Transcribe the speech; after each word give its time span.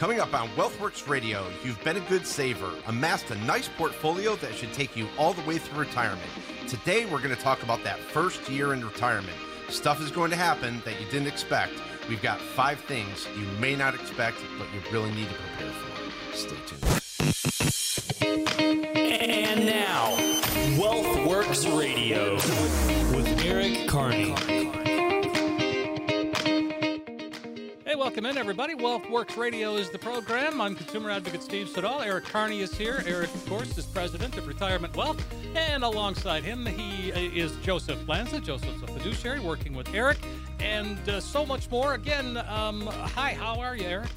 Coming 0.00 0.18
up 0.18 0.32
on 0.32 0.48
WealthWorks 0.56 1.06
Radio, 1.10 1.44
you've 1.62 1.84
been 1.84 1.98
a 1.98 2.08
good 2.08 2.26
saver, 2.26 2.72
amassed 2.86 3.30
a 3.30 3.34
nice 3.44 3.68
portfolio 3.76 4.34
that 4.36 4.54
should 4.54 4.72
take 4.72 4.96
you 4.96 5.06
all 5.18 5.34
the 5.34 5.42
way 5.42 5.58
through 5.58 5.80
retirement. 5.80 6.30
Today, 6.66 7.04
we're 7.04 7.20
going 7.20 7.36
to 7.36 7.42
talk 7.42 7.62
about 7.62 7.84
that 7.84 7.98
first 7.98 8.48
year 8.48 8.72
in 8.72 8.82
retirement. 8.82 9.36
Stuff 9.68 10.00
is 10.00 10.10
going 10.10 10.30
to 10.30 10.38
happen 10.38 10.80
that 10.86 10.98
you 10.98 11.06
didn't 11.10 11.26
expect. 11.26 11.74
We've 12.08 12.22
got 12.22 12.40
five 12.40 12.80
things 12.80 13.28
you 13.36 13.44
may 13.58 13.76
not 13.76 13.94
expect, 13.94 14.38
but 14.56 14.68
you 14.72 14.80
really 14.90 15.10
need 15.10 15.28
to 15.28 15.34
prepare 15.34 15.70
for. 15.70 16.34
Stay 16.34 16.56
tuned. 16.64 16.82
And 18.96 19.66
now, 19.66 20.16
WealthWorks 20.80 21.78
Radio 21.78 22.36
with 23.14 23.26
Eric 23.44 23.86
Carney. 23.86 24.79
Welcome 28.00 28.24
in, 28.24 28.38
everybody. 28.38 28.74
WealthWorks 28.74 29.36
Radio 29.36 29.76
is 29.76 29.90
the 29.90 29.98
program. 29.98 30.58
I'm 30.58 30.74
consumer 30.74 31.10
advocate 31.10 31.42
Steve 31.42 31.68
Siddall. 31.68 32.00
Eric 32.00 32.24
Carney 32.24 32.62
is 32.62 32.74
here. 32.74 33.04
Eric, 33.06 33.28
of 33.34 33.46
course, 33.46 33.76
is 33.76 33.84
president 33.84 34.38
of 34.38 34.48
Retirement 34.48 34.96
Wealth. 34.96 35.22
And 35.54 35.84
alongside 35.84 36.42
him, 36.42 36.64
he 36.64 37.12
uh, 37.12 37.18
is 37.18 37.54
Joseph 37.56 37.98
Lanza. 38.08 38.40
Joseph's 38.40 38.82
a 38.84 38.86
fiduciary 38.86 39.40
working 39.40 39.74
with 39.74 39.94
Eric 39.94 40.16
and 40.60 41.06
uh, 41.10 41.20
so 41.20 41.44
much 41.44 41.70
more. 41.70 41.92
Again, 41.92 42.38
um, 42.48 42.86
hi, 42.86 43.34
how 43.34 43.60
are 43.60 43.76
you, 43.76 43.84
Eric? 43.84 44.08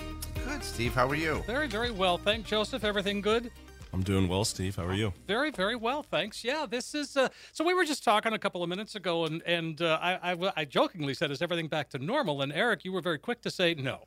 Good, 0.47 0.63
Steve. 0.63 0.93
How 0.93 1.09
are 1.09 1.15
you? 1.15 1.43
Very, 1.45 1.67
very 1.67 1.91
well. 1.91 2.17
Thank 2.17 2.45
Joseph. 2.45 2.85
Everything 2.85 3.19
good? 3.19 3.51
I'm 3.93 4.01
doing 4.01 4.27
well, 4.27 4.43
Steve. 4.43 4.75
How 4.75 4.85
are 4.85 4.93
you? 4.93 5.13
Very, 5.27 5.51
very 5.51 5.75
well, 5.75 6.01
thanks. 6.01 6.43
Yeah, 6.43 6.65
this 6.67 6.95
is. 6.95 7.15
Uh, 7.15 7.29
so 7.51 7.63
we 7.63 7.75
were 7.75 7.85
just 7.85 8.03
talking 8.03 8.33
a 8.33 8.39
couple 8.39 8.63
of 8.63 8.69
minutes 8.69 8.95
ago, 8.95 9.25
and 9.25 9.43
and 9.43 9.81
uh, 9.81 9.99
I, 10.01 10.33
I, 10.33 10.51
I 10.57 10.65
jokingly 10.65 11.13
said, 11.13 11.29
"Is 11.29 11.43
everything 11.43 11.67
back 11.67 11.89
to 11.91 11.99
normal?" 11.99 12.41
And 12.41 12.51
Eric, 12.51 12.83
you 12.85 12.91
were 12.91 13.01
very 13.01 13.19
quick 13.19 13.41
to 13.43 13.51
say 13.51 13.75
no. 13.75 14.05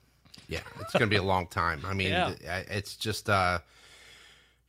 Yeah, 0.49 0.61
it's 0.81 0.93
going 0.93 1.03
to 1.03 1.07
be 1.07 1.17
a 1.17 1.23
long 1.23 1.47
time. 1.47 1.83
I 1.87 1.95
mean, 1.95 2.09
yeah. 2.09 2.35
it's 2.69 2.97
just, 2.97 3.29
uh, 3.31 3.61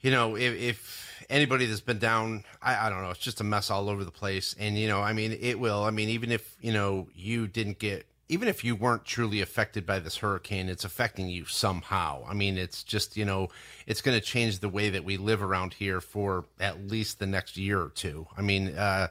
you 0.01 0.11
know, 0.11 0.35
if, 0.35 0.55
if 0.59 1.25
anybody 1.29 1.65
that's 1.65 1.81
been 1.81 1.99
down, 1.99 2.43
I, 2.61 2.87
I 2.87 2.89
don't 2.89 3.01
know, 3.01 3.09
it's 3.09 3.19
just 3.19 3.41
a 3.41 3.43
mess 3.43 3.69
all 3.69 3.89
over 3.89 4.03
the 4.03 4.11
place. 4.11 4.55
And 4.59 4.77
you 4.77 4.87
know, 4.87 5.01
I 5.01 5.13
mean, 5.13 5.37
it 5.39 5.59
will. 5.59 5.83
I 5.83 5.89
mean, 5.89 6.09
even 6.09 6.31
if 6.31 6.55
you 6.61 6.73
know 6.73 7.07
you 7.15 7.47
didn't 7.47 7.79
get 7.79 8.05
even 8.29 8.47
if 8.47 8.63
you 8.63 8.75
weren't 8.75 9.05
truly 9.05 9.41
affected 9.41 9.85
by 9.85 9.99
this 9.99 10.17
hurricane, 10.17 10.67
it's 10.67 10.83
affecting 10.83 11.29
you 11.29 11.45
somehow. 11.45 12.23
I 12.27 12.33
mean, 12.33 12.57
it's 12.57 12.83
just, 12.83 13.15
you 13.15 13.23
know, 13.23 13.49
it's 13.85 14.01
going 14.01 14.19
to 14.19 14.25
change 14.25 14.59
the 14.59 14.69
way 14.69 14.89
that 14.89 15.05
we 15.05 15.17
live 15.17 15.41
around 15.41 15.73
here 15.73 16.01
for 16.01 16.45
at 16.59 16.87
least 16.87 17.19
the 17.19 17.27
next 17.27 17.57
year 17.57 17.81
or 17.81 17.89
two. 17.89 18.27
I 18.37 18.41
mean, 18.41 18.75
uh, 18.75 19.07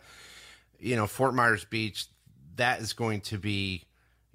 you 0.78 0.97
know, 0.97 1.06
Fort 1.06 1.34
Myers 1.34 1.64
Beach, 1.64 2.06
that 2.56 2.81
is 2.81 2.92
going 2.92 3.23
to 3.23 3.39
be 3.39 3.84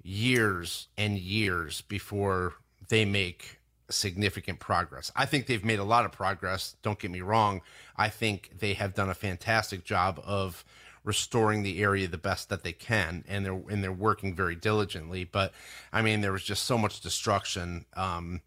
years 0.02 0.88
and 0.98 1.16
years 1.16 1.82
before 1.82 2.54
they 2.88 3.04
make 3.04 3.60
significant 3.88 4.58
progress. 4.58 5.12
I 5.14 5.26
think 5.26 5.46
they've 5.46 5.64
made 5.64 5.78
a 5.78 5.84
lot 5.84 6.04
of 6.04 6.12
progress. 6.12 6.76
Don't 6.82 6.98
get 6.98 7.10
me 7.10 7.20
wrong. 7.20 7.60
I 7.96 8.08
think 8.08 8.50
they 8.58 8.74
have 8.74 8.94
done 8.94 9.10
a 9.10 9.14
fantastic 9.14 9.84
job 9.84 10.20
of 10.24 10.64
restoring 11.04 11.62
the 11.62 11.82
area 11.82 12.06
the 12.06 12.18
best 12.18 12.48
that 12.48 12.62
they 12.62 12.72
can, 12.72 13.24
and 13.28 13.44
they're 13.44 13.60
and 13.70 13.82
they're 13.82 13.92
working 13.92 14.34
very 14.34 14.54
diligently. 14.54 15.24
But 15.24 15.52
I 15.92 16.02
mean, 16.02 16.20
there 16.20 16.32
was 16.32 16.44
just 16.44 16.64
so 16.64 16.78
much 16.78 17.00
destruction 17.00 17.86
um, 17.94 18.40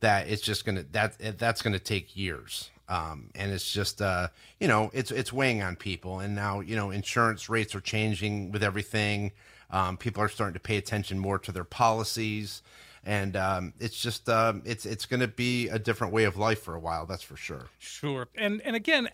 that 0.00 0.28
it's 0.28 0.42
just 0.42 0.64
gonna 0.64 0.84
that 0.92 1.38
that's 1.38 1.62
gonna 1.62 1.78
take 1.78 2.16
years. 2.16 2.70
Um, 2.88 3.30
and 3.34 3.52
it's 3.52 3.72
just 3.72 4.02
uh, 4.02 4.28
you 4.60 4.68
know 4.68 4.90
it's 4.92 5.10
it's 5.10 5.32
weighing 5.32 5.62
on 5.62 5.76
people, 5.76 6.20
and 6.20 6.34
now 6.34 6.60
you 6.60 6.76
know 6.76 6.90
insurance 6.90 7.48
rates 7.48 7.74
are 7.74 7.80
changing 7.80 8.52
with 8.52 8.62
everything. 8.62 9.32
Um, 9.70 9.96
people 9.96 10.22
are 10.22 10.28
starting 10.28 10.54
to 10.54 10.60
pay 10.60 10.76
attention 10.76 11.18
more 11.18 11.38
to 11.38 11.52
their 11.52 11.64
policies, 11.64 12.60
and 13.04 13.36
um, 13.36 13.72
it's 13.80 14.00
just 14.00 14.28
um, 14.28 14.62
it's 14.66 14.84
it's 14.84 15.06
going 15.06 15.20
to 15.20 15.28
be 15.28 15.68
a 15.68 15.78
different 15.78 16.12
way 16.12 16.24
of 16.24 16.36
life 16.36 16.62
for 16.62 16.74
a 16.74 16.80
while. 16.80 17.06
That's 17.06 17.22
for 17.22 17.36
sure. 17.36 17.68
Sure, 17.78 18.28
and 18.34 18.60
and 18.62 18.76
again, 18.76 19.08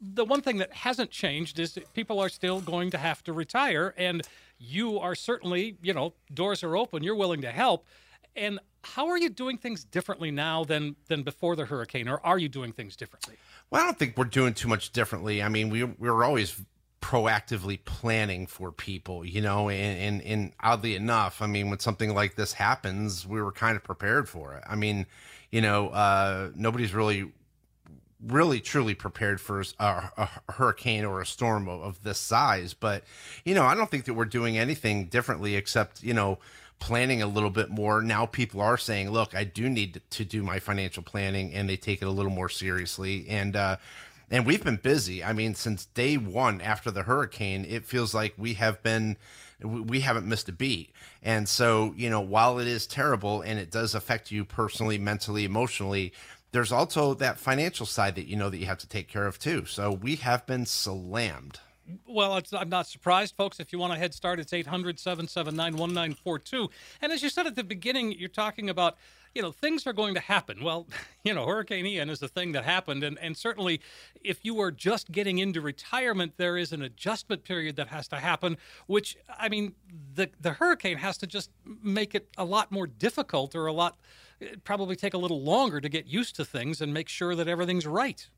the 0.00 0.24
one 0.24 0.42
thing 0.42 0.58
that 0.58 0.72
hasn't 0.72 1.10
changed 1.10 1.58
is 1.58 1.74
that 1.74 1.92
people 1.94 2.20
are 2.20 2.28
still 2.28 2.60
going 2.60 2.90
to 2.90 2.98
have 2.98 3.22
to 3.24 3.32
retire, 3.32 3.94
and 3.96 4.22
you 4.58 4.98
are 4.98 5.14
certainly, 5.14 5.76
you 5.82 5.92
know, 5.92 6.14
doors 6.32 6.62
are 6.62 6.76
open. 6.76 7.02
You're 7.02 7.16
willing 7.16 7.42
to 7.42 7.50
help, 7.50 7.86
and 8.34 8.58
how 8.82 9.08
are 9.08 9.18
you 9.18 9.28
doing 9.28 9.58
things 9.58 9.84
differently 9.84 10.30
now 10.30 10.64
than 10.64 10.96
than 11.08 11.22
before 11.22 11.56
the 11.56 11.66
hurricane, 11.66 12.08
or 12.08 12.20
are 12.24 12.38
you 12.38 12.48
doing 12.48 12.72
things 12.72 12.96
differently? 12.96 13.36
Well, 13.70 13.82
I 13.82 13.86
don't 13.86 13.98
think 13.98 14.16
we're 14.16 14.24
doing 14.24 14.54
too 14.54 14.68
much 14.68 14.92
differently. 14.92 15.42
I 15.42 15.48
mean, 15.48 15.70
we 15.70 15.84
we 15.84 16.08
are 16.08 16.24
always 16.24 16.60
proactively 17.06 17.78
planning 17.84 18.48
for 18.48 18.72
people, 18.72 19.24
you 19.24 19.40
know, 19.40 19.68
and, 19.68 19.98
and, 19.98 20.22
and 20.22 20.52
oddly 20.58 20.96
enough, 20.96 21.40
I 21.40 21.46
mean, 21.46 21.70
when 21.70 21.78
something 21.78 22.12
like 22.14 22.34
this 22.34 22.54
happens, 22.54 23.24
we 23.24 23.40
were 23.40 23.52
kind 23.52 23.76
of 23.76 23.84
prepared 23.84 24.28
for 24.28 24.54
it. 24.54 24.64
I 24.66 24.74
mean, 24.74 25.06
you 25.52 25.60
know, 25.60 25.90
uh, 25.90 26.50
nobody's 26.56 26.94
really 26.94 27.30
really 28.24 28.60
truly 28.60 28.94
prepared 28.94 29.40
for 29.40 29.62
a, 29.78 30.10
a, 30.16 30.52
hurricane 30.52 31.04
or 31.04 31.20
a 31.20 31.26
storm 31.26 31.68
of, 31.68 31.82
of, 31.82 32.02
this 32.02 32.18
size. 32.18 32.74
But, 32.74 33.04
you 33.44 33.54
know, 33.54 33.64
I 33.64 33.74
don't 33.74 33.90
think 33.90 34.06
that 34.06 34.14
we're 34.14 34.24
doing 34.24 34.56
anything 34.56 35.06
differently 35.06 35.54
except, 35.54 36.02
you 36.02 36.14
know, 36.14 36.38
planning 36.78 37.22
a 37.22 37.26
little 37.26 37.50
bit 37.50 37.70
more. 37.70 38.02
Now 38.02 38.26
people 38.26 38.60
are 38.60 38.78
saying, 38.78 39.10
look, 39.10 39.34
I 39.34 39.44
do 39.44 39.68
need 39.68 40.00
to 40.10 40.24
do 40.24 40.42
my 40.42 40.58
financial 40.58 41.02
planning 41.02 41.52
and 41.54 41.68
they 41.68 41.76
take 41.76 42.02
it 42.02 42.06
a 42.06 42.10
little 42.10 42.32
more 42.32 42.48
seriously. 42.48 43.26
And, 43.28 43.56
uh, 43.56 43.76
and 44.30 44.44
we've 44.44 44.64
been 44.64 44.76
busy. 44.76 45.22
I 45.22 45.32
mean, 45.32 45.54
since 45.54 45.86
day 45.86 46.16
one 46.16 46.60
after 46.60 46.90
the 46.90 47.04
hurricane, 47.04 47.64
it 47.68 47.84
feels 47.84 48.14
like 48.14 48.34
we 48.36 48.54
have 48.54 48.82
been, 48.82 49.16
we 49.62 50.00
haven't 50.00 50.26
missed 50.26 50.48
a 50.48 50.52
beat. 50.52 50.90
And 51.22 51.48
so, 51.48 51.94
you 51.96 52.10
know, 52.10 52.20
while 52.20 52.58
it 52.58 52.66
is 52.66 52.86
terrible 52.86 53.40
and 53.40 53.58
it 53.58 53.70
does 53.70 53.94
affect 53.94 54.30
you 54.30 54.44
personally, 54.44 54.98
mentally, 54.98 55.44
emotionally, 55.44 56.12
there's 56.56 56.72
also 56.72 57.12
that 57.12 57.38
financial 57.38 57.84
side 57.84 58.14
that 58.14 58.26
you 58.26 58.34
know 58.34 58.48
that 58.48 58.56
you 58.56 58.64
have 58.64 58.78
to 58.78 58.88
take 58.88 59.08
care 59.08 59.26
of 59.26 59.38
too. 59.38 59.66
So 59.66 59.92
we 59.92 60.16
have 60.16 60.46
been 60.46 60.64
slammed. 60.64 61.60
Well, 62.08 62.40
I'm 62.54 62.70
not 62.70 62.86
surprised, 62.86 63.36
folks. 63.36 63.60
If 63.60 63.74
you 63.74 63.78
want 63.78 63.92
a 63.92 63.96
head 63.96 64.14
start, 64.14 64.40
it's 64.40 64.54
800 64.54 64.98
779 64.98 65.76
1942. 65.76 66.70
And 67.02 67.12
as 67.12 67.22
you 67.22 67.28
said 67.28 67.46
at 67.46 67.56
the 67.56 67.62
beginning, 67.62 68.12
you're 68.12 68.30
talking 68.30 68.70
about, 68.70 68.96
you 69.34 69.42
know, 69.42 69.52
things 69.52 69.86
are 69.86 69.92
going 69.92 70.14
to 70.14 70.20
happen. 70.20 70.64
Well, 70.64 70.86
you 71.24 71.34
know, 71.34 71.44
Hurricane 71.46 71.84
Ian 71.84 72.08
is 72.08 72.22
a 72.22 72.28
thing 72.28 72.52
that 72.52 72.64
happened. 72.64 73.04
And, 73.04 73.18
and 73.18 73.36
certainly, 73.36 73.82
if 74.24 74.42
you 74.42 74.58
are 74.62 74.70
just 74.70 75.12
getting 75.12 75.36
into 75.36 75.60
retirement, 75.60 76.38
there 76.38 76.56
is 76.56 76.72
an 76.72 76.80
adjustment 76.80 77.44
period 77.44 77.76
that 77.76 77.88
has 77.88 78.08
to 78.08 78.16
happen, 78.16 78.56
which, 78.86 79.18
I 79.38 79.50
mean, 79.50 79.74
the, 80.14 80.30
the 80.40 80.52
hurricane 80.52 80.96
has 80.96 81.18
to 81.18 81.26
just 81.26 81.50
make 81.82 82.14
it 82.14 82.28
a 82.38 82.46
lot 82.46 82.72
more 82.72 82.86
difficult 82.86 83.54
or 83.54 83.66
a 83.66 83.74
lot 83.74 83.98
it'd 84.40 84.64
probably 84.64 84.96
take 84.96 85.14
a 85.14 85.18
little 85.18 85.42
longer 85.42 85.80
to 85.80 85.88
get 85.88 86.06
used 86.06 86.36
to 86.36 86.44
things 86.44 86.80
and 86.80 86.92
make 86.92 87.08
sure 87.08 87.34
that 87.34 87.48
everything's 87.48 87.86
right. 87.86 88.28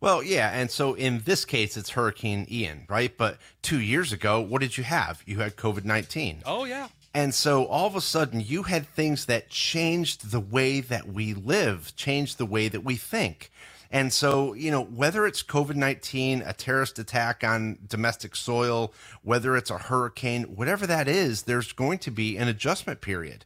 Well, 0.00 0.22
yeah, 0.22 0.50
and 0.50 0.70
so 0.70 0.94
in 0.94 1.22
this 1.24 1.44
case, 1.44 1.76
it's 1.76 1.90
Hurricane 1.90 2.46
Ian, 2.50 2.84
right? 2.88 3.16
But 3.16 3.38
two 3.62 3.80
years 3.80 4.12
ago, 4.12 4.40
what 4.40 4.60
did 4.60 4.76
you 4.76 4.84
have? 4.84 5.22
You 5.24 5.38
had 5.38 5.56
COVID 5.56 5.84
nineteen. 5.84 6.42
Oh 6.44 6.64
yeah. 6.64 6.88
And 7.16 7.32
so 7.32 7.66
all 7.66 7.86
of 7.86 7.94
a 7.94 8.00
sudden, 8.00 8.40
you 8.40 8.64
had 8.64 8.88
things 8.88 9.26
that 9.26 9.48
changed 9.48 10.32
the 10.32 10.40
way 10.40 10.80
that 10.80 11.06
we 11.06 11.32
live, 11.32 11.94
changed 11.94 12.38
the 12.38 12.46
way 12.46 12.66
that 12.66 12.82
we 12.82 12.96
think. 12.96 13.52
And 13.94 14.12
so, 14.12 14.54
you 14.54 14.72
know, 14.72 14.82
whether 14.82 15.24
it's 15.24 15.44
COVID 15.44 15.76
19, 15.76 16.42
a 16.42 16.52
terrorist 16.52 16.98
attack 16.98 17.44
on 17.44 17.78
domestic 17.86 18.34
soil, 18.34 18.92
whether 19.22 19.56
it's 19.56 19.70
a 19.70 19.78
hurricane, 19.78 20.56
whatever 20.56 20.84
that 20.88 21.06
is, 21.06 21.42
there's 21.42 21.72
going 21.72 21.98
to 21.98 22.10
be 22.10 22.36
an 22.36 22.48
adjustment 22.48 23.00
period. 23.00 23.44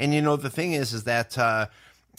And 0.00 0.14
you 0.14 0.22
know, 0.22 0.36
the 0.36 0.50
thing 0.50 0.72
is, 0.72 0.94
is 0.94 1.04
that 1.04 1.36
uh, 1.36 1.66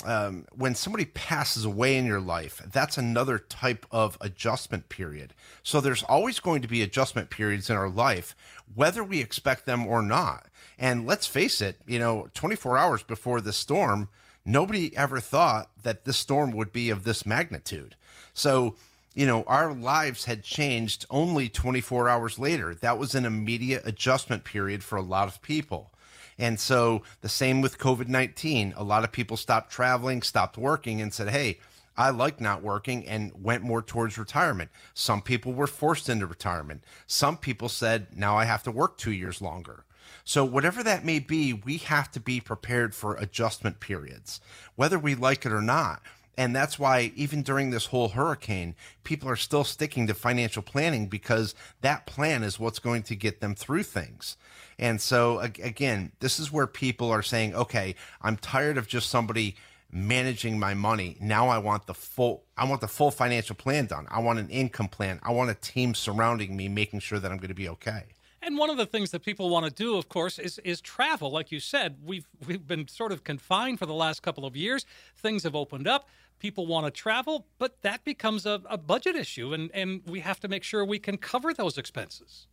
um, 0.06 0.46
when 0.56 0.76
somebody 0.76 1.06
passes 1.06 1.66
away 1.66 1.98
in 1.98 2.06
your 2.06 2.22
life, 2.22 2.62
that's 2.72 2.96
another 2.96 3.40
type 3.40 3.88
of 3.90 4.20
adjustment 4.22 4.88
period. 4.88 5.34
So 5.64 5.82
there's 5.82 6.04
always 6.04 6.40
going 6.40 6.62
to 6.62 6.68
be 6.68 6.84
adjustment 6.84 7.32
periods 7.32 7.72
in 7.72 7.76
our 7.76 7.90
life, 7.90 8.36
whether 8.76 9.04
we 9.04 9.20
expect 9.20 9.66
them 9.66 9.88
or 9.88 10.04
not. 10.04 10.46
And 10.78 11.08
let's 11.08 11.26
face 11.26 11.60
it, 11.60 11.82
you 11.88 11.98
know, 11.98 12.30
24 12.36 12.78
hours 12.78 13.02
before 13.02 13.42
the 13.42 13.52
storm, 13.52 14.10
nobody 14.46 14.96
ever 14.96 15.20
thought 15.20 15.72
that 15.82 16.06
this 16.06 16.18
storm 16.18 16.52
would 16.52 16.72
be 16.72 16.92
of 16.92 17.04
this 17.04 17.26
magnitude. 17.26 17.96
So, 18.36 18.76
you 19.16 19.26
know, 19.26 19.44
our 19.48 19.74
lives 19.74 20.26
had 20.26 20.44
changed 20.44 21.08
only 21.10 21.50
24 21.50 22.08
hours 22.08 22.38
later. 22.38 22.76
That 22.76 23.00
was 23.00 23.16
an 23.16 23.26
immediate 23.26 23.88
adjustment 23.88 24.44
period 24.44 24.84
for 24.84 24.98
a 24.98 25.02
lot 25.02 25.28
of 25.28 25.42
people. 25.42 25.92
And 26.38 26.60
so 26.60 27.04
the 27.22 27.30
same 27.30 27.62
with 27.62 27.78
COVID 27.78 28.08
19. 28.08 28.74
A 28.76 28.84
lot 28.84 29.04
of 29.04 29.12
people 29.12 29.38
stopped 29.38 29.72
traveling, 29.72 30.22
stopped 30.22 30.58
working, 30.58 31.02
and 31.02 31.14
said, 31.14 31.30
hey, 31.30 31.60
I 31.98 32.10
like 32.10 32.40
not 32.40 32.64
working 32.64 33.08
and 33.08 33.32
went 33.36 33.64
more 33.64 33.82
towards 33.82 34.18
retirement. 34.18 34.72
Some 34.94 35.22
people 35.22 35.54
were 35.54 35.68
forced 35.68 36.10
into 36.10 36.26
retirement. 36.26 36.84
Some 37.06 37.38
people 37.38 37.70
said, 37.70 38.08
now 38.16 38.38
I 38.38 38.46
have 38.46 38.64
to 38.64 38.72
work 38.72 38.98
two 38.98 39.12
years 39.12 39.42
longer. 39.42 39.86
So, 40.24 40.46
whatever 40.46 40.84
that 40.84 41.06
may 41.06 41.20
be, 41.20 41.54
we 41.54 41.78
have 41.78 42.12
to 42.12 42.20
be 42.20 42.40
prepared 42.40 42.94
for 42.94 43.16
adjustment 43.16 43.80
periods, 43.80 44.40
whether 44.76 45.00
we 45.00 45.16
like 45.16 45.46
it 45.46 45.52
or 45.52 45.62
not. 45.62 46.02
And 46.38 46.56
that's 46.56 46.80
why, 46.80 47.12
even 47.16 47.42
during 47.44 47.70
this 47.70 47.88
whole 47.88 48.10
hurricane, 48.10 48.76
people 49.04 49.30
are 49.30 49.36
still 49.36 49.64
sticking 49.64 50.08
to 50.08 50.14
financial 50.14 50.64
planning 50.64 51.08
because 51.08 51.54
that 51.82 52.06
plan 52.06 52.44
is 52.44 52.60
what's 52.60 52.80
going 52.80 53.04
to 53.04 53.16
get 53.16 53.42
them 53.42 53.54
through 53.54 53.84
things. 53.84 54.38
And 54.82 55.00
so 55.00 55.40
again, 55.40 56.12
this 56.20 56.40
is 56.40 56.52
where 56.52 56.68
people 56.68 57.12
are 57.12 57.22
saying, 57.22 57.54
okay, 57.56 57.96
I'm 58.22 58.36
tired 58.36 58.78
of 58.80 58.88
just 58.88 59.10
somebody 59.10 59.56
managing 59.92 60.58
my 60.58 60.74
money. 60.74 61.18
Now 61.22 61.50
I 61.50 61.60
want 61.60 61.86
the 61.86 61.94
full 61.94 62.44
I 62.58 62.66
want 62.66 62.82
the 62.82 62.88
full 62.88 63.12
financial 63.12 63.56
plan 63.56 63.86
done. 63.86 64.08
I 64.10 64.20
want 64.20 64.40
an 64.40 64.50
income 64.50 64.88
plan. 64.88 65.20
I 65.22 65.32
want 65.32 65.52
a 65.52 65.56
team 65.56 65.94
surrounding 65.94 66.58
me 66.58 66.68
making 66.68 67.02
sure 67.02 67.20
that 67.20 67.32
I'm 67.32 67.38
going 67.38 67.50
to 67.50 67.54
be 67.54 67.70
okay. 67.70 68.06
And 68.42 68.58
one 68.58 68.72
of 68.72 68.78
the 68.78 68.88
things 68.88 69.12
that 69.12 69.20
people 69.20 69.52
want 69.52 69.68
to 69.68 69.72
do, 69.72 69.98
of 69.98 70.10
course, 70.10 70.40
is 70.40 70.58
is 70.60 70.82
travel. 70.82 71.30
Like 71.30 71.52
you 71.52 71.60
said, 71.60 71.98
we've 72.04 72.28
we've 72.48 72.66
been 72.66 72.88
sort 72.88 73.12
of 73.12 73.24
confined 73.24 73.78
for 73.78 73.86
the 73.86 73.94
last 73.94 74.24
couple 74.24 74.46
of 74.46 74.58
years. 74.58 74.86
Things 75.16 75.44
have 75.44 75.56
opened 75.56 75.88
up. 75.88 76.10
People 76.40 76.66
want 76.66 76.88
to 76.88 76.92
travel, 76.92 77.46
but 77.60 77.84
that 77.84 78.04
becomes 78.04 78.48
a, 78.48 78.62
a 78.66 78.76
budget 78.76 79.16
issue, 79.16 79.54
and, 79.54 79.70
and 79.76 80.02
we 80.08 80.22
have 80.22 80.40
to 80.40 80.48
make 80.48 80.64
sure 80.64 80.84
we 80.84 80.98
can 80.98 81.18
cover 81.18 81.54
those 81.54 81.78
expenses. 81.78 82.48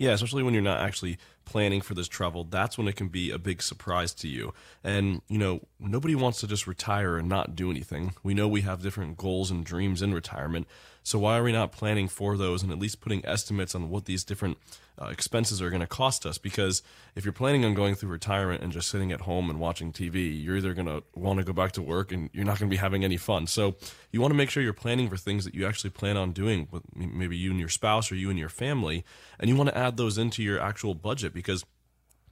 Yeah, 0.00 0.12
especially 0.12 0.42
when 0.42 0.54
you're 0.54 0.62
not 0.62 0.80
actually 0.80 1.18
planning 1.50 1.80
for 1.80 1.94
this 1.94 2.06
travel, 2.06 2.44
that's 2.44 2.78
when 2.78 2.86
it 2.86 2.94
can 2.94 3.08
be 3.08 3.30
a 3.30 3.38
big 3.38 3.60
surprise 3.60 4.14
to 4.14 4.28
you. 4.28 4.54
And, 4.84 5.20
you 5.28 5.36
know, 5.36 5.60
nobody 5.80 6.14
wants 6.14 6.40
to 6.40 6.46
just 6.46 6.68
retire 6.68 7.16
and 7.16 7.28
not 7.28 7.56
do 7.56 7.70
anything. 7.70 8.14
We 8.22 8.34
know 8.34 8.46
we 8.46 8.60
have 8.60 8.82
different 8.82 9.16
goals 9.16 9.50
and 9.50 9.64
dreams 9.64 10.00
in 10.00 10.14
retirement. 10.14 10.68
So 11.02 11.18
why 11.18 11.38
are 11.38 11.42
we 11.42 11.52
not 11.52 11.72
planning 11.72 12.08
for 12.08 12.36
those 12.36 12.62
and 12.62 12.70
at 12.70 12.78
least 12.78 13.00
putting 13.00 13.24
estimates 13.26 13.74
on 13.74 13.88
what 13.88 14.04
these 14.04 14.22
different 14.22 14.58
uh, 15.00 15.06
expenses 15.06 15.62
are 15.62 15.70
going 15.70 15.80
to 15.80 15.86
cost 15.86 16.26
us? 16.26 16.36
Because 16.36 16.82
if 17.16 17.24
you're 17.24 17.32
planning 17.32 17.64
on 17.64 17.74
going 17.74 17.94
through 17.94 18.10
retirement 18.10 18.62
and 18.62 18.70
just 18.70 18.90
sitting 18.90 19.10
at 19.10 19.22
home 19.22 19.48
and 19.48 19.58
watching 19.58 19.92
TV, 19.92 20.42
you're 20.42 20.58
either 20.58 20.74
going 20.74 20.86
to 20.86 21.02
want 21.14 21.38
to 21.38 21.44
go 21.44 21.54
back 21.54 21.72
to 21.72 21.82
work 21.82 22.12
and 22.12 22.28
you're 22.32 22.44
not 22.44 22.58
going 22.58 22.68
to 22.68 22.74
be 22.74 22.78
having 22.80 23.02
any 23.02 23.16
fun. 23.16 23.46
So 23.46 23.76
you 24.12 24.20
want 24.20 24.32
to 24.32 24.36
make 24.36 24.50
sure 24.50 24.62
you're 24.62 24.72
planning 24.74 25.08
for 25.08 25.16
things 25.16 25.44
that 25.46 25.54
you 25.54 25.66
actually 25.66 25.90
plan 25.90 26.16
on 26.16 26.32
doing 26.32 26.68
with 26.70 26.82
maybe 26.94 27.36
you 27.36 27.50
and 27.50 27.58
your 27.58 27.70
spouse 27.70 28.12
or 28.12 28.14
you 28.14 28.28
and 28.28 28.38
your 28.38 28.50
family, 28.50 29.04
and 29.38 29.48
you 29.48 29.56
want 29.56 29.70
to 29.70 29.78
add 29.78 29.96
those 29.96 30.18
into 30.18 30.42
your 30.42 30.60
actual 30.60 30.94
budget 30.94 31.32
because 31.40 31.64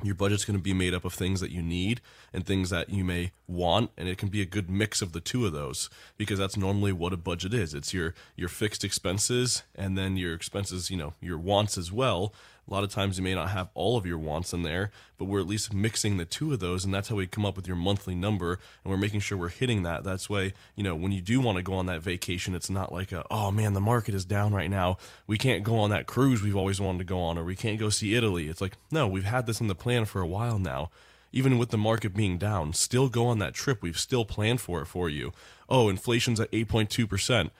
your 0.02 0.14
budget's 0.14 0.44
going 0.44 0.56
to 0.56 0.62
be 0.62 0.72
made 0.72 0.94
up 0.94 1.04
of 1.04 1.12
things 1.12 1.40
that 1.40 1.50
you 1.50 1.60
need 1.60 2.00
and 2.32 2.46
things 2.46 2.70
that 2.70 2.90
you 2.90 3.04
may 3.04 3.32
want 3.48 3.90
and 3.96 4.08
it 4.08 4.16
can 4.16 4.28
be 4.28 4.40
a 4.40 4.46
good 4.46 4.70
mix 4.70 5.02
of 5.02 5.12
the 5.12 5.20
two 5.20 5.44
of 5.44 5.52
those 5.52 5.90
because 6.16 6.38
that's 6.38 6.56
normally 6.56 6.92
what 6.92 7.12
a 7.12 7.16
budget 7.16 7.52
is. 7.52 7.74
It's 7.74 7.92
your 7.92 8.14
your 8.36 8.48
fixed 8.48 8.84
expenses 8.84 9.64
and 9.74 9.98
then 9.98 10.16
your 10.16 10.34
expenses 10.34 10.90
you 10.90 10.96
know 10.96 11.14
your 11.20 11.38
wants 11.38 11.76
as 11.76 11.90
well 11.90 12.32
a 12.68 12.74
lot 12.74 12.84
of 12.84 12.90
times 12.90 13.16
you 13.16 13.24
may 13.24 13.34
not 13.34 13.50
have 13.50 13.70
all 13.74 13.96
of 13.96 14.04
your 14.04 14.18
wants 14.18 14.52
in 14.52 14.62
there, 14.62 14.90
but 15.16 15.24
we're 15.24 15.40
at 15.40 15.46
least 15.46 15.72
mixing 15.72 16.16
the 16.16 16.24
two 16.24 16.52
of 16.52 16.60
those, 16.60 16.84
and 16.84 16.92
that's 16.92 17.08
how 17.08 17.16
we 17.16 17.26
come 17.26 17.46
up 17.46 17.56
with 17.56 17.66
your 17.66 17.76
monthly 17.76 18.14
number, 18.14 18.58
and 18.84 18.90
we're 18.90 18.98
making 18.98 19.20
sure 19.20 19.38
we're 19.38 19.48
hitting 19.48 19.82
that. 19.84 20.04
That's 20.04 20.28
why, 20.28 20.52
you 20.76 20.84
know, 20.84 20.94
when 20.94 21.12
you 21.12 21.20
do 21.20 21.40
want 21.40 21.56
to 21.56 21.62
go 21.62 21.74
on 21.74 21.86
that 21.86 22.02
vacation, 22.02 22.54
it's 22.54 22.68
not 22.70 22.92
like 22.92 23.12
a, 23.12 23.24
oh 23.30 23.50
man, 23.50 23.72
the 23.72 23.80
market 23.80 24.14
is 24.14 24.24
down 24.24 24.52
right 24.52 24.70
now. 24.70 24.98
We 25.26 25.38
can't 25.38 25.64
go 25.64 25.78
on 25.78 25.90
that 25.90 26.06
cruise 26.06 26.42
we've 26.42 26.56
always 26.56 26.80
wanted 26.80 26.98
to 26.98 27.04
go 27.04 27.20
on, 27.20 27.38
or 27.38 27.44
we 27.44 27.56
can't 27.56 27.78
go 27.78 27.88
see 27.88 28.14
Italy. 28.14 28.48
It's 28.48 28.60
like, 28.60 28.76
no, 28.90 29.08
we've 29.08 29.24
had 29.24 29.46
this 29.46 29.60
in 29.60 29.68
the 29.68 29.74
plan 29.74 30.04
for 30.04 30.20
a 30.20 30.26
while 30.26 30.58
now. 30.58 30.90
Even 31.30 31.58
with 31.58 31.70
the 31.70 31.78
market 31.78 32.14
being 32.14 32.38
down, 32.38 32.72
still 32.72 33.08
go 33.08 33.26
on 33.26 33.38
that 33.38 33.52
trip. 33.52 33.82
We've 33.82 33.98
still 33.98 34.24
planned 34.24 34.62
for 34.62 34.80
it 34.80 34.86
for 34.86 35.10
you. 35.10 35.32
Oh, 35.68 35.90
inflation's 35.90 36.40
at 36.40 36.50
8.2% 36.52 37.50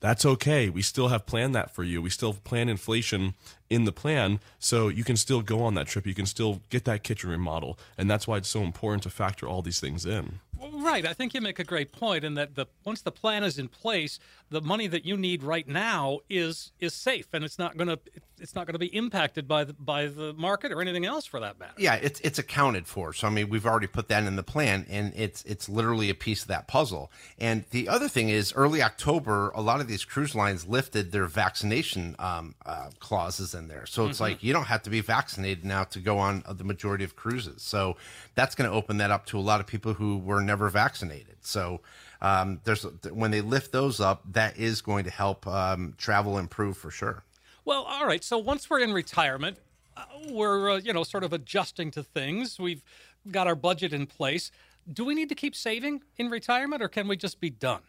that's 0.00 0.24
okay. 0.24 0.68
We 0.68 0.82
still 0.82 1.08
have 1.08 1.26
planned 1.26 1.54
that 1.54 1.74
for 1.74 1.82
you. 1.82 2.00
We 2.00 2.10
still 2.10 2.34
plan 2.34 2.68
inflation 2.68 3.34
in 3.68 3.84
the 3.84 3.92
plan, 3.92 4.40
so 4.58 4.88
you 4.88 5.04
can 5.04 5.16
still 5.16 5.42
go 5.42 5.62
on 5.62 5.74
that 5.74 5.86
trip. 5.86 6.06
You 6.06 6.14
can 6.14 6.26
still 6.26 6.60
get 6.70 6.84
that 6.84 7.02
kitchen 7.02 7.30
remodel, 7.30 7.78
and 7.96 8.10
that's 8.10 8.26
why 8.26 8.36
it's 8.36 8.48
so 8.48 8.62
important 8.62 9.02
to 9.02 9.10
factor 9.10 9.46
all 9.46 9.62
these 9.62 9.80
things 9.80 10.06
in. 10.06 10.40
Right. 10.72 11.06
I 11.06 11.12
think 11.12 11.34
you 11.34 11.40
make 11.40 11.58
a 11.58 11.64
great 11.64 11.92
point 11.92 12.24
in 12.24 12.34
that 12.34 12.54
the 12.54 12.66
once 12.84 13.02
the 13.02 13.12
plan 13.12 13.44
is 13.44 13.58
in 13.58 13.68
place, 13.68 14.18
the 14.50 14.60
money 14.60 14.86
that 14.86 15.04
you 15.04 15.16
need 15.16 15.42
right 15.42 15.66
now 15.68 16.20
is 16.28 16.72
is 16.80 16.94
safe 16.94 17.28
and 17.32 17.44
it's 17.44 17.58
not 17.58 17.76
going 17.76 17.88
to 17.88 17.98
it's 18.40 18.54
not 18.54 18.66
going 18.66 18.74
to 18.74 18.78
be 18.78 18.94
impacted 18.94 19.46
by 19.46 19.64
the 19.64 19.72
by 19.74 20.06
the 20.06 20.32
market 20.34 20.72
or 20.72 20.80
anything 20.80 21.04
else 21.04 21.26
for 21.26 21.40
that 21.40 21.58
matter. 21.58 21.74
Yeah, 21.76 21.94
it's 21.94 22.20
it's 22.20 22.38
accounted 22.38 22.86
for. 22.86 23.12
So 23.12 23.26
I 23.26 23.30
mean, 23.30 23.48
we've 23.48 23.66
already 23.66 23.86
put 23.86 24.08
that 24.08 24.24
in 24.24 24.36
the 24.36 24.42
plan 24.42 24.86
and 24.88 25.12
it's 25.14 25.42
it's 25.44 25.68
literally 25.68 26.10
a 26.10 26.14
piece 26.14 26.42
of 26.42 26.48
that 26.48 26.68
puzzle. 26.68 27.10
And 27.38 27.64
the 27.70 27.88
other 27.88 28.08
thing 28.08 28.28
is 28.28 28.52
early 28.54 28.82
October, 28.82 29.50
a 29.50 29.60
lot 29.60 29.80
of 29.80 29.88
these 29.88 30.04
cruise 30.04 30.34
lines 30.34 30.66
lifted 30.66 31.12
their 31.12 31.26
vaccination 31.26 32.16
um, 32.18 32.54
uh, 32.64 32.90
clauses 32.98 33.54
in 33.54 33.68
there. 33.68 33.86
So 33.86 34.06
it's 34.06 34.16
mm-hmm. 34.16 34.24
like 34.24 34.42
you 34.42 34.52
don't 34.52 34.66
have 34.66 34.82
to 34.82 34.90
be 34.90 35.00
vaccinated 35.00 35.64
now 35.64 35.84
to 35.84 36.00
go 36.00 36.18
on 36.18 36.42
the 36.48 36.64
majority 36.64 37.04
of 37.04 37.16
cruises. 37.16 37.62
So 37.62 37.96
that's 38.34 38.54
going 38.54 38.70
to 38.70 38.74
open 38.74 38.98
that 38.98 39.10
up 39.10 39.26
to 39.26 39.38
a 39.38 39.40
lot 39.40 39.60
of 39.60 39.66
people 39.66 39.94
who 39.94 40.18
were 40.18 40.40
never 40.48 40.68
vaccinated. 40.68 41.36
So 41.42 41.80
um, 42.20 42.60
there's 42.64 42.82
when 43.12 43.30
they 43.30 43.40
lift 43.40 43.70
those 43.70 44.00
up, 44.00 44.22
that 44.32 44.58
is 44.58 44.80
going 44.80 45.04
to 45.04 45.10
help 45.10 45.46
um, 45.46 45.94
travel 45.96 46.38
improve 46.38 46.76
for 46.76 46.90
sure. 46.90 47.22
Well, 47.64 47.84
all 47.84 48.06
right. 48.06 48.24
So 48.24 48.38
once 48.38 48.68
we're 48.68 48.80
in 48.80 48.92
retirement, 48.92 49.58
uh, 49.96 50.02
we're 50.30 50.70
uh, 50.72 50.76
you 50.78 50.92
know 50.92 51.04
sort 51.04 51.22
of 51.22 51.32
adjusting 51.32 51.92
to 51.92 52.02
things. 52.02 52.58
We've 52.58 52.82
got 53.30 53.46
our 53.46 53.54
budget 53.54 53.92
in 53.92 54.06
place. 54.06 54.50
Do 54.90 55.04
we 55.04 55.14
need 55.14 55.28
to 55.28 55.36
keep 55.36 55.54
saving 55.54 56.02
in 56.16 56.30
retirement, 56.30 56.82
or 56.82 56.88
can 56.88 57.06
we 57.06 57.16
just 57.16 57.40
be 57.40 57.50
done? 57.50 57.82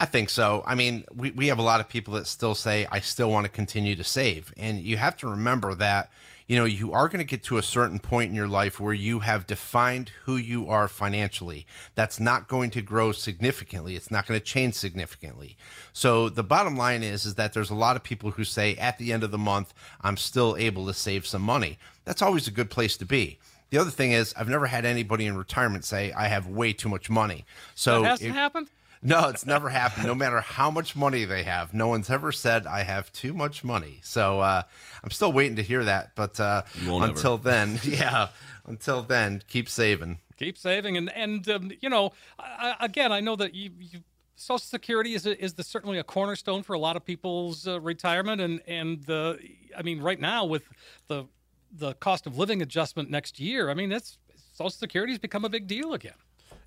I 0.00 0.06
think 0.06 0.30
so. 0.30 0.62
I 0.66 0.74
mean, 0.74 1.04
we, 1.14 1.30
we 1.32 1.48
have 1.48 1.58
a 1.58 1.62
lot 1.62 1.80
of 1.80 1.88
people 1.88 2.14
that 2.14 2.26
still 2.26 2.54
say, 2.54 2.86
I 2.90 3.00
still 3.00 3.30
want 3.30 3.44
to 3.44 3.50
continue 3.50 3.94
to 3.96 4.04
save. 4.04 4.52
And 4.56 4.80
you 4.80 4.96
have 4.96 5.16
to 5.18 5.28
remember 5.28 5.74
that 5.74 6.10
you 6.46 6.56
know, 6.56 6.64
you 6.64 6.92
are 6.92 7.08
going 7.08 7.18
to 7.18 7.24
get 7.24 7.42
to 7.44 7.58
a 7.58 7.62
certain 7.62 7.98
point 7.98 8.30
in 8.30 8.36
your 8.36 8.48
life 8.48 8.80
where 8.80 8.94
you 8.94 9.20
have 9.20 9.46
defined 9.46 10.10
who 10.24 10.36
you 10.36 10.68
are 10.68 10.88
financially. 10.88 11.66
That's 11.94 12.20
not 12.20 12.48
going 12.48 12.70
to 12.70 12.82
grow 12.82 13.12
significantly. 13.12 13.96
It's 13.96 14.10
not 14.10 14.26
going 14.26 14.38
to 14.38 14.44
change 14.44 14.74
significantly. 14.74 15.56
So 15.92 16.28
the 16.28 16.42
bottom 16.42 16.76
line 16.76 17.02
is, 17.02 17.24
is 17.24 17.34
that 17.36 17.52
there's 17.52 17.70
a 17.70 17.74
lot 17.74 17.96
of 17.96 18.02
people 18.02 18.32
who 18.32 18.44
say 18.44 18.74
at 18.76 18.98
the 18.98 19.12
end 19.12 19.22
of 19.22 19.30
the 19.30 19.38
month, 19.38 19.72
I'm 20.00 20.16
still 20.16 20.56
able 20.58 20.86
to 20.86 20.94
save 20.94 21.26
some 21.26 21.42
money. 21.42 21.78
That's 22.04 22.22
always 22.22 22.48
a 22.48 22.52
good 22.52 22.70
place 22.70 22.96
to 22.98 23.04
be. 23.04 23.38
The 23.70 23.78
other 23.78 23.90
thing 23.90 24.12
is, 24.12 24.34
I've 24.36 24.50
never 24.50 24.66
had 24.66 24.84
anybody 24.84 25.26
in 25.26 25.36
retirement 25.36 25.86
say 25.86 26.12
I 26.12 26.28
have 26.28 26.46
way 26.46 26.74
too 26.74 26.90
much 26.90 27.08
money. 27.08 27.46
So 27.74 28.02
that 28.02 28.08
hasn't 28.10 28.30
it, 28.30 28.34
happened. 28.34 28.68
No, 29.04 29.28
it's 29.28 29.44
never 29.44 29.68
happened. 29.68 30.06
No 30.06 30.14
matter 30.14 30.40
how 30.40 30.70
much 30.70 30.94
money 30.94 31.24
they 31.24 31.42
have, 31.42 31.74
no 31.74 31.88
one's 31.88 32.08
ever 32.08 32.30
said 32.30 32.66
I 32.68 32.84
have 32.84 33.12
too 33.12 33.34
much 33.34 33.64
money. 33.64 33.98
So 34.04 34.38
uh, 34.38 34.62
I'm 35.02 35.10
still 35.10 35.32
waiting 35.32 35.56
to 35.56 35.62
hear 35.62 35.82
that. 35.84 36.12
But 36.14 36.38
uh, 36.38 36.62
until 36.86 37.36
then, 37.36 37.80
yeah, 37.84 38.28
until 38.64 39.02
then, 39.02 39.42
keep 39.48 39.68
saving. 39.68 40.18
Keep 40.36 40.56
saving, 40.56 40.96
and 40.96 41.12
and 41.12 41.48
um, 41.48 41.72
you 41.80 41.88
know, 41.88 42.12
I, 42.38 42.76
again, 42.80 43.12
I 43.12 43.20
know 43.20 43.36
that 43.36 43.54
you, 43.54 43.70
you 43.78 44.00
Social 44.36 44.58
Security 44.58 45.14
is 45.14 45.26
a, 45.26 45.40
is 45.42 45.54
the, 45.54 45.62
certainly 45.62 45.98
a 45.98 46.04
cornerstone 46.04 46.62
for 46.62 46.74
a 46.74 46.78
lot 46.78 46.96
of 46.96 47.04
people's 47.04 47.66
uh, 47.66 47.80
retirement, 47.80 48.40
and 48.40 48.60
and 48.66 49.02
the 49.04 49.38
I 49.76 49.82
mean, 49.82 50.00
right 50.00 50.20
now 50.20 50.44
with 50.44 50.62
the 51.08 51.26
the 51.72 51.94
cost 51.94 52.26
of 52.26 52.38
living 52.38 52.62
adjustment 52.62 53.10
next 53.10 53.40
year, 53.40 53.68
I 53.68 53.74
mean, 53.74 53.88
that's 53.88 54.18
Social 54.52 54.70
Security 54.70 55.12
has 55.12 55.18
become 55.18 55.44
a 55.44 55.48
big 55.48 55.66
deal 55.66 55.92
again 55.92 56.14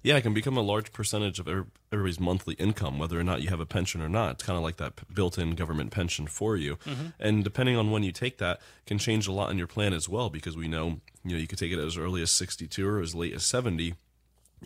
yeah, 0.06 0.18
it 0.18 0.22
can 0.22 0.36
become 0.36 0.56
a 0.56 0.62
large 0.62 0.94
percentage 0.94 1.40
of 1.40 1.48
everybody's 1.92 2.20
monthly 2.20 2.54
income, 2.56 3.00
whether 3.00 3.20
or 3.20 3.24
not 3.24 3.42
you 3.42 3.50
have 3.50 3.60
a 3.60 3.66
pension 3.66 4.04
or 4.04 4.08
not. 4.08 4.34
It's 4.34 4.44
kind 4.44 4.56
of 4.56 4.62
like 4.62 4.78
that 4.78 4.94
built-in 5.12 5.56
government 5.56 5.90
pension 5.90 6.28
for 6.28 6.56
you, 6.56 6.76
mm-hmm. 6.76 7.08
and 7.20 7.44
depending 7.44 7.76
on 7.76 7.90
when 7.90 8.04
you 8.04 8.12
take 8.12 8.38
that, 8.38 8.62
can 8.86 9.00
change 9.00 9.28
a 9.28 9.32
lot 9.32 9.50
in 9.50 9.58
your 9.58 9.66
plan 9.66 9.94
as 9.94 10.08
well. 10.08 10.30
Because 10.30 10.56
we 10.56 10.68
know, 10.68 11.02
you 11.24 11.32
know, 11.32 11.38
you 11.38 11.48
could 11.48 11.58
take 11.58 11.72
it 11.72 11.80
as 11.80 11.98
early 11.98 12.22
as 12.22 12.30
62 12.30 12.88
or 12.88 13.00
as 13.00 13.16
late 13.16 13.34
as 13.34 13.44
70, 13.46 13.96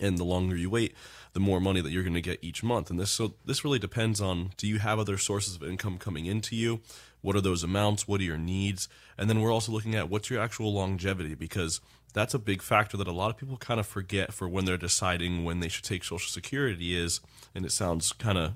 and 0.02 0.18
the 0.18 0.26
longer 0.26 0.58
you 0.58 0.70
wait, 0.70 0.94
the 1.32 1.40
more 1.40 1.62
money 1.62 1.80
that 1.80 1.92
you're 1.92 2.04
going 2.04 2.14
to 2.16 2.22
get 2.22 2.44
each 2.44 2.62
month. 2.62 2.90
And 2.90 3.00
this 3.00 3.12
so 3.12 3.36
this 3.46 3.64
really 3.64 3.80
depends 3.80 4.20
on: 4.20 4.52
do 4.58 4.68
you 4.68 4.80
have 4.80 5.00
other 5.00 5.18
sources 5.18 5.56
of 5.56 5.64
income 5.64 6.00
coming 6.00 6.26
into 6.26 6.54
you? 6.54 6.82
What 7.22 7.38
are 7.38 7.42
those 7.42 7.64
amounts? 7.64 8.10
What 8.10 8.20
are 8.20 8.26
your 8.26 8.38
needs? 8.38 8.90
And 9.18 9.30
then 9.30 9.40
we're 9.40 9.54
also 9.54 9.72
looking 9.72 9.96
at 9.96 10.10
what's 10.10 10.30
your 10.30 10.42
actual 10.42 10.74
longevity 10.74 11.34
because 11.34 11.80
that's 12.14 12.34
a 12.34 12.40
big 12.40 12.62
factor 12.62 12.98
that 12.98 13.08
a 13.08 13.12
lot 13.12 13.30
of 13.30 13.38
people 13.38 13.58
kind 13.58 13.80
of 13.80 13.88
forget 13.88 14.34
for 14.34 14.48
when 14.48 14.66
they're 14.66 14.78
deciding 14.78 15.44
when 15.44 15.60
they 15.60 15.68
should 15.68 15.86
take 15.86 16.04
Social 16.04 16.30
Security 16.30 16.96
is, 16.96 17.22
and 17.54 17.66
it 17.66 17.72
sounds 17.72 18.12
kind 18.14 18.38
of 18.38 18.54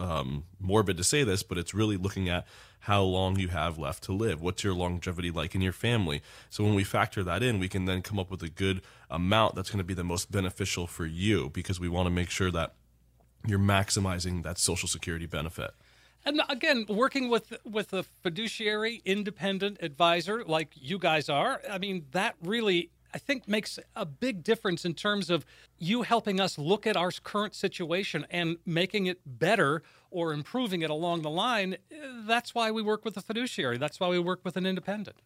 um, 0.00 0.44
morbid 0.58 0.96
to 0.96 1.04
say 1.04 1.22
this, 1.22 1.42
but 1.42 1.58
it's 1.58 1.74
really 1.74 1.96
looking 1.96 2.28
at 2.28 2.46
how 2.80 3.02
long 3.02 3.38
you 3.38 3.48
have 3.48 3.78
left 3.78 4.04
to 4.04 4.12
live. 4.12 4.40
What's 4.40 4.62
your 4.62 4.74
longevity 4.74 5.30
like 5.30 5.54
in 5.54 5.60
your 5.60 5.72
family? 5.72 6.22
So 6.50 6.64
when 6.64 6.74
we 6.74 6.84
factor 6.84 7.24
that 7.24 7.42
in, 7.42 7.58
we 7.58 7.68
can 7.68 7.84
then 7.84 8.00
come 8.00 8.18
up 8.18 8.30
with 8.30 8.42
a 8.42 8.48
good 8.48 8.80
amount 9.10 9.56
that's 9.56 9.70
going 9.70 9.78
to 9.78 9.84
be 9.84 9.94
the 9.94 10.04
most 10.04 10.30
beneficial 10.30 10.86
for 10.86 11.04
you 11.04 11.50
because 11.50 11.80
we 11.80 11.88
want 11.88 12.06
to 12.06 12.10
make 12.10 12.30
sure 12.30 12.50
that 12.52 12.74
you're 13.46 13.58
maximizing 13.58 14.42
that 14.44 14.58
Social 14.58 14.88
Security 14.88 15.26
benefit. 15.26 15.72
And 16.26 16.42
again, 16.48 16.86
working 16.88 17.30
with 17.30 17.52
with 17.64 17.92
a 17.92 18.02
fiduciary 18.02 19.00
independent 19.04 19.78
advisor 19.80 20.44
like 20.44 20.72
you 20.74 20.98
guys 20.98 21.28
are, 21.28 21.62
I 21.70 21.78
mean, 21.78 22.06
that 22.10 22.34
really 22.42 22.90
I 23.14 23.18
think 23.18 23.48
makes 23.48 23.78
a 23.94 24.04
big 24.04 24.42
difference 24.42 24.84
in 24.84 24.94
terms 24.94 25.30
of 25.30 25.46
you 25.78 26.02
helping 26.02 26.40
us 26.40 26.58
look 26.58 26.86
at 26.86 26.96
our 26.96 27.10
current 27.22 27.54
situation 27.54 28.26
and 28.28 28.58
making 28.66 29.06
it 29.06 29.20
better 29.24 29.82
or 30.10 30.32
improving 30.32 30.82
it 30.82 30.90
along 30.90 31.22
the 31.22 31.30
line. 31.30 31.76
That's 32.26 32.54
why 32.54 32.72
we 32.72 32.82
work 32.82 33.04
with 33.04 33.16
a 33.16 33.22
fiduciary. 33.22 33.78
That's 33.78 34.00
why 34.00 34.08
we 34.08 34.18
work 34.18 34.40
with 34.44 34.56
an 34.56 34.66
independent. 34.66 35.16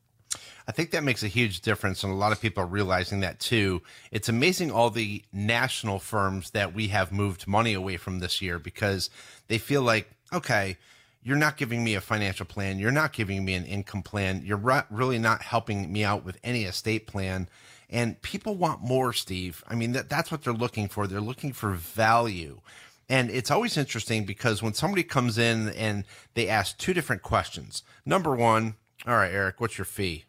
I 0.69 0.73
think 0.73 0.93
that 0.93 1.03
makes 1.03 1.25
a 1.25 1.29
huge 1.29 1.63
difference, 1.63 2.05
and 2.05 2.13
a 2.13 2.17
lot 2.17 2.31
of 2.31 2.41
people 2.41 2.63
are 2.63 2.67
realizing 2.67 3.21
that 3.21 3.41
too. 3.41 3.83
It's 4.13 4.29
amazing 4.29 4.71
all 4.71 4.91
the 4.91 5.25
national 5.33 5.99
firms 5.99 6.51
that 6.51 6.73
we 6.73 6.89
have 6.89 7.11
moved 7.11 7.49
money 7.49 7.75
away 7.75 7.97
from 7.97 8.21
this 8.21 8.41
year 8.41 8.61
because 8.61 9.11
they 9.49 9.59
feel 9.59 9.83
like, 9.83 10.09
okay, 10.33 10.77
you're 11.23 11.37
not 11.37 11.57
giving 11.57 11.85
me 11.85 11.95
a 11.95 12.01
financial 12.01 12.47
plan. 12.47 12.79
You're 12.79 12.91
not 12.91 13.13
giving 13.13 13.45
me 13.45 13.55
an 13.55 13.65
income 13.65 14.03
plan. 14.03 14.43
You're 14.45 14.85
really 14.91 15.19
not 15.19 15.43
helping 15.43 15.93
me 15.93 16.03
out 16.05 16.25
with 16.25 16.39
any 16.43 16.65
estate 16.65 17.07
plan. 17.07 17.49
And 17.91 18.21
people 18.23 18.55
want 18.55 18.81
more, 18.81 19.13
Steve. 19.13 19.63
I 19.69 19.75
mean, 19.75 19.93
that, 19.93 20.09
that's 20.09 20.31
what 20.31 20.45
they're 20.45 20.53
looking 20.53 20.89
for. 20.89 21.07
They're 21.07 21.21
looking 21.21 21.53
for 21.53 21.73
value. 21.73 22.61
And 23.09 23.29
it's 23.31 23.51
always 23.51 23.77
interesting 23.77 24.25
because 24.25 24.63
when 24.63 24.73
somebody 24.73 25.03
comes 25.03 25.37
in 25.37 25.71
and 25.71 26.05
they 26.35 26.49
ask 26.49 26.79
two 26.79 26.95
different 26.95 27.23
questions. 27.23 27.83
Number 28.07 28.35
one, 28.35 28.77
all 29.07 29.17
right, 29.17 29.33
Eric, 29.33 29.61
what's 29.61 29.77
your 29.77 29.85
fee? 29.85 30.25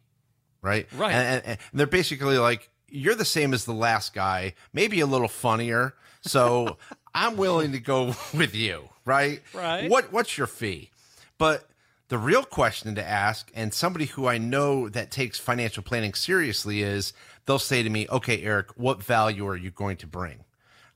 Right? 0.61 0.87
Right. 0.93 1.13
And, 1.13 1.45
and, 1.45 1.57
and 1.71 1.79
they're 1.79 1.87
basically 1.87 2.37
like, 2.37 2.69
you're 2.89 3.15
the 3.15 3.23
same 3.23 3.53
as 3.53 3.65
the 3.65 3.73
last 3.73 4.13
guy, 4.13 4.55
maybe 4.73 4.99
a 4.99 5.05
little 5.05 5.27
funnier. 5.27 5.93
So 6.21 6.77
I'm 7.13 7.37
willing 7.37 7.71
to 7.73 7.79
go 7.79 8.15
with 8.33 8.55
you, 8.55 8.89
right? 9.05 9.41
Right. 9.53 9.89
What 9.89 10.11
what's 10.11 10.37
your 10.37 10.47
fee? 10.47 10.89
But 11.37 11.67
the 12.09 12.17
real 12.17 12.43
question 12.43 12.93
to 12.95 13.07
ask, 13.07 13.49
and 13.55 13.73
somebody 13.73 14.05
who 14.05 14.27
I 14.27 14.37
know 14.37 14.89
that 14.89 15.11
takes 15.11 15.39
financial 15.39 15.81
planning 15.81 16.13
seriously 16.13 16.81
is 16.83 17.13
they'll 17.45 17.57
say 17.59 17.83
to 17.83 17.89
me, 17.89 18.07
Okay, 18.09 18.43
Eric, 18.43 18.67
what 18.75 19.01
value 19.01 19.47
are 19.47 19.55
you 19.55 19.71
going 19.71 19.97
to 19.97 20.07
bring? 20.07 20.43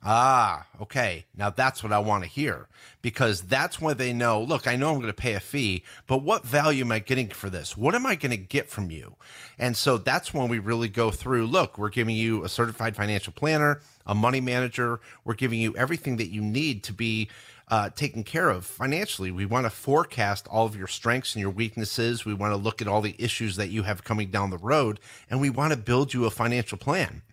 Ah, 0.08 0.68
okay. 0.80 1.26
Now 1.36 1.50
that's 1.50 1.82
what 1.82 1.92
I 1.92 1.98
want 1.98 2.24
to 2.24 2.30
hear 2.30 2.68
because 3.02 3.42
that's 3.42 3.82
when 3.82 3.98
they 3.98 4.14
know, 4.14 4.40
look, 4.40 4.68
I 4.68 4.76
know 4.76 4.90
I'm 4.90 4.98
going 4.98 5.08
to 5.08 5.14
pay 5.14 5.34
a 5.34 5.40
fee, 5.40 5.84
but 6.06 6.22
what 6.22 6.46
value 6.46 6.84
am 6.84 6.92
I 6.92 7.00
getting 7.00 7.30
for 7.30 7.50
this? 7.50 7.76
What 7.76 7.96
am 7.96 8.06
I 8.06 8.14
going 8.14 8.30
to 8.30 8.38
get 8.38 8.70
from 8.70 8.92
you? 8.92 9.16
And 9.58 9.76
so 9.76 9.98
that's 9.98 10.32
when 10.32 10.48
we 10.48 10.60
really 10.60 10.90
go 10.90 11.10
through, 11.10 11.48
look, 11.48 11.80
we're 11.80 11.90
giving 11.90 12.16
you 12.16 12.44
a 12.44 12.50
certified 12.50 12.96
financial 12.96 13.34
planner, 13.34 13.82
a 14.06 14.14
money 14.14 14.42
manager. 14.42 15.00
We're 15.24 15.34
giving 15.34 15.60
you 15.60 15.76
everything 15.76 16.18
that 16.18 16.30
you 16.30 16.42
need 16.42 16.84
to 16.84 16.94
be 16.94 17.28
uh, 17.70 17.90
taken 17.90 18.24
care 18.24 18.50
of 18.50 18.64
financially. 18.64 19.32
We 19.32 19.48
want 19.48 19.66
to 19.66 19.72
forecast 19.72 20.48
all 20.50 20.68
of 20.68 20.76
your 20.76 20.86
strengths 20.86 21.34
and 21.34 21.42
your 21.42 21.50
weaknesses. 21.50 22.26
We 22.26 22.36
want 22.36 22.52
to 22.52 22.58
look 22.58 22.80
at 22.80 22.88
all 22.88 23.02
the 23.02 23.16
issues 23.18 23.56
that 23.56 23.70
you 23.70 23.82
have 23.82 24.04
coming 24.04 24.30
down 24.30 24.52
the 24.52 24.60
road, 24.60 25.00
and 25.32 25.42
we 25.42 25.50
want 25.50 25.74
to 25.74 25.78
build 25.78 26.14
you 26.14 26.26
a 26.26 26.30
financial 26.30 26.78
plan. 26.78 27.24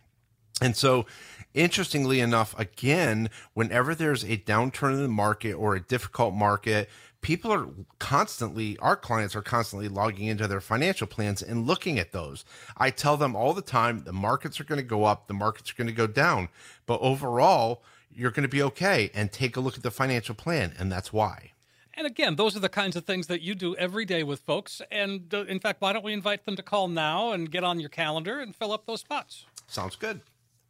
And 0.63 0.77
so, 0.77 1.07
interestingly 1.55 2.21
enough, 2.21 2.59
again, 2.59 3.31
whenever 3.55 3.95
there's 3.95 4.25
a 4.25 4.37
downturn 4.39 4.93
in 4.95 5.03
the 5.03 5.09
market 5.09 5.55
or 5.55 5.75
a 5.75 5.81
difficult 5.81 6.35
market, 6.35 6.89
people 7.21 7.53
are 7.53 7.69
constantly, 7.99 8.77
our 8.79 8.97
clients 8.97 9.35
are 9.35 9.43
constantly 9.43 9.89
logging 9.89 10.27
into 10.27 10.47
their 10.49 10.61
financial 10.61 11.07
plans 11.07 11.43
and 11.43 11.67
looking 11.67 11.99
at 11.99 12.13
those. 12.13 12.45
I 12.77 12.91
tell 12.91 13.17
them 13.17 13.35
all 13.35 13.55
the 13.55 13.63
time 13.63 14.05
the 14.05 14.13
markets 14.13 14.61
are 14.61 14.65
going 14.65 14.81
to 14.81 14.87
go 14.87 15.05
up, 15.05 15.29
the 15.29 15.35
markets 15.35 15.71
are 15.71 15.77
going 15.77 15.89
to 15.89 15.95
go 15.95 16.07
down, 16.07 16.49
but 16.87 17.01
overall, 17.01 17.83
you're 18.15 18.31
going 18.31 18.43
to 18.43 18.49
be 18.49 18.63
okay. 18.63 19.11
And 19.15 19.33
take 19.33 19.57
a 19.57 19.61
look 19.61 19.77
at 19.77 19.83
the 19.83 19.91
financial 19.91 20.35
plan, 20.35 20.75
and 20.79 20.93
that's 20.93 21.13
why. 21.13 21.53
And 21.95 22.07
again, 22.07 22.37
those 22.37 22.57
are 22.57 22.61
the 22.61 22.69
kinds 22.69 22.97
of 22.97 23.05
things 23.05 23.27
that 23.27 23.43
you 23.43 23.55
do 23.55 23.77
every 23.77 24.05
day 24.05 24.23
with 24.23 24.41
folks. 24.41 24.81
And 24.91 25.33
uh, 25.33 25.45
in 25.45 25.61
fact, 25.61 25.81
why 25.81 25.93
don't 25.93 26.05
we 26.05 26.13
invite 26.13 26.45
them 26.45 26.57
to 26.57 26.63
call 26.63 26.89
now 26.89 27.33
and 27.33 27.51
get 27.51 27.65
on 27.65 27.81
your 27.81 27.91
calendar 27.91 28.41
and 28.41 28.57
fill 28.57 28.73
up 28.73 28.87
those 28.87 29.01
spots? 29.01 29.45
Sounds 29.67 29.97
good. 29.97 30.23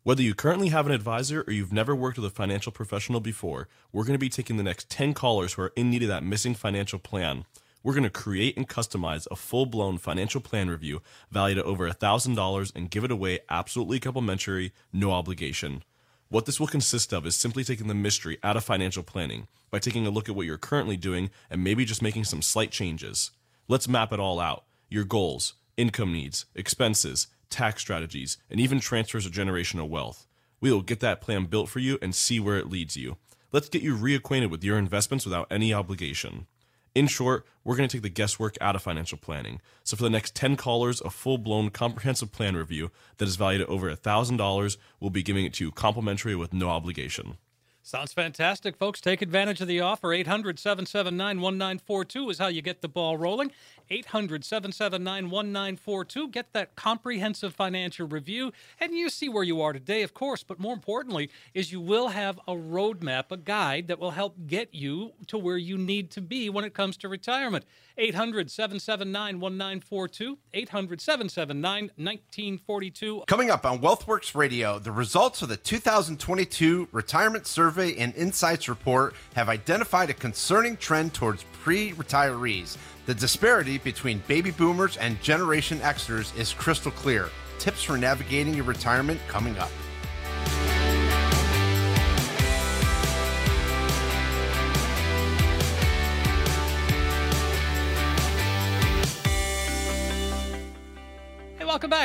Whether 0.05 0.23
you 0.25 0.35
currently 0.35 0.71
have 0.71 0.87
an 0.87 0.93
advisor 0.93 1.45
or 1.47 1.53
you've 1.53 1.73
never 1.73 1.95
worked 1.95 2.19
with 2.19 2.27
a 2.27 2.35
financial 2.35 2.73
professional 2.73 3.21
before, 3.21 3.69
we're 3.93 4.03
going 4.03 4.15
to 4.15 4.19
be 4.19 4.29
taking 4.29 4.57
the 4.57 4.65
next 4.65 4.91
10 4.91 5.15
callers 5.15 5.53
who 5.53 5.63
are 5.63 5.73
in 5.77 5.91
need 5.91 6.03
of 6.03 6.09
that 6.09 6.25
missing 6.25 6.57
financial 6.57 6.99
plan. 6.99 7.45
We're 7.85 7.93
going 7.93 8.03
to 8.03 8.11
create 8.11 8.57
and 8.57 8.69
customize 8.69 9.29
a 9.31 9.37
full 9.37 9.65
blown 9.65 9.99
financial 9.99 10.41
plan 10.41 10.69
review 10.69 11.03
valued 11.31 11.59
at 11.59 11.65
over 11.65 11.89
$1,000 11.89 12.73
and 12.75 12.91
give 12.91 13.05
it 13.05 13.13
away 13.13 13.39
absolutely 13.49 14.01
complimentary, 14.01 14.73
no 14.93 15.13
obligation. 15.13 15.85
What 16.29 16.47
this 16.47 16.59
will 16.59 16.67
consist 16.67 17.13
of 17.13 17.25
is 17.25 17.37
simply 17.37 17.63
taking 17.63 17.87
the 17.87 17.95
mystery 17.95 18.39
out 18.43 18.57
of 18.57 18.65
financial 18.65 19.05
planning 19.05 19.47
by 19.71 19.79
taking 19.79 20.05
a 20.05 20.11
look 20.11 20.29
at 20.29 20.35
what 20.35 20.47
you're 20.47 20.59
currently 20.59 20.97
doing 20.97 21.31
and 21.49 21.63
maybe 21.63 21.85
just 21.85 22.03
making 22.03 22.25
some 22.25 22.43
slight 22.43 22.73
changes. 22.73 23.31
Let's 23.69 23.87
map 23.87 24.13
it 24.13 24.19
all 24.19 24.41
out 24.41 24.65
your 24.89 25.05
goals, 25.05 25.55
income 25.77 26.13
needs, 26.13 26.47
expenses, 26.57 27.29
tax 27.53 27.81
strategies, 27.83 28.39
and 28.51 28.59
even 28.59 28.81
transfers 28.81 29.27
of 29.27 29.33
generational 29.33 29.89
wealth. 29.89 30.27
We 30.61 30.73
will 30.73 30.83
get 30.83 31.01
that 31.01 31.21
plan 31.21 31.45
built 31.47 31.69
for 31.69 31.79
you 31.79 31.99
and 32.03 32.15
see 32.15 32.41
where 32.41 32.57
it 32.57 32.69
leads 32.69 32.97
you. 32.97 33.19
Let's 33.53 33.69
get 33.69 33.83
you 33.83 33.97
reacquainted 33.97 34.51
with 34.51 34.65
your 34.65 34.79
investments 34.79 35.25
without 35.25 35.47
any 35.51 35.75
obligation. 35.75 36.47
In 36.95 37.07
short, 37.07 37.47
we're 37.65 37.77
going 37.77 37.89
to 37.89 37.97
take 37.97 38.03
the 38.03 38.09
guesswork 38.09 38.57
out 38.61 38.77
of 38.77 38.83
financial 38.83 39.19
planning. 39.19 39.61
So 39.83 39.97
for 39.97 40.03
the 40.03 40.11
next 40.11 40.35
10 40.35 40.57
callers, 40.57 41.01
a 41.01 41.11
full-blown 41.11 41.71
comprehensive 41.71 42.33
plan 42.33 42.57
review 42.57 42.91
that 43.17 43.29
is 43.29 43.37
valued 43.37 43.63
at 43.63 43.69
over 43.69 43.95
$1,000, 43.95 44.77
we'll 45.01 45.11
be 45.11 45.23
giving 45.23 45.45
it 45.45 45.55
to 45.55 45.65
you 45.65 45.71
complimentary 45.71 46.35
with 46.35 46.53
no 46.53 46.69
obligation. 46.69 47.39
Sounds 47.85 48.13
fantastic, 48.13 48.77
folks. 48.77 49.01
Take 49.01 49.23
advantage 49.23 49.61
of 49.61 49.67
the 49.67 49.81
offer. 49.81 50.13
800 50.13 50.57
779 50.57 51.41
1942 51.41 52.31
is 52.31 52.39
how 52.39 52.47
you 52.47 52.63
get 52.63 52.81
the 52.81 52.89
ball 52.89 53.17
rolling. 53.17 53.51
800 53.91 54.45
779 54.45 55.25
1942. 55.25 56.29
Get 56.29 56.53
that 56.53 56.77
comprehensive 56.77 57.53
financial 57.53 58.07
review, 58.07 58.53
and 58.79 58.95
you 58.95 59.11
see 59.11 59.29
where 59.29 59.43
you 59.43 59.61
are 59.61 59.73
today, 59.73 60.03
of 60.03 60.15
course. 60.15 60.45
But 60.45 60.61
more 60.61 60.73
importantly, 60.73 61.29
is 61.55 61.73
you 61.73 61.81
will 61.81 62.09
have 62.09 62.39
a 62.47 62.53
roadmap, 62.53 63.33
a 63.33 63.37
guide 63.37 63.89
that 63.89 63.99
will 63.99 64.13
help 64.13 64.37
get 64.47 64.73
you 64.73 65.15
to 65.27 65.37
where 65.37 65.59
you 65.59 65.77
need 65.77 66.13
to 66.13 66.21
be 66.21 66.49
when 66.49 66.65
it 66.65 66.75
comes 66.75 66.97
to 66.99 67.09
retirement. 67.09 67.65
800 67.99 68.49
779 68.49 69.41
1942. 69.41 70.39
800 70.55 71.01
779 71.01 71.83
1942. 71.97 73.25
Coming 73.27 73.51
up 73.51 73.67
on 73.67 73.81
WealthWorks 73.81 74.37
Radio, 74.37 74.79
the 74.79 74.93
results 74.93 75.43
of 75.43 75.49
the 75.49 75.57
2022 75.57 76.89
Retirement 76.93 77.47
Survey 77.49 77.72
and 77.79 78.15
Insights 78.15 78.69
Report 78.69 79.15
have 79.35 79.49
identified 79.49 80.11
a 80.11 80.15
concerning 80.15 80.77
trend 80.77 81.15
towards 81.15 81.45
pre 81.63 81.93
retirees. 81.93 82.77
The 83.07 83.15
disparity 83.15 83.79
between 83.79 84.23
baby 84.29 84.51
boomers 84.51 84.97
and 84.97 85.21
Generation 85.23 85.79
Xers 85.81 86.37
is 86.39 86.53
crystal 86.53 86.93
clear. 86.93 87.29
Tips 87.59 87.83
for 87.83 87.97
navigating 87.97 88.55
your 88.55 88.65
retirement 88.65 89.21
coming 89.29 89.57
up. 89.59 89.71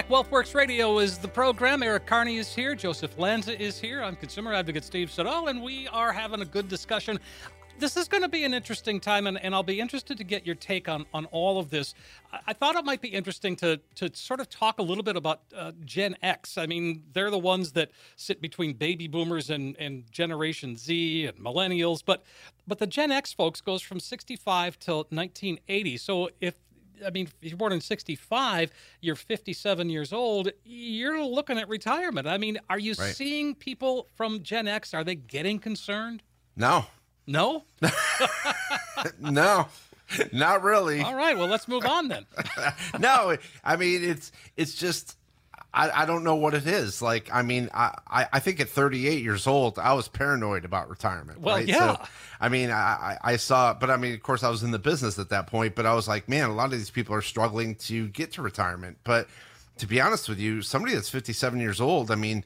WealthWorks 0.09 0.55
Radio 0.55 0.99
is 0.99 1.17
the 1.17 1.27
program. 1.27 1.83
Eric 1.83 2.05
Carney 2.05 2.37
is 2.37 2.55
here. 2.55 2.75
Joseph 2.75 3.19
Lanza 3.19 3.61
is 3.61 3.77
here. 3.77 4.01
I'm 4.01 4.15
consumer 4.15 4.53
advocate 4.53 4.85
Steve 4.85 5.11
Siddall, 5.11 5.49
and 5.49 5.61
we 5.61 5.89
are 5.89 6.13
having 6.13 6.39
a 6.39 6.45
good 6.45 6.69
discussion. 6.69 7.19
This 7.77 7.97
is 7.97 8.07
going 8.07 8.23
to 8.23 8.29
be 8.29 8.45
an 8.45 8.53
interesting 8.53 9.01
time, 9.01 9.27
and, 9.27 9.37
and 9.43 9.53
I'll 9.53 9.63
be 9.63 9.81
interested 9.81 10.17
to 10.17 10.23
get 10.23 10.45
your 10.45 10.55
take 10.55 10.87
on, 10.87 11.05
on 11.13 11.25
all 11.25 11.59
of 11.59 11.69
this. 11.69 11.93
I, 12.31 12.39
I 12.47 12.53
thought 12.53 12.77
it 12.77 12.85
might 12.85 13.01
be 13.01 13.09
interesting 13.09 13.57
to, 13.57 13.81
to 13.95 14.09
sort 14.15 14.39
of 14.39 14.49
talk 14.49 14.79
a 14.79 14.81
little 14.81 15.03
bit 15.03 15.17
about 15.17 15.41
uh, 15.53 15.73
Gen 15.83 16.15
X. 16.21 16.57
I 16.57 16.67
mean, 16.67 17.03
they're 17.11 17.29
the 17.29 17.37
ones 17.37 17.73
that 17.73 17.91
sit 18.15 18.41
between 18.41 18.75
baby 18.75 19.09
boomers 19.09 19.49
and, 19.49 19.75
and 19.77 20.09
Generation 20.09 20.77
Z 20.77 21.25
and 21.25 21.37
millennials, 21.37 22.01
but 22.05 22.23
but 22.65 22.79
the 22.79 22.87
Gen 22.87 23.11
X 23.11 23.33
folks 23.33 23.59
goes 23.61 23.81
from 23.81 23.99
65 23.99 24.79
till 24.79 24.97
1980. 25.09 25.97
So 25.97 26.29
if 26.41 26.55
I 27.05 27.09
mean, 27.11 27.27
if 27.41 27.49
you're 27.49 27.57
born 27.57 27.71
in 27.73 27.81
65, 27.81 28.71
you're 29.01 29.15
57 29.15 29.89
years 29.89 30.11
old, 30.13 30.49
you're 30.63 31.23
looking 31.23 31.57
at 31.57 31.67
retirement. 31.69 32.27
I 32.27 32.37
mean, 32.37 32.57
are 32.69 32.79
you 32.79 32.93
Right. 32.97 33.15
seeing 33.15 33.55
people 33.55 34.07
from 34.15 34.43
Gen 34.43 34.67
X, 34.67 34.93
are 34.93 35.03
they 35.03 35.15
getting 35.15 35.59
concerned? 35.59 36.23
No, 36.55 36.85
No? 37.27 37.65
no, 39.19 39.67
not 40.31 40.63
really. 40.63 41.01
All 41.01 41.15
right, 41.15 41.37
well, 41.37 41.47
let's 41.47 41.67
move 41.67 41.85
on 41.85 42.07
then. 42.07 42.25
no, 42.99 43.37
I 43.63 43.75
mean 43.75 44.03
it's 44.03 44.31
it's 44.55 44.73
just 44.75 45.16
I, 45.77 46.01
I 46.01 46.05
don't 46.05 46.23
know 46.23 46.35
what 46.35 46.55
it 46.55 46.65
is. 46.65 47.01
Like 47.01 47.29
I 47.31 47.43
mean 47.43 47.69
I, 47.73 47.95
I, 48.07 48.27
I 48.33 48.39
think 48.39 48.59
at 48.59 48.67
38 48.67 49.23
years 49.23 49.45
old 49.45 49.77
I 49.77 49.93
was 49.93 50.07
paranoid 50.07 50.65
about 50.65 50.89
retirement. 50.89 51.39
Well, 51.39 51.55
right? 51.55 51.67
yeah. 51.67 51.97
So, 51.97 52.03
I 52.41 52.49
mean 52.49 52.71
I, 52.71 52.75
I 52.75 53.17
I 53.33 53.35
saw 53.35 53.73
but 53.73 53.91
I 53.91 53.97
mean 53.97 54.13
of 54.13 54.23
course 54.23 54.43
I 54.43 54.49
was 54.49 54.63
in 54.63 54.71
the 54.71 54.79
business 54.79 55.19
at 55.19 55.29
that 55.29 55.47
point. 55.47 55.75
But 55.75 55.85
I 55.85 55.93
was 55.93 56.07
like 56.07 56.27
man 56.27 56.49
a 56.49 56.53
lot 56.53 56.65
of 56.65 56.71
these 56.71 56.89
people 56.89 57.13
are 57.13 57.21
struggling 57.21 57.75
to 57.75 58.07
get 58.09 58.31
to 58.33 58.41
retirement. 58.41 58.97
But 59.03 59.27
to 59.77 59.85
be 59.85 60.01
honest 60.01 60.27
with 60.27 60.39
you, 60.39 60.63
somebody 60.63 60.95
that's 60.95 61.09
57 61.09 61.59
years 61.59 61.79
old, 61.79 62.11
I 62.11 62.15
mean. 62.15 62.43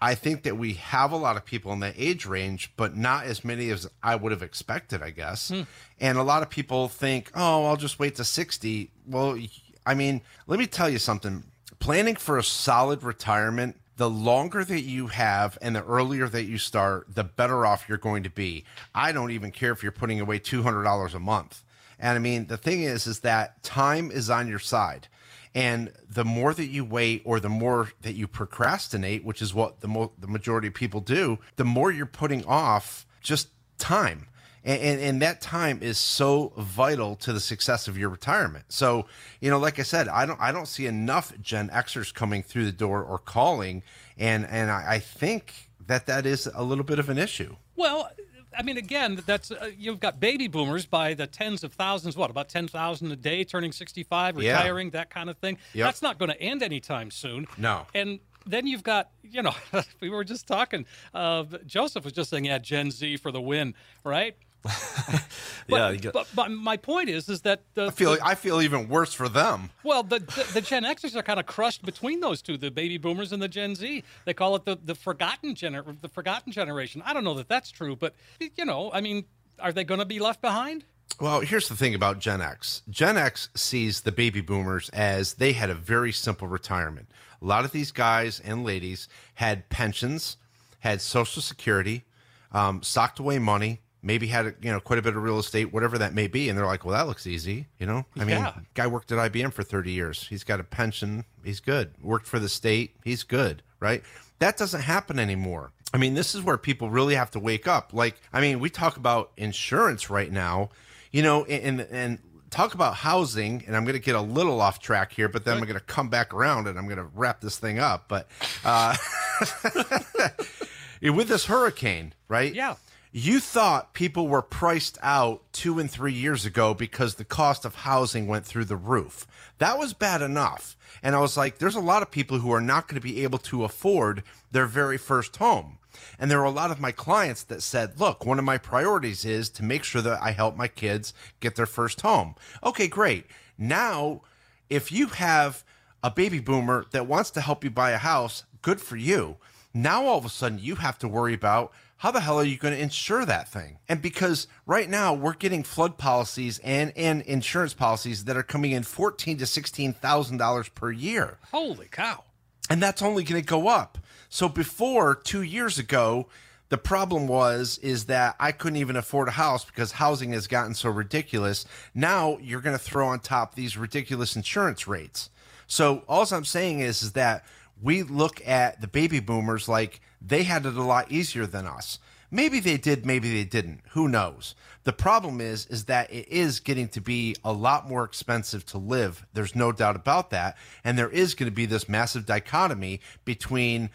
I 0.00 0.14
think 0.14 0.44
that 0.44 0.56
we 0.56 0.74
have 0.74 1.10
a 1.10 1.16
lot 1.16 1.36
of 1.36 1.44
people 1.44 1.72
in 1.72 1.80
that 1.80 1.94
age 1.96 2.24
range, 2.24 2.70
but 2.76 2.96
not 2.96 3.24
as 3.24 3.44
many 3.44 3.68
as 3.70 3.88
I 4.00 4.14
would 4.14 4.30
have 4.30 4.44
expected, 4.44 5.02
I 5.02 5.10
guess. 5.10 5.48
Hmm. 5.48 5.62
And 5.98 6.16
a 6.18 6.22
lot 6.22 6.42
of 6.42 6.50
people 6.50 6.86
think, 6.86 7.32
oh, 7.34 7.64
I'll 7.64 7.76
just 7.76 7.98
wait 7.98 8.14
to 8.14 8.24
60. 8.24 8.92
Well, 9.08 9.36
I 9.84 9.94
mean, 9.94 10.20
let 10.46 10.60
me 10.60 10.68
tell 10.68 10.88
you 10.88 10.98
something. 11.00 11.42
Planning 11.78 12.16
for 12.16 12.38
a 12.38 12.42
solid 12.42 13.02
retirement, 13.02 13.80
the 13.96 14.10
longer 14.10 14.64
that 14.64 14.82
you 14.82 15.08
have 15.08 15.58
and 15.60 15.76
the 15.76 15.84
earlier 15.84 16.28
that 16.28 16.44
you 16.44 16.58
start, 16.58 17.14
the 17.14 17.24
better 17.24 17.66
off 17.66 17.88
you're 17.88 17.98
going 17.98 18.22
to 18.22 18.30
be. 18.30 18.64
I 18.94 19.12
don't 19.12 19.32
even 19.32 19.50
care 19.50 19.72
if 19.72 19.82
you're 19.82 19.92
putting 19.92 20.20
away 20.20 20.38
$200 20.38 21.14
a 21.14 21.18
month. 21.18 21.64
And 21.98 22.16
I 22.16 22.18
mean, 22.20 22.46
the 22.46 22.56
thing 22.56 22.82
is, 22.82 23.06
is 23.06 23.20
that 23.20 23.62
time 23.62 24.10
is 24.10 24.30
on 24.30 24.48
your 24.48 24.60
side. 24.60 25.08
And 25.54 25.92
the 26.08 26.24
more 26.24 26.54
that 26.54 26.66
you 26.66 26.84
wait 26.84 27.22
or 27.24 27.40
the 27.40 27.48
more 27.48 27.90
that 28.02 28.14
you 28.14 28.28
procrastinate, 28.28 29.24
which 29.24 29.42
is 29.42 29.54
what 29.54 29.80
the 29.80 29.88
mo- 29.88 30.12
the 30.18 30.28
majority 30.28 30.68
of 30.68 30.74
people 30.74 31.00
do, 31.00 31.38
the 31.56 31.64
more 31.64 31.90
you're 31.90 32.06
putting 32.06 32.44
off 32.44 33.06
just 33.20 33.48
time. 33.78 34.28
And, 34.64 34.80
and, 34.82 35.00
and 35.00 35.22
that 35.22 35.40
time 35.40 35.78
is 35.82 35.98
so 35.98 36.52
vital 36.56 37.14
to 37.16 37.32
the 37.32 37.40
success 37.40 37.88
of 37.88 37.96
your 37.96 38.08
retirement. 38.08 38.66
So, 38.68 39.06
you 39.40 39.50
know, 39.50 39.58
like 39.58 39.78
I 39.78 39.82
said, 39.82 40.08
I 40.08 40.26
don't 40.26 40.40
I 40.40 40.52
don't 40.52 40.66
see 40.68 40.86
enough 40.86 41.32
Gen 41.40 41.68
Xers 41.70 42.12
coming 42.12 42.42
through 42.42 42.64
the 42.66 42.72
door 42.72 43.02
or 43.02 43.18
calling, 43.18 43.82
and 44.18 44.44
and 44.46 44.70
I, 44.70 44.84
I 44.94 44.98
think 44.98 45.70
that 45.86 46.06
that 46.06 46.26
is 46.26 46.48
a 46.54 46.62
little 46.62 46.84
bit 46.84 46.98
of 46.98 47.08
an 47.08 47.18
issue. 47.18 47.56
Well, 47.76 48.10
I 48.58 48.62
mean, 48.62 48.76
again, 48.76 49.22
that's 49.24 49.50
uh, 49.52 49.70
you've 49.78 50.00
got 50.00 50.18
baby 50.20 50.48
boomers 50.48 50.84
by 50.86 51.14
the 51.14 51.26
tens 51.26 51.62
of 51.62 51.72
thousands. 51.72 52.16
What 52.16 52.28
about 52.30 52.48
ten 52.48 52.66
thousand 52.66 53.12
a 53.12 53.16
day, 53.16 53.44
turning 53.44 53.72
sixty-five, 53.72 54.40
Yeah. 54.42 54.56
retiring, 54.58 54.90
that 54.90 55.08
kind 55.10 55.30
of 55.30 55.38
thing. 55.38 55.58
Yep. 55.74 55.86
That's 55.86 56.02
not 56.02 56.18
going 56.18 56.30
to 56.30 56.40
end 56.42 56.62
anytime 56.62 57.10
soon. 57.10 57.46
No. 57.56 57.86
And 57.94 58.18
then 58.46 58.66
you've 58.66 58.82
got, 58.82 59.10
you 59.22 59.42
know, 59.42 59.54
we 60.00 60.08
were 60.10 60.24
just 60.24 60.46
talking. 60.46 60.86
Uh, 61.14 61.44
Joseph 61.66 62.04
was 62.04 62.12
just 62.12 62.30
saying, 62.30 62.46
"Yeah, 62.46 62.58
Gen 62.58 62.90
Z 62.90 63.18
for 63.18 63.30
the 63.30 63.40
win," 63.40 63.74
right? 64.04 64.36
yeah, 65.68 65.90
you 65.90 65.98
got, 65.98 66.12
But, 66.12 66.26
but 66.34 66.50
my 66.50 66.76
point 66.76 67.08
is, 67.08 67.28
is 67.28 67.42
that 67.42 67.62
the, 67.74 67.86
I 67.86 67.90
feel 67.90 68.12
the- 68.14 68.26
I 68.26 68.34
feel 68.34 68.60
even 68.60 68.88
worse 68.88 69.12
for 69.14 69.28
them. 69.28 69.70
well, 69.84 70.02
the, 70.02 70.18
the 70.20 70.50
the 70.54 70.60
Gen 70.60 70.84
Xers 70.84 71.14
are 71.14 71.22
kind 71.22 71.40
of 71.40 71.46
crushed 71.46 71.84
between 71.84 72.20
those 72.20 72.42
two, 72.42 72.56
the 72.56 72.70
baby 72.70 72.98
boomers 72.98 73.32
and 73.32 73.42
the 73.42 73.48
Gen 73.48 73.74
Z. 73.74 74.02
They 74.24 74.34
call 74.34 74.56
it 74.56 74.64
the 74.64 74.78
the 74.82 74.94
forgotten 74.94 75.54
gener 75.54 75.98
the 76.00 76.08
forgotten 76.08 76.52
generation. 76.52 77.02
I 77.04 77.12
don't 77.12 77.24
know 77.24 77.34
that 77.34 77.48
that's 77.48 77.70
true, 77.70 77.96
but 77.96 78.14
you 78.56 78.64
know, 78.64 78.90
I 78.92 79.00
mean, 79.00 79.24
are 79.60 79.72
they 79.72 79.84
going 79.84 80.00
to 80.00 80.06
be 80.06 80.18
left 80.18 80.40
behind? 80.40 80.84
Well, 81.20 81.40
here's 81.40 81.68
the 81.68 81.74
thing 81.76 81.94
about 81.94 82.18
Gen 82.18 82.40
X. 82.40 82.82
Gen 82.90 83.16
X 83.16 83.48
sees 83.54 84.02
the 84.02 84.12
baby 84.12 84.40
boomers 84.40 84.88
as 84.90 85.34
they 85.34 85.52
had 85.52 85.70
a 85.70 85.74
very 85.74 86.12
simple 86.12 86.46
retirement. 86.48 87.10
A 87.40 87.44
lot 87.44 87.64
of 87.64 87.72
these 87.72 87.92
guys 87.92 88.40
and 88.40 88.64
ladies 88.64 89.08
had 89.34 89.68
pensions, 89.70 90.36
had 90.80 91.00
Social 91.00 91.40
Security, 91.40 92.04
um, 92.52 92.82
socked 92.82 93.18
away 93.18 93.38
money, 93.38 93.80
maybe 94.02 94.26
had 94.28 94.54
you 94.62 94.70
know 94.70 94.80
quite 94.80 94.98
a 94.98 95.02
bit 95.02 95.16
of 95.16 95.22
real 95.22 95.38
estate, 95.38 95.72
whatever 95.72 95.98
that 95.98 96.14
may 96.14 96.26
be, 96.26 96.48
and 96.48 96.58
they're 96.58 96.66
like, 96.66 96.84
"Well, 96.84 96.96
that 96.96 97.06
looks 97.06 97.26
easy." 97.26 97.66
You 97.78 97.86
know, 97.86 98.06
I 98.16 98.20
mean, 98.20 98.38
Yeah. 98.38 98.52
guy 98.74 98.86
worked 98.86 99.10
at 99.12 99.18
IBM 99.18 99.52
for 99.52 99.62
30 99.62 99.92
years. 99.92 100.26
He's 100.28 100.44
got 100.44 100.60
a 100.60 100.64
pension. 100.64 101.24
He's 101.44 101.60
good. 101.60 101.92
Worked 102.02 102.26
for 102.26 102.38
the 102.38 102.48
state. 102.48 102.96
He's 103.04 103.22
good, 103.22 103.62
right? 103.80 104.02
That 104.38 104.56
doesn't 104.56 104.82
happen 104.82 105.18
anymore. 105.18 105.72
I 105.92 105.96
mean, 105.96 106.14
this 106.14 106.34
is 106.34 106.42
where 106.42 106.58
people 106.58 106.90
really 106.90 107.14
have 107.14 107.30
to 107.32 107.38
wake 107.40 107.66
up. 107.66 107.92
Like, 107.92 108.20
I 108.32 108.40
mean, 108.40 108.60
we 108.60 108.70
talk 108.70 108.96
about 108.98 109.32
insurance 109.36 110.10
right 110.10 110.30
now, 110.30 110.68
you 111.10 111.22
know, 111.22 111.44
and 111.46 111.80
and 111.80 112.18
talk 112.50 112.74
about 112.74 112.94
housing, 112.94 113.62
and 113.66 113.76
I'm 113.76 113.84
going 113.84 113.94
to 113.94 113.98
get 114.00 114.14
a 114.14 114.20
little 114.20 114.60
off 114.60 114.78
track 114.80 115.12
here, 115.12 115.28
but 115.28 115.44
then 115.44 115.56
I'm 115.58 115.64
going 115.64 115.74
to 115.74 115.80
come 115.80 116.08
back 116.08 116.32
around 116.32 116.66
and 116.66 116.78
I'm 116.78 116.86
going 116.86 116.96
to 116.98 117.08
wrap 117.14 117.40
this 117.40 117.58
thing 117.58 117.78
up. 117.78 118.04
But 118.08 118.28
uh, 118.64 118.96
with 121.02 121.28
this 121.28 121.46
hurricane, 121.46 122.14
right? 122.28 122.54
Yeah. 122.54 122.76
You 123.12 123.40
thought 123.40 123.94
people 123.94 124.28
were 124.28 124.42
priced 124.42 124.98
out 125.02 125.42
two 125.52 125.78
and 125.78 125.90
three 125.90 126.12
years 126.12 126.44
ago 126.44 126.74
because 126.74 127.14
the 127.14 127.24
cost 127.24 127.64
of 127.64 127.76
housing 127.76 128.26
went 128.26 128.44
through 128.44 128.66
the 128.66 128.76
roof. 128.76 129.26
That 129.58 129.78
was 129.78 129.94
bad 129.94 130.20
enough. 130.20 130.76
And 131.02 131.16
I 131.16 131.20
was 131.20 131.36
like, 131.36 131.58
there's 131.58 131.74
a 131.74 131.80
lot 131.80 132.02
of 132.02 132.10
people 132.10 132.40
who 132.40 132.52
are 132.52 132.60
not 132.60 132.86
going 132.86 133.00
to 133.00 133.06
be 133.06 133.22
able 133.22 133.38
to 133.38 133.64
afford 133.64 134.24
their 134.50 134.66
very 134.66 134.98
first 134.98 135.36
home. 135.36 135.78
And 136.18 136.30
there 136.30 136.38
were 136.38 136.44
a 136.44 136.50
lot 136.50 136.70
of 136.70 136.80
my 136.80 136.92
clients 136.92 137.42
that 137.44 137.62
said, 137.62 137.98
look, 137.98 138.26
one 138.26 138.38
of 138.38 138.44
my 138.44 138.58
priorities 138.58 139.24
is 139.24 139.48
to 139.50 139.64
make 139.64 139.84
sure 139.84 140.02
that 140.02 140.22
I 140.22 140.32
help 140.32 140.56
my 140.56 140.68
kids 140.68 141.14
get 141.40 141.56
their 141.56 141.66
first 141.66 142.02
home. 142.02 142.34
Okay, 142.62 142.88
great. 142.88 143.24
Now, 143.56 144.20
if 144.68 144.92
you 144.92 145.06
have 145.06 145.64
a 146.02 146.10
baby 146.10 146.40
boomer 146.40 146.84
that 146.92 147.06
wants 147.06 147.30
to 147.32 147.40
help 147.40 147.64
you 147.64 147.70
buy 147.70 147.90
a 147.90 147.98
house, 147.98 148.44
good 148.60 148.80
for 148.80 148.96
you. 148.96 149.36
Now 149.82 150.06
all 150.06 150.18
of 150.18 150.24
a 150.24 150.28
sudden 150.28 150.58
you 150.58 150.74
have 150.74 150.98
to 150.98 151.08
worry 151.08 151.34
about 151.34 151.72
how 151.98 152.10
the 152.10 152.20
hell 152.20 152.38
are 152.38 152.44
you 152.44 152.58
going 152.58 152.74
to 152.74 152.80
insure 152.80 153.24
that 153.24 153.48
thing? 153.48 153.78
And 153.88 154.02
because 154.02 154.48
right 154.66 154.90
now 154.90 155.14
we're 155.14 155.34
getting 155.34 155.62
flood 155.62 155.98
policies 155.98 156.58
and 156.64 156.92
and 156.96 157.22
insurance 157.22 157.74
policies 157.74 158.24
that 158.24 158.36
are 158.36 158.42
coming 158.42 158.72
in 158.72 158.82
fourteen 158.82 159.38
to 159.38 159.46
sixteen 159.46 159.92
thousand 159.92 160.38
dollars 160.38 160.68
per 160.68 160.90
year 160.90 161.38
Holy 161.52 161.86
cow! 161.86 162.24
and 162.68 162.82
that's 162.82 163.02
only 163.02 163.22
going 163.22 163.40
to 163.40 163.46
go 163.46 163.68
up. 163.68 163.98
So 164.28 164.48
before 164.48 165.14
2 165.14 165.42
years 165.42 165.78
ago, 165.78 166.26
the 166.70 166.76
problem 166.76 167.28
was 167.28 167.78
is 167.78 168.06
that 168.06 168.34
I 168.40 168.50
couldn't 168.50 168.76
even 168.80 168.96
afford 168.96 169.28
a 169.28 169.32
house 169.32 169.64
because 169.64 169.92
housing 169.92 170.32
has 170.32 170.48
gotten 170.48 170.74
so 170.74 170.90
ridiculous. 170.90 171.64
Now 171.94 172.36
you're 172.42 172.60
going 172.60 172.76
to 172.76 172.84
throw 172.84 173.06
on 173.06 173.20
top 173.20 173.54
these 173.54 173.78
ridiculous 173.78 174.34
insurance 174.34 174.88
rates. 174.88 175.30
So 175.68 176.02
all 176.08 176.26
I'm 176.32 176.44
saying 176.44 176.80
is 176.80 177.02
is 177.02 177.12
that 177.12 177.44
we 177.82 178.02
look 178.02 178.46
at 178.46 178.80
the 178.80 178.88
baby 178.88 179.20
boomers 179.20 179.68
like 179.68 180.00
they 180.20 180.42
had 180.42 180.66
it 180.66 180.76
a 180.76 180.82
lot 180.82 181.10
easier 181.10 181.46
than 181.46 181.66
us. 181.66 181.98
Maybe 182.30 182.60
they 182.60 182.76
did, 182.76 183.06
maybe 183.06 183.32
they 183.32 183.44
didn't. 183.44 183.80
Who 183.90 184.06
knows? 184.06 184.54
The 184.84 184.92
problem 184.92 185.40
is 185.40 185.66
is 185.66 185.84
that 185.86 186.12
it 186.12 186.28
is 186.28 186.60
getting 186.60 186.88
to 186.88 187.00
be 187.00 187.36
a 187.44 187.52
lot 187.52 187.88
more 187.88 188.04
expensive 188.04 188.66
to 188.66 188.78
live. 188.78 189.24
There's 189.32 189.54
no 189.54 189.72
doubt 189.72 189.96
about 189.96 190.30
that, 190.30 190.56
and 190.84 190.98
there 190.98 191.10
is 191.10 191.34
going 191.34 191.50
to 191.50 191.54
be 191.54 191.66
this 191.66 191.88
massive 191.88 192.26
dichotomy 192.26 193.00
between 193.24 193.90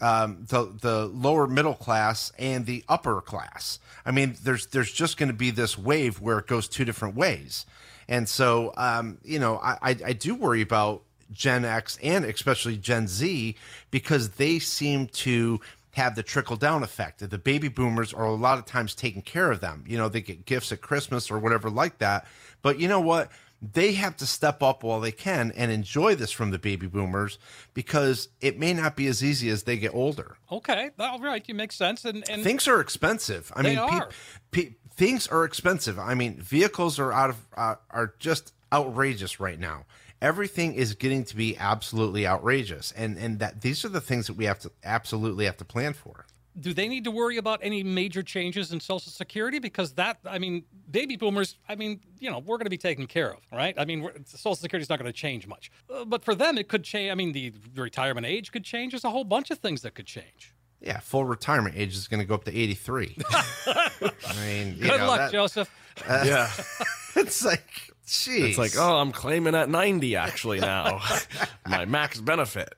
um, 0.00 0.44
the 0.48 0.72
the 0.80 1.06
lower 1.06 1.46
middle 1.46 1.74
class 1.74 2.32
and 2.38 2.66
the 2.66 2.84
upper 2.88 3.20
class. 3.20 3.78
I 4.04 4.10
mean, 4.10 4.36
there's 4.42 4.66
there's 4.66 4.92
just 4.92 5.16
going 5.16 5.28
to 5.28 5.34
be 5.34 5.50
this 5.50 5.78
wave 5.78 6.20
where 6.20 6.38
it 6.38 6.46
goes 6.46 6.68
two 6.68 6.84
different 6.84 7.14
ways, 7.14 7.66
and 8.08 8.28
so 8.28 8.72
um, 8.76 9.18
you 9.24 9.38
know 9.38 9.58
I, 9.58 9.78
I 9.82 9.96
I 10.06 10.12
do 10.12 10.34
worry 10.34 10.60
about 10.62 11.02
Gen 11.32 11.64
X 11.64 11.98
and 12.02 12.24
especially 12.24 12.76
Gen 12.76 13.08
Z 13.08 13.56
because 13.90 14.30
they 14.30 14.58
seem 14.58 15.06
to 15.08 15.60
have 15.92 16.14
the 16.14 16.22
trickle 16.22 16.56
down 16.56 16.82
effect. 16.82 17.28
The 17.28 17.38
baby 17.38 17.68
boomers 17.68 18.14
are 18.14 18.24
a 18.24 18.34
lot 18.34 18.58
of 18.58 18.64
times 18.66 18.94
taking 18.94 19.22
care 19.22 19.50
of 19.50 19.60
them. 19.60 19.84
You 19.86 19.98
know, 19.98 20.08
they 20.08 20.20
get 20.20 20.46
gifts 20.46 20.70
at 20.70 20.80
Christmas 20.80 21.30
or 21.30 21.38
whatever 21.38 21.70
like 21.70 21.98
that. 21.98 22.26
But 22.62 22.78
you 22.78 22.88
know 22.88 23.00
what? 23.00 23.30
They 23.60 23.94
have 23.94 24.16
to 24.18 24.26
step 24.26 24.62
up 24.62 24.84
while 24.84 25.00
they 25.00 25.10
can 25.10 25.52
and 25.56 25.72
enjoy 25.72 26.14
this 26.14 26.30
from 26.30 26.52
the 26.52 26.58
baby 26.60 26.86
boomers 26.86 27.38
because 27.74 28.28
it 28.40 28.56
may 28.56 28.72
not 28.72 28.94
be 28.94 29.08
as 29.08 29.24
easy 29.24 29.50
as 29.50 29.64
they 29.64 29.76
get 29.76 29.92
older. 29.92 30.36
Okay, 30.52 30.90
all 31.00 31.18
right, 31.18 31.42
you 31.48 31.54
make 31.54 31.72
sense. 31.72 32.04
And 32.04 32.28
and 32.30 32.44
Things 32.44 32.68
are 32.68 32.80
expensive. 32.80 33.50
I 33.56 33.62
mean, 33.62 33.78
are. 33.78 34.10
pe- 34.52 34.74
things 34.94 35.26
are 35.26 35.44
expensive. 35.44 35.98
I 35.98 36.14
mean, 36.14 36.40
vehicles 36.40 37.00
are 37.00 37.12
out 37.12 37.30
of 37.30 37.46
uh, 37.56 37.74
are 37.90 38.14
just 38.20 38.52
outrageous 38.72 39.40
right 39.40 39.58
now. 39.58 39.86
Everything 40.20 40.74
is 40.74 40.94
getting 40.94 41.24
to 41.24 41.36
be 41.36 41.56
absolutely 41.56 42.26
outrageous, 42.26 42.92
and 42.96 43.16
and 43.16 43.38
that 43.38 43.60
these 43.60 43.84
are 43.84 43.88
the 43.88 44.00
things 44.00 44.26
that 44.26 44.34
we 44.34 44.46
have 44.46 44.58
to 44.60 44.70
absolutely 44.82 45.44
have 45.44 45.56
to 45.58 45.64
plan 45.64 45.92
for. 45.94 46.26
do 46.58 46.74
they 46.74 46.88
need 46.88 47.04
to 47.04 47.10
worry 47.12 47.36
about 47.36 47.60
any 47.62 47.84
major 47.84 48.20
changes 48.24 48.72
in 48.72 48.80
Social 48.80 49.12
Security? 49.12 49.60
Because 49.60 49.92
that, 49.92 50.18
I 50.26 50.40
mean, 50.40 50.64
baby 50.90 51.14
boomers, 51.16 51.56
I 51.68 51.76
mean, 51.76 52.00
you 52.18 52.28
know, 52.32 52.40
we're 52.40 52.56
going 52.56 52.66
to 52.66 52.70
be 52.70 52.76
taken 52.90 53.06
care 53.06 53.30
of, 53.32 53.38
right? 53.52 53.74
I 53.78 53.84
mean, 53.84 54.08
Social 54.24 54.56
Security 54.56 54.82
is 54.82 54.88
not 54.90 54.98
going 54.98 55.06
to 55.12 55.16
change 55.16 55.46
much. 55.46 55.70
Uh, 55.88 56.04
but 56.04 56.24
for 56.24 56.34
them, 56.34 56.58
it 56.58 56.66
could 56.66 56.82
change. 56.82 57.12
I 57.12 57.14
mean, 57.14 57.30
the 57.30 57.52
retirement 57.76 58.26
age 58.26 58.50
could 58.50 58.64
change. 58.64 58.90
There's 58.92 59.04
a 59.04 59.10
whole 59.10 59.22
bunch 59.22 59.52
of 59.52 59.58
things 59.60 59.82
that 59.82 59.94
could 59.94 60.06
change. 60.06 60.52
Yeah, 60.80 60.98
full 60.98 61.24
retirement 61.24 61.76
age 61.76 61.94
is 61.94 62.08
going 62.08 62.18
to 62.20 62.26
go 62.26 62.34
up 62.34 62.42
to 62.44 62.50
eighty 62.56 62.74
three. 62.74 63.16
I 63.32 64.34
mean, 64.44 64.74
you 64.78 64.88
Good 64.88 64.98
know, 65.00 65.06
luck, 65.06 65.18
that- 65.18 65.32
Joseph. 65.32 65.70
yeah. 66.08 66.50
It's 67.16 67.44
like, 67.44 67.90
geez, 68.08 68.44
It's 68.44 68.58
like, 68.58 68.72
oh, 68.76 68.96
I'm 68.96 69.12
claiming 69.12 69.54
at 69.54 69.68
90 69.68 70.16
actually 70.16 70.60
now. 70.60 71.00
My 71.68 71.84
max 71.84 72.20
benefit. 72.20 72.72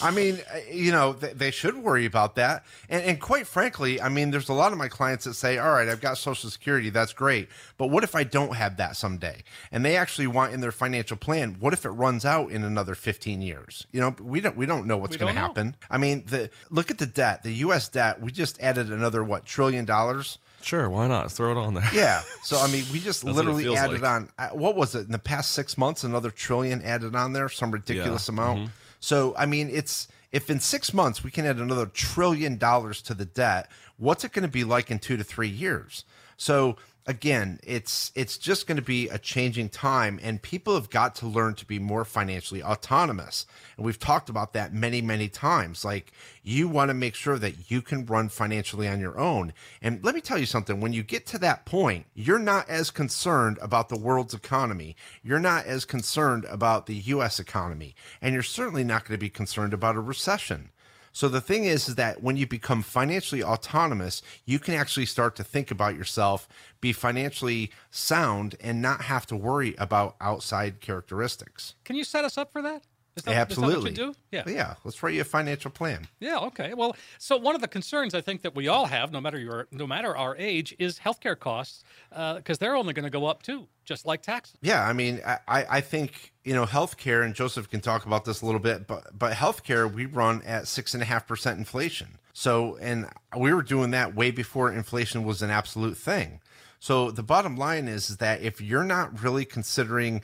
I 0.00 0.10
mean, 0.12 0.38
you 0.70 0.92
know, 0.92 1.12
they, 1.14 1.32
they 1.32 1.50
should 1.50 1.76
worry 1.76 2.06
about 2.06 2.36
that. 2.36 2.64
And, 2.88 3.02
and 3.02 3.20
quite 3.20 3.46
frankly, 3.46 4.00
I 4.00 4.08
mean, 4.08 4.30
there's 4.30 4.48
a 4.48 4.52
lot 4.52 4.72
of 4.72 4.78
my 4.78 4.88
clients 4.88 5.24
that 5.24 5.34
say, 5.34 5.58
all 5.58 5.72
right, 5.72 5.88
I've 5.88 6.00
got 6.00 6.18
Social 6.18 6.48
Security. 6.48 6.90
That's 6.90 7.12
great. 7.12 7.48
But 7.76 7.88
what 7.88 8.04
if 8.04 8.14
I 8.14 8.22
don't 8.22 8.54
have 8.54 8.76
that 8.76 8.96
someday? 8.96 9.42
And 9.72 9.84
they 9.84 9.96
actually 9.96 10.28
want 10.28 10.52
in 10.52 10.60
their 10.60 10.72
financial 10.72 11.16
plan, 11.16 11.56
what 11.58 11.72
if 11.72 11.84
it 11.84 11.90
runs 11.90 12.24
out 12.24 12.50
in 12.50 12.62
another 12.62 12.94
15 12.94 13.42
years? 13.42 13.86
You 13.92 14.00
know, 14.00 14.14
we 14.20 14.40
don't, 14.40 14.56
we 14.56 14.66
don't 14.66 14.86
know 14.86 14.96
what's 14.96 15.16
going 15.16 15.34
to 15.34 15.40
happen. 15.40 15.74
I 15.90 15.98
mean, 15.98 16.24
the 16.26 16.50
look 16.70 16.90
at 16.90 16.98
the 16.98 17.06
debt, 17.06 17.42
the 17.42 17.52
U.S. 17.54 17.88
debt, 17.88 18.20
we 18.20 18.30
just 18.30 18.60
added 18.60 18.92
another, 18.92 19.24
what, 19.24 19.44
trillion 19.44 19.84
dollars? 19.84 20.38
Sure, 20.64 20.88
why 20.88 21.06
not? 21.08 21.30
Throw 21.32 21.50
it 21.52 21.56
on 21.58 21.74
there. 21.74 21.88
Yeah. 21.92 22.22
So 22.42 22.58
I 22.58 22.66
mean, 22.70 22.84
we 22.92 23.00
just 23.00 23.22
That's 23.24 23.36
what 23.36 23.44
it 23.46 23.48
literally 23.52 23.76
added 23.76 24.02
like. 24.02 24.10
on. 24.10 24.28
uh, 24.38 24.48
What 24.50 24.76
was 24.76 24.94
it 24.94 25.06
in 25.06 25.12
the 25.12 25.18
past 25.18 25.52
six 25.52 25.76
months? 25.76 26.04
Another 26.04 26.30
trillion 26.30 26.82
added 26.82 27.14
on 27.14 27.32
there, 27.32 27.48
some 27.48 27.70
ridiculous 27.70 28.28
Yeah. 28.28 28.32
amount. 28.34 28.58
Mm-hmm. 28.60 28.68
So 29.00 29.34
I 29.36 29.46
mean, 29.46 29.68
it's 29.70 30.08
if 30.30 30.48
in 30.48 30.60
six 30.60 30.94
months 30.94 31.22
we 31.24 31.30
can 31.30 31.44
add 31.44 31.56
another 31.58 31.86
trillion 31.86 32.56
dollars 32.56 33.02
to 33.02 33.14
the 33.14 33.24
debt, 33.26 33.68
what's 33.98 34.24
it 34.24 34.32
going 34.32 34.44
to 34.44 34.50
be 34.50 34.64
like 34.64 34.90
in 34.90 34.98
two 34.98 35.16
to 35.16 35.24
three 35.24 35.48
years? 35.48 36.04
So 36.36 36.76
again, 37.06 37.58
it's 37.62 38.12
it's 38.14 38.38
just 38.38 38.66
going 38.66 38.76
to 38.76 38.82
be 38.82 39.08
a 39.08 39.18
changing 39.18 39.68
time, 39.68 40.18
and 40.22 40.40
people 40.40 40.74
have 40.74 40.90
got 40.90 41.14
to 41.16 41.26
learn 41.26 41.54
to 41.54 41.66
be 41.66 41.78
more 41.78 42.04
financially 42.04 42.62
autonomous. 42.62 43.46
And 43.76 43.84
we've 43.84 43.98
talked 43.98 44.28
about 44.28 44.52
that 44.52 44.72
many, 44.72 45.00
many 45.00 45.28
times. 45.28 45.84
Like 45.84 46.12
you 46.42 46.68
want 46.68 46.90
to 46.90 46.94
make 46.94 47.14
sure 47.14 47.38
that 47.38 47.70
you 47.70 47.82
can 47.82 48.06
run 48.06 48.28
financially 48.28 48.88
on 48.88 49.00
your 49.00 49.18
own. 49.18 49.52
And 49.80 50.02
let 50.04 50.14
me 50.14 50.20
tell 50.20 50.38
you 50.38 50.46
something: 50.46 50.80
when 50.80 50.92
you 50.92 51.02
get 51.02 51.26
to 51.26 51.38
that 51.38 51.64
point, 51.64 52.06
you're 52.14 52.38
not 52.38 52.68
as 52.68 52.90
concerned 52.90 53.58
about 53.60 53.88
the 53.88 53.98
world's 53.98 54.34
economy. 54.34 54.96
You're 55.22 55.38
not 55.38 55.66
as 55.66 55.84
concerned 55.84 56.44
about 56.46 56.86
the 56.86 56.96
U.S. 56.96 57.38
economy, 57.38 57.94
and 58.20 58.34
you're 58.34 58.42
certainly 58.42 58.84
not 58.84 59.04
going 59.04 59.16
to 59.16 59.20
be 59.20 59.30
concerned 59.30 59.74
about 59.74 59.96
a 59.96 60.00
recession. 60.00 60.71
So 61.12 61.28
the 61.28 61.40
thing 61.42 61.64
is, 61.64 61.88
is 61.88 61.94
that 61.96 62.22
when 62.22 62.36
you 62.36 62.46
become 62.46 62.82
financially 62.82 63.44
autonomous, 63.44 64.22
you 64.46 64.58
can 64.58 64.74
actually 64.74 65.06
start 65.06 65.36
to 65.36 65.44
think 65.44 65.70
about 65.70 65.94
yourself, 65.94 66.48
be 66.80 66.92
financially 66.92 67.70
sound, 67.90 68.56
and 68.60 68.80
not 68.80 69.02
have 69.02 69.26
to 69.26 69.36
worry 69.36 69.74
about 69.76 70.16
outside 70.20 70.80
characteristics. 70.80 71.74
Can 71.84 71.96
you 71.96 72.04
set 72.04 72.24
us 72.24 72.38
up 72.38 72.50
for 72.50 72.62
that? 72.62 72.82
Is 73.14 73.24
that, 73.24 73.34
Absolutely. 73.34 73.90
Is 73.90 73.96
that 73.98 74.06
what 74.06 74.08
you 74.08 74.40
do? 74.42 74.50
Yeah. 74.50 74.56
Yeah. 74.56 74.74
Let's 74.84 75.02
write 75.02 75.14
you 75.14 75.20
a 75.20 75.24
financial 75.24 75.70
plan. 75.70 76.08
Yeah. 76.18 76.38
Okay. 76.38 76.72
Well, 76.72 76.96
so 77.18 77.36
one 77.36 77.54
of 77.54 77.60
the 77.60 77.68
concerns 77.68 78.14
I 78.14 78.22
think 78.22 78.40
that 78.42 78.54
we 78.54 78.68
all 78.68 78.86
have, 78.86 79.12
no 79.12 79.20
matter 79.20 79.38
your, 79.38 79.68
no 79.70 79.86
matter 79.86 80.16
our 80.16 80.34
age, 80.36 80.74
is 80.78 80.98
healthcare 80.98 81.38
costs 81.38 81.84
uh, 82.10 82.36
because 82.36 82.58
they're 82.58 82.74
only 82.74 82.94
going 82.94 83.04
to 83.04 83.10
go 83.10 83.26
up 83.26 83.42
too, 83.42 83.68
just 83.84 84.06
like 84.06 84.22
taxes. 84.22 84.56
Yeah, 84.62 84.86
I 84.86 84.94
mean, 84.94 85.20
I, 85.26 85.38
I 85.46 85.80
think 85.82 86.32
you 86.44 86.54
know 86.54 86.64
healthcare, 86.64 87.22
and 87.22 87.34
Joseph 87.34 87.68
can 87.68 87.80
talk 87.80 88.06
about 88.06 88.24
this 88.24 88.40
a 88.40 88.46
little 88.46 88.60
bit, 88.60 88.86
but 88.86 89.16
but 89.16 89.34
healthcare 89.34 89.92
we 89.92 90.06
run 90.06 90.40
at 90.42 90.66
six 90.66 90.94
and 90.94 91.02
a 91.02 91.06
half 91.06 91.26
percent 91.26 91.58
inflation. 91.58 92.18
So, 92.32 92.78
and 92.80 93.08
we 93.36 93.52
were 93.52 93.62
doing 93.62 93.90
that 93.90 94.14
way 94.14 94.30
before 94.30 94.72
inflation 94.72 95.24
was 95.24 95.42
an 95.42 95.50
absolute 95.50 95.98
thing. 95.98 96.40
So 96.80 97.10
the 97.10 97.22
bottom 97.22 97.56
line 97.56 97.86
is, 97.88 98.10
is 98.10 98.16
that 98.16 98.40
if 98.40 98.60
you're 98.60 98.84
not 98.84 99.22
really 99.22 99.44
considering 99.44 100.22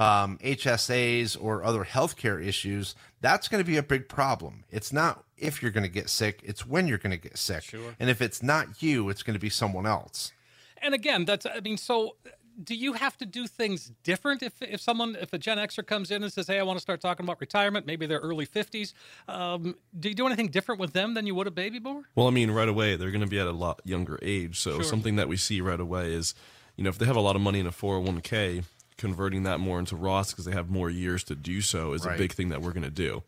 um, 0.00 0.38
HSAs 0.42 1.36
or 1.40 1.62
other 1.62 1.84
healthcare 1.84 2.44
issues, 2.44 2.94
that's 3.20 3.48
going 3.48 3.62
to 3.62 3.70
be 3.70 3.76
a 3.76 3.82
big 3.82 4.08
problem. 4.08 4.64
It's 4.70 4.92
not 4.92 5.24
if 5.36 5.60
you're 5.62 5.70
going 5.70 5.84
to 5.84 5.90
get 5.90 6.08
sick; 6.08 6.40
it's 6.42 6.66
when 6.66 6.86
you're 6.86 6.98
going 6.98 7.10
to 7.12 7.16
get 7.28 7.36
sick. 7.36 7.62
Sure. 7.62 7.94
And 8.00 8.08
if 8.08 8.20
it's 8.22 8.42
not 8.42 8.82
you, 8.82 9.08
it's 9.10 9.22
going 9.22 9.34
to 9.34 9.40
be 9.40 9.50
someone 9.50 9.86
else. 9.86 10.32
And 10.82 10.94
again, 10.94 11.24
that's 11.26 11.44
I 11.46 11.60
mean, 11.60 11.76
so 11.76 12.16
do 12.62 12.74
you 12.74 12.94
have 12.94 13.16
to 13.18 13.26
do 13.26 13.46
things 13.46 13.92
different 14.02 14.42
if 14.42 14.54
if 14.62 14.80
someone 14.80 15.16
if 15.20 15.32
a 15.34 15.38
Gen 15.38 15.58
Xer 15.58 15.84
comes 15.86 16.10
in 16.10 16.22
and 16.22 16.32
says, 16.32 16.46
"Hey, 16.46 16.58
I 16.58 16.62
want 16.62 16.78
to 16.78 16.80
start 16.80 17.02
talking 17.02 17.24
about 17.26 17.38
retirement," 17.40 17.84
maybe 17.86 18.06
they're 18.06 18.20
early 18.20 18.46
fifties. 18.46 18.94
Um, 19.28 19.76
do 19.98 20.08
you 20.08 20.14
do 20.14 20.26
anything 20.26 20.48
different 20.48 20.80
with 20.80 20.94
them 20.94 21.12
than 21.12 21.26
you 21.26 21.34
would 21.34 21.46
a 21.46 21.50
baby 21.50 21.78
boomer? 21.78 22.02
Well, 22.14 22.26
I 22.26 22.30
mean, 22.30 22.50
right 22.50 22.68
away 22.68 22.96
they're 22.96 23.10
going 23.10 23.20
to 23.20 23.26
be 23.26 23.38
at 23.38 23.46
a 23.46 23.52
lot 23.52 23.80
younger 23.84 24.18
age. 24.22 24.58
So 24.58 24.76
Sure. 24.76 24.82
something 24.84 25.16
that 25.16 25.28
we 25.28 25.36
see 25.36 25.60
right 25.60 25.80
away 25.80 26.12
is, 26.14 26.34
you 26.76 26.84
know, 26.84 26.90
if 26.90 26.96
they 26.96 27.04
have 27.06 27.16
a 27.16 27.20
lot 27.20 27.36
of 27.36 27.42
money 27.42 27.60
in 27.60 27.66
a 27.66 27.72
401k, 27.72 28.64
converting 29.00 29.42
that 29.44 29.58
more 29.58 29.78
into 29.78 29.96
Roths 29.96 30.30
because 30.30 30.44
they 30.44 30.52
have 30.52 30.70
more 30.70 30.90
years 30.90 31.24
to 31.24 31.34
do 31.34 31.60
so 31.60 31.94
is 31.94 32.04
Right. 32.06 32.14
a 32.14 32.18
big 32.18 32.32
thing 32.32 32.50
that 32.50 32.60
we're 32.62 32.72
going 32.72 32.84
to 32.84 32.90
do. 32.90 33.22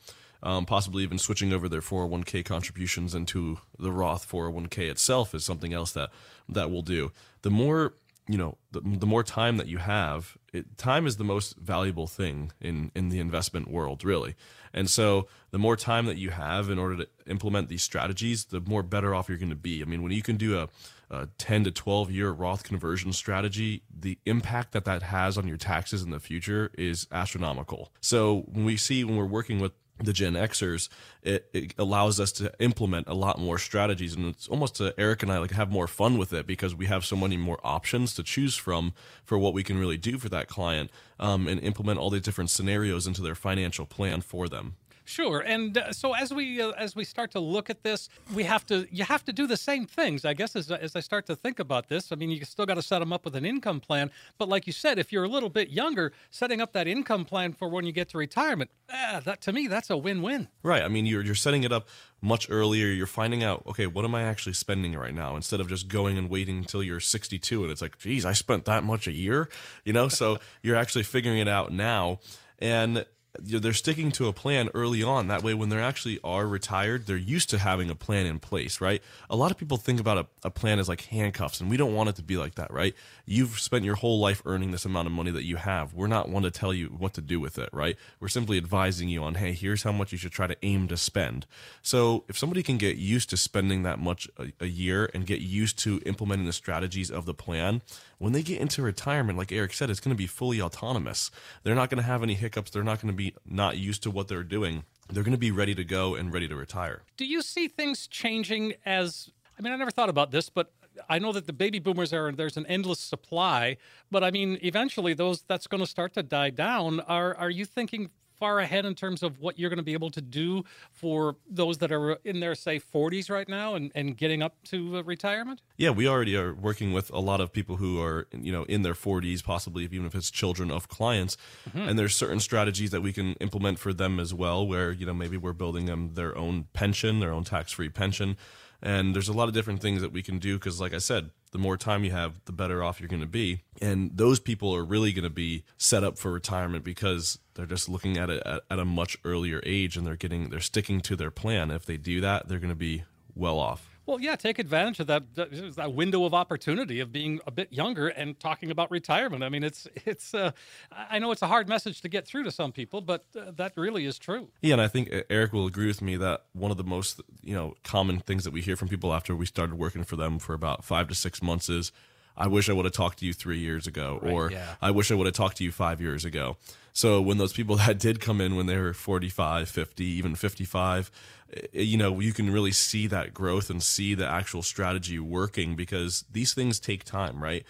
Um, 0.44 0.66
possibly 0.66 1.02
even 1.04 1.18
switching 1.18 1.52
over 1.52 1.68
their 1.68 1.80
401k 1.80 2.44
contributions 2.44 3.14
into 3.14 3.58
the 3.78 3.92
Roth 3.92 4.28
401k 4.28 4.90
itself 4.90 5.34
is 5.34 5.44
something 5.44 5.72
else 5.72 5.92
that 5.92 6.10
that 6.48 6.70
we'll 6.70 6.82
do. 6.82 7.12
The 7.42 7.50
more 7.50 7.94
you 8.28 8.38
know, 8.38 8.56
the, 8.70 8.80
the 8.80 9.06
more 9.06 9.24
time 9.24 9.56
that 9.56 9.66
you 9.66 9.78
have, 9.78 10.36
it, 10.52 10.78
time 10.78 11.06
is 11.06 11.16
the 11.16 11.24
most 11.24 11.56
valuable 11.56 12.06
thing 12.06 12.52
in 12.60 12.90
in 12.94 13.08
the 13.08 13.18
investment 13.18 13.68
world, 13.68 14.04
really. 14.04 14.36
And 14.72 14.88
so, 14.88 15.26
the 15.50 15.58
more 15.58 15.76
time 15.76 16.06
that 16.06 16.16
you 16.18 16.30
have 16.30 16.70
in 16.70 16.78
order 16.78 16.96
to 16.98 17.08
implement 17.26 17.68
these 17.68 17.82
strategies, 17.82 18.44
the 18.46 18.60
more 18.60 18.82
better 18.82 19.14
off 19.14 19.28
you're 19.28 19.38
going 19.38 19.50
to 19.50 19.56
be. 19.56 19.82
I 19.82 19.86
mean, 19.86 20.02
when 20.02 20.12
you 20.12 20.22
can 20.22 20.36
do 20.36 20.58
a, 20.58 20.68
a 21.12 21.28
10 21.38 21.64
to 21.64 21.70
12 21.70 22.10
year 22.10 22.30
Roth 22.30 22.64
conversion 22.64 23.12
strategy, 23.12 23.82
the 23.96 24.18
impact 24.26 24.72
that 24.72 24.84
that 24.86 25.02
has 25.02 25.38
on 25.38 25.46
your 25.46 25.58
taxes 25.58 26.02
in 26.02 26.10
the 26.10 26.18
future 26.18 26.72
is 26.76 27.06
astronomical. 27.12 27.92
So, 28.00 28.44
when 28.50 28.64
we 28.64 28.76
see 28.76 29.04
when 29.04 29.16
we're 29.16 29.26
working 29.26 29.60
with 29.60 29.72
the 29.98 30.12
Gen 30.12 30.34
Xers, 30.34 30.88
it, 31.22 31.48
it 31.52 31.74
allows 31.78 32.18
us 32.18 32.32
to 32.32 32.52
implement 32.58 33.06
a 33.08 33.14
lot 33.14 33.38
more 33.38 33.58
strategies, 33.58 34.14
and 34.14 34.26
it's 34.26 34.48
almost 34.48 34.76
to 34.76 34.94
Eric 34.98 35.22
and 35.22 35.30
I 35.30 35.38
like 35.38 35.52
have 35.52 35.70
more 35.70 35.86
fun 35.86 36.18
with 36.18 36.32
it 36.32 36.46
because 36.46 36.74
we 36.74 36.86
have 36.86 37.04
so 37.04 37.14
many 37.14 37.36
more 37.36 37.60
options 37.62 38.14
to 38.14 38.22
choose 38.22 38.56
from 38.56 38.94
for 39.24 39.38
what 39.38 39.54
we 39.54 39.62
can 39.62 39.78
really 39.78 39.98
do 39.98 40.18
for 40.18 40.28
that 40.30 40.48
client, 40.48 40.90
um, 41.20 41.46
and 41.46 41.60
implement 41.60 41.98
all 41.98 42.10
these 42.10 42.22
different 42.22 42.50
scenarios 42.50 43.06
into 43.06 43.22
their 43.22 43.34
financial 43.34 43.86
plan 43.86 44.22
for 44.22 44.48
them. 44.48 44.76
Sure, 45.12 45.40
and 45.40 45.76
uh, 45.76 45.92
so 45.92 46.14
as 46.14 46.32
we 46.32 46.62
uh, 46.62 46.70
as 46.70 46.96
we 46.96 47.04
start 47.04 47.32
to 47.32 47.38
look 47.38 47.68
at 47.68 47.82
this, 47.82 48.08
we 48.34 48.44
have 48.44 48.64
to 48.64 48.86
you 48.90 49.04
have 49.04 49.22
to 49.26 49.32
do 49.34 49.46
the 49.46 49.58
same 49.58 49.84
things, 49.84 50.24
I 50.24 50.32
guess. 50.32 50.56
As 50.56 50.70
as 50.70 50.96
I 50.96 51.00
start 51.00 51.26
to 51.26 51.36
think 51.36 51.58
about 51.58 51.90
this, 51.90 52.12
I 52.12 52.14
mean, 52.14 52.30
you 52.30 52.42
still 52.46 52.64
got 52.64 52.76
to 52.76 52.82
set 52.82 53.00
them 53.00 53.12
up 53.12 53.26
with 53.26 53.36
an 53.36 53.44
income 53.44 53.78
plan. 53.78 54.10
But 54.38 54.48
like 54.48 54.66
you 54.66 54.72
said, 54.72 54.98
if 54.98 55.12
you're 55.12 55.24
a 55.24 55.28
little 55.28 55.50
bit 55.50 55.68
younger, 55.68 56.14
setting 56.30 56.62
up 56.62 56.72
that 56.72 56.86
income 56.88 57.26
plan 57.26 57.52
for 57.52 57.68
when 57.68 57.84
you 57.84 57.92
get 57.92 58.08
to 58.08 58.16
retirement, 58.16 58.70
ah, 58.90 59.20
that 59.22 59.42
to 59.42 59.52
me 59.52 59.66
that's 59.66 59.90
a 59.90 59.98
win-win. 59.98 60.48
Right. 60.62 60.82
I 60.82 60.88
mean, 60.88 61.04
you're 61.04 61.22
you're 61.22 61.34
setting 61.34 61.62
it 61.62 61.72
up 61.72 61.88
much 62.22 62.48
earlier. 62.48 62.86
You're 62.86 63.06
finding 63.06 63.44
out, 63.44 63.64
okay, 63.66 63.86
what 63.86 64.06
am 64.06 64.14
I 64.14 64.22
actually 64.22 64.54
spending 64.54 64.96
right 64.96 65.14
now? 65.14 65.36
Instead 65.36 65.60
of 65.60 65.68
just 65.68 65.88
going 65.88 66.16
and 66.16 66.30
waiting 66.30 66.56
until 66.56 66.82
you're 66.82 67.00
62 67.00 67.62
and 67.62 67.70
it's 67.70 67.82
like, 67.82 67.98
geez, 67.98 68.24
I 68.24 68.32
spent 68.32 68.64
that 68.64 68.82
much 68.82 69.06
a 69.06 69.12
year, 69.12 69.50
you 69.84 69.92
know. 69.92 70.08
So 70.08 70.38
you're 70.62 70.76
actually 70.76 71.02
figuring 71.02 71.38
it 71.38 71.48
out 71.48 71.70
now, 71.70 72.20
and 72.58 73.04
they're 73.38 73.72
sticking 73.72 74.12
to 74.12 74.28
a 74.28 74.32
plan 74.32 74.68
early 74.74 75.02
on. 75.02 75.28
That 75.28 75.42
way, 75.42 75.54
when 75.54 75.70
they 75.70 75.78
actually 75.78 76.20
are 76.22 76.46
retired, 76.46 77.06
they're 77.06 77.16
used 77.16 77.48
to 77.50 77.58
having 77.58 77.88
a 77.88 77.94
plan 77.94 78.26
in 78.26 78.38
place, 78.38 78.80
right? 78.80 79.02
A 79.30 79.36
lot 79.36 79.50
of 79.50 79.56
people 79.56 79.78
think 79.78 80.00
about 80.00 80.18
a, 80.18 80.26
a 80.44 80.50
plan 80.50 80.78
as 80.78 80.88
like 80.88 81.02
handcuffs, 81.02 81.60
and 81.60 81.70
we 81.70 81.78
don't 81.78 81.94
want 81.94 82.10
it 82.10 82.16
to 82.16 82.22
be 82.22 82.36
like 82.36 82.56
that, 82.56 82.70
right? 82.70 82.94
You've 83.24 83.58
spent 83.58 83.84
your 83.84 83.94
whole 83.94 84.20
life 84.20 84.42
earning 84.44 84.70
this 84.70 84.84
amount 84.84 85.06
of 85.06 85.12
money 85.12 85.30
that 85.30 85.44
you 85.44 85.56
have. 85.56 85.94
We're 85.94 86.08
not 86.08 86.28
one 86.28 86.42
to 86.42 86.50
tell 86.50 86.74
you 86.74 86.88
what 86.88 87.14
to 87.14 87.22
do 87.22 87.40
with 87.40 87.58
it, 87.58 87.70
right? 87.72 87.96
We're 88.20 88.28
simply 88.28 88.58
advising 88.58 89.08
you 89.08 89.22
on, 89.22 89.36
hey, 89.36 89.52
here's 89.52 89.82
how 89.82 89.92
much 89.92 90.12
you 90.12 90.18
should 90.18 90.32
try 90.32 90.46
to 90.46 90.56
aim 90.62 90.88
to 90.88 90.96
spend. 90.98 91.46
So 91.80 92.24
if 92.28 92.36
somebody 92.36 92.62
can 92.62 92.76
get 92.76 92.96
used 92.96 93.30
to 93.30 93.36
spending 93.38 93.82
that 93.84 93.98
much 93.98 94.28
a, 94.38 94.52
a 94.60 94.66
year 94.66 95.10
and 95.14 95.26
get 95.26 95.40
used 95.40 95.78
to 95.80 96.02
implementing 96.04 96.46
the 96.46 96.52
strategies 96.52 97.10
of 97.10 97.24
the 97.24 97.34
plan, 97.34 97.80
when 98.22 98.32
they 98.32 98.44
get 98.44 98.60
into 98.60 98.82
retirement, 98.82 99.36
like 99.36 99.50
Eric 99.50 99.72
said, 99.72 99.90
it's 99.90 99.98
going 99.98 100.14
to 100.14 100.18
be 100.18 100.28
fully 100.28 100.62
autonomous. 100.62 101.32
They're 101.64 101.74
not 101.74 101.90
going 101.90 102.00
to 102.00 102.06
have 102.06 102.22
any 102.22 102.34
hiccups. 102.34 102.70
They're 102.70 102.84
not 102.84 103.02
going 103.02 103.12
to 103.12 103.16
be 103.16 103.34
not 103.44 103.78
used 103.78 104.04
to 104.04 104.12
what 104.12 104.28
they're 104.28 104.44
doing. 104.44 104.84
They're 105.10 105.24
going 105.24 105.32
to 105.32 105.38
be 105.38 105.50
ready 105.50 105.74
to 105.74 105.82
go 105.82 106.14
and 106.14 106.32
ready 106.32 106.46
to 106.46 106.54
retire. 106.54 107.02
Do 107.16 107.24
you 107.24 107.42
see 107.42 107.66
things 107.66 108.06
changing 108.06 108.74
as 108.86 109.28
I 109.58 109.62
mean, 109.62 109.72
I 109.72 109.76
never 109.76 109.90
thought 109.90 110.08
about 110.08 110.30
this, 110.30 110.48
but 110.50 110.72
I 111.08 111.18
know 111.18 111.32
that 111.32 111.48
the 111.48 111.52
baby 111.52 111.80
boomers 111.80 112.12
are 112.12 112.30
there's 112.30 112.56
an 112.56 112.66
endless 112.66 113.00
supply, 113.00 113.76
but 114.08 114.22
I 114.22 114.30
mean, 114.30 114.56
eventually 114.62 115.14
those 115.14 115.42
that's 115.42 115.66
going 115.66 115.82
to 115.82 115.90
start 115.90 116.14
to 116.14 116.22
die 116.22 116.50
down. 116.50 117.00
Are 117.00 117.34
are 117.34 117.50
you 117.50 117.64
thinking 117.64 118.10
far 118.42 118.58
ahead 118.58 118.84
in 118.84 118.92
terms 118.92 119.22
of 119.22 119.38
what 119.38 119.56
you're 119.56 119.70
going 119.70 119.76
to 119.76 119.84
be 119.84 119.92
able 119.92 120.10
to 120.10 120.20
do 120.20 120.64
for 120.90 121.36
those 121.48 121.78
that 121.78 121.92
are 121.92 122.14
in 122.24 122.40
their 122.40 122.56
say 122.56 122.80
40s 122.80 123.30
right 123.30 123.48
now 123.48 123.76
and, 123.76 123.92
and 123.94 124.16
getting 124.16 124.42
up 124.42 124.56
to 124.64 124.96
uh, 124.96 125.02
retirement? 125.04 125.60
Yeah, 125.76 125.90
we 125.90 126.08
already 126.08 126.36
are 126.36 126.52
working 126.52 126.92
with 126.92 127.08
a 127.12 127.20
lot 127.20 127.40
of 127.40 127.52
people 127.52 127.76
who 127.76 128.02
are, 128.02 128.26
you 128.32 128.50
know, 128.50 128.64
in 128.64 128.82
their 128.82 128.94
40s, 128.94 129.44
possibly 129.44 129.84
even 129.84 130.06
if 130.06 130.16
it's 130.16 130.28
children 130.28 130.72
of 130.72 130.88
clients. 130.88 131.36
And 131.72 131.96
there's 131.96 132.16
certain 132.16 132.40
strategies 132.40 132.90
that 132.90 133.00
we 133.00 133.12
can 133.12 133.34
implement 133.34 133.78
for 133.78 133.92
them 133.92 134.18
as 134.18 134.34
well, 134.34 134.66
where, 134.66 134.90
you 134.90 135.06
know, 135.06 135.14
maybe 135.14 135.36
we're 135.36 135.52
building 135.52 135.86
them 135.86 136.14
their 136.14 136.36
own 136.36 136.66
pension, 136.72 137.20
their 137.20 137.32
own 137.32 137.44
tax 137.44 137.70
free 137.70 137.90
pension. 137.90 138.36
And 138.82 139.14
there's 139.14 139.28
a 139.28 139.32
lot 139.32 139.46
of 139.46 139.54
different 139.54 139.80
things 139.80 140.02
that 140.02 140.10
we 140.10 140.20
can 140.20 140.40
do 140.40 140.58
because, 140.58 140.80
like 140.80 140.92
I 140.92 140.98
said, 140.98 141.30
the 141.52 141.58
more 141.58 141.76
time 141.76 142.02
you 142.02 142.10
have, 142.10 142.40
the 142.46 142.52
better 142.52 142.82
off 142.82 142.98
you're 142.98 143.08
going 143.08 143.20
to 143.20 143.26
be. 143.26 143.60
And 143.80 144.16
those 144.16 144.40
people 144.40 144.74
are 144.74 144.84
really 144.84 145.12
going 145.12 145.24
to 145.24 145.30
be 145.30 145.64
set 145.78 146.02
up 146.02 146.18
for 146.18 146.32
retirement 146.32 146.82
because 146.82 147.38
they're 147.54 147.66
just 147.66 147.88
looking 147.88 148.16
at 148.16 148.30
it 148.30 148.42
at, 148.44 148.62
at 148.70 148.78
a 148.78 148.84
much 148.84 149.16
earlier 149.24 149.62
age 149.64 149.96
and 149.96 150.06
they're 150.06 150.16
getting, 150.16 150.50
they're 150.50 150.60
sticking 150.60 151.00
to 151.02 151.14
their 151.14 151.30
plan. 151.30 151.70
If 151.70 151.86
they 151.86 151.98
do 151.98 152.20
that, 152.22 152.48
they're 152.48 152.58
going 152.58 152.70
to 152.70 152.74
be 152.74 153.04
well 153.34 153.58
off. 153.58 153.91
Well, 154.04 154.20
yeah, 154.20 154.34
take 154.34 154.58
advantage 154.58 154.98
of 154.98 155.06
that, 155.06 155.34
that 155.34 155.94
window 155.94 156.24
of 156.24 156.34
opportunity 156.34 156.98
of 156.98 157.12
being 157.12 157.40
a 157.46 157.52
bit 157.52 157.72
younger 157.72 158.08
and 158.08 158.38
talking 158.38 158.70
about 158.70 158.90
retirement. 158.90 159.44
I 159.44 159.48
mean, 159.48 159.62
it's 159.62 159.86
it's. 160.04 160.34
Uh, 160.34 160.50
I 160.90 161.18
know 161.18 161.30
it's 161.30 161.42
a 161.42 161.46
hard 161.46 161.68
message 161.68 162.00
to 162.00 162.08
get 162.08 162.26
through 162.26 162.42
to 162.44 162.50
some 162.50 162.72
people, 162.72 163.00
but 163.00 163.24
uh, 163.38 163.52
that 163.56 163.74
really 163.76 164.04
is 164.04 164.18
true. 164.18 164.48
Yeah, 164.60 164.74
and 164.74 164.82
I 164.82 164.88
think 164.88 165.10
Eric 165.30 165.52
will 165.52 165.66
agree 165.66 165.86
with 165.86 166.02
me 166.02 166.16
that 166.16 166.42
one 166.52 166.70
of 166.70 166.76
the 166.76 166.84
most 166.84 167.20
you 167.42 167.54
know 167.54 167.74
common 167.84 168.18
things 168.18 168.42
that 168.44 168.52
we 168.52 168.60
hear 168.60 168.76
from 168.76 168.88
people 168.88 169.12
after 169.14 169.36
we 169.36 169.46
started 169.46 169.78
working 169.78 170.02
for 170.02 170.16
them 170.16 170.38
for 170.38 170.54
about 170.54 170.84
five 170.84 171.06
to 171.08 171.14
six 171.14 171.40
months 171.40 171.68
is, 171.68 171.92
"I 172.36 172.48
wish 172.48 172.68
I 172.68 172.72
would 172.72 172.84
have 172.84 172.94
talked 172.94 173.20
to 173.20 173.26
you 173.26 173.32
three 173.32 173.60
years 173.60 173.86
ago," 173.86 174.18
or 174.20 174.50
yeah. 174.50 174.74
"I 174.82 174.90
wish 174.90 175.12
I 175.12 175.14
would 175.14 175.26
have 175.26 175.36
talked 175.36 175.58
to 175.58 175.64
you 175.64 175.70
five 175.70 176.00
years 176.00 176.24
ago." 176.24 176.56
So 176.92 177.20
when 177.20 177.38
those 177.38 177.52
people 177.52 177.76
that 177.86 177.98
did 177.98 178.20
come 178.20 178.40
in 178.40 178.56
when 178.56 178.66
they 178.66 178.76
were 178.76 178.92
45, 178.92 179.68
50, 179.68 180.04
even 180.04 180.34
55, 180.34 181.10
eh, 181.10 181.41
Eh, 181.52 181.80
you 181.82 181.96
know, 181.96 182.20
you 182.20 182.32
can 182.32 182.50
really 182.50 182.72
see 182.72 183.06
that 183.08 183.34
growth 183.34 183.70
and 183.70 183.82
see 183.82 184.14
the 184.14 184.26
actual 184.26 184.62
strategy 184.62 185.18
working 185.18 185.76
because 185.76 186.24
these 186.30 186.54
things 186.54 186.80
take 186.80 187.04
time, 187.04 187.42
right? 187.42 187.64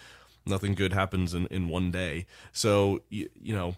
Nothing 0.45 0.75
good 0.75 0.93
happens 0.93 1.33
in, 1.33 1.47
in 1.47 1.69
one 1.69 1.91
day. 1.91 2.25
So, 2.51 3.01
you, 3.09 3.29
you 3.41 3.55
know, 3.55 3.75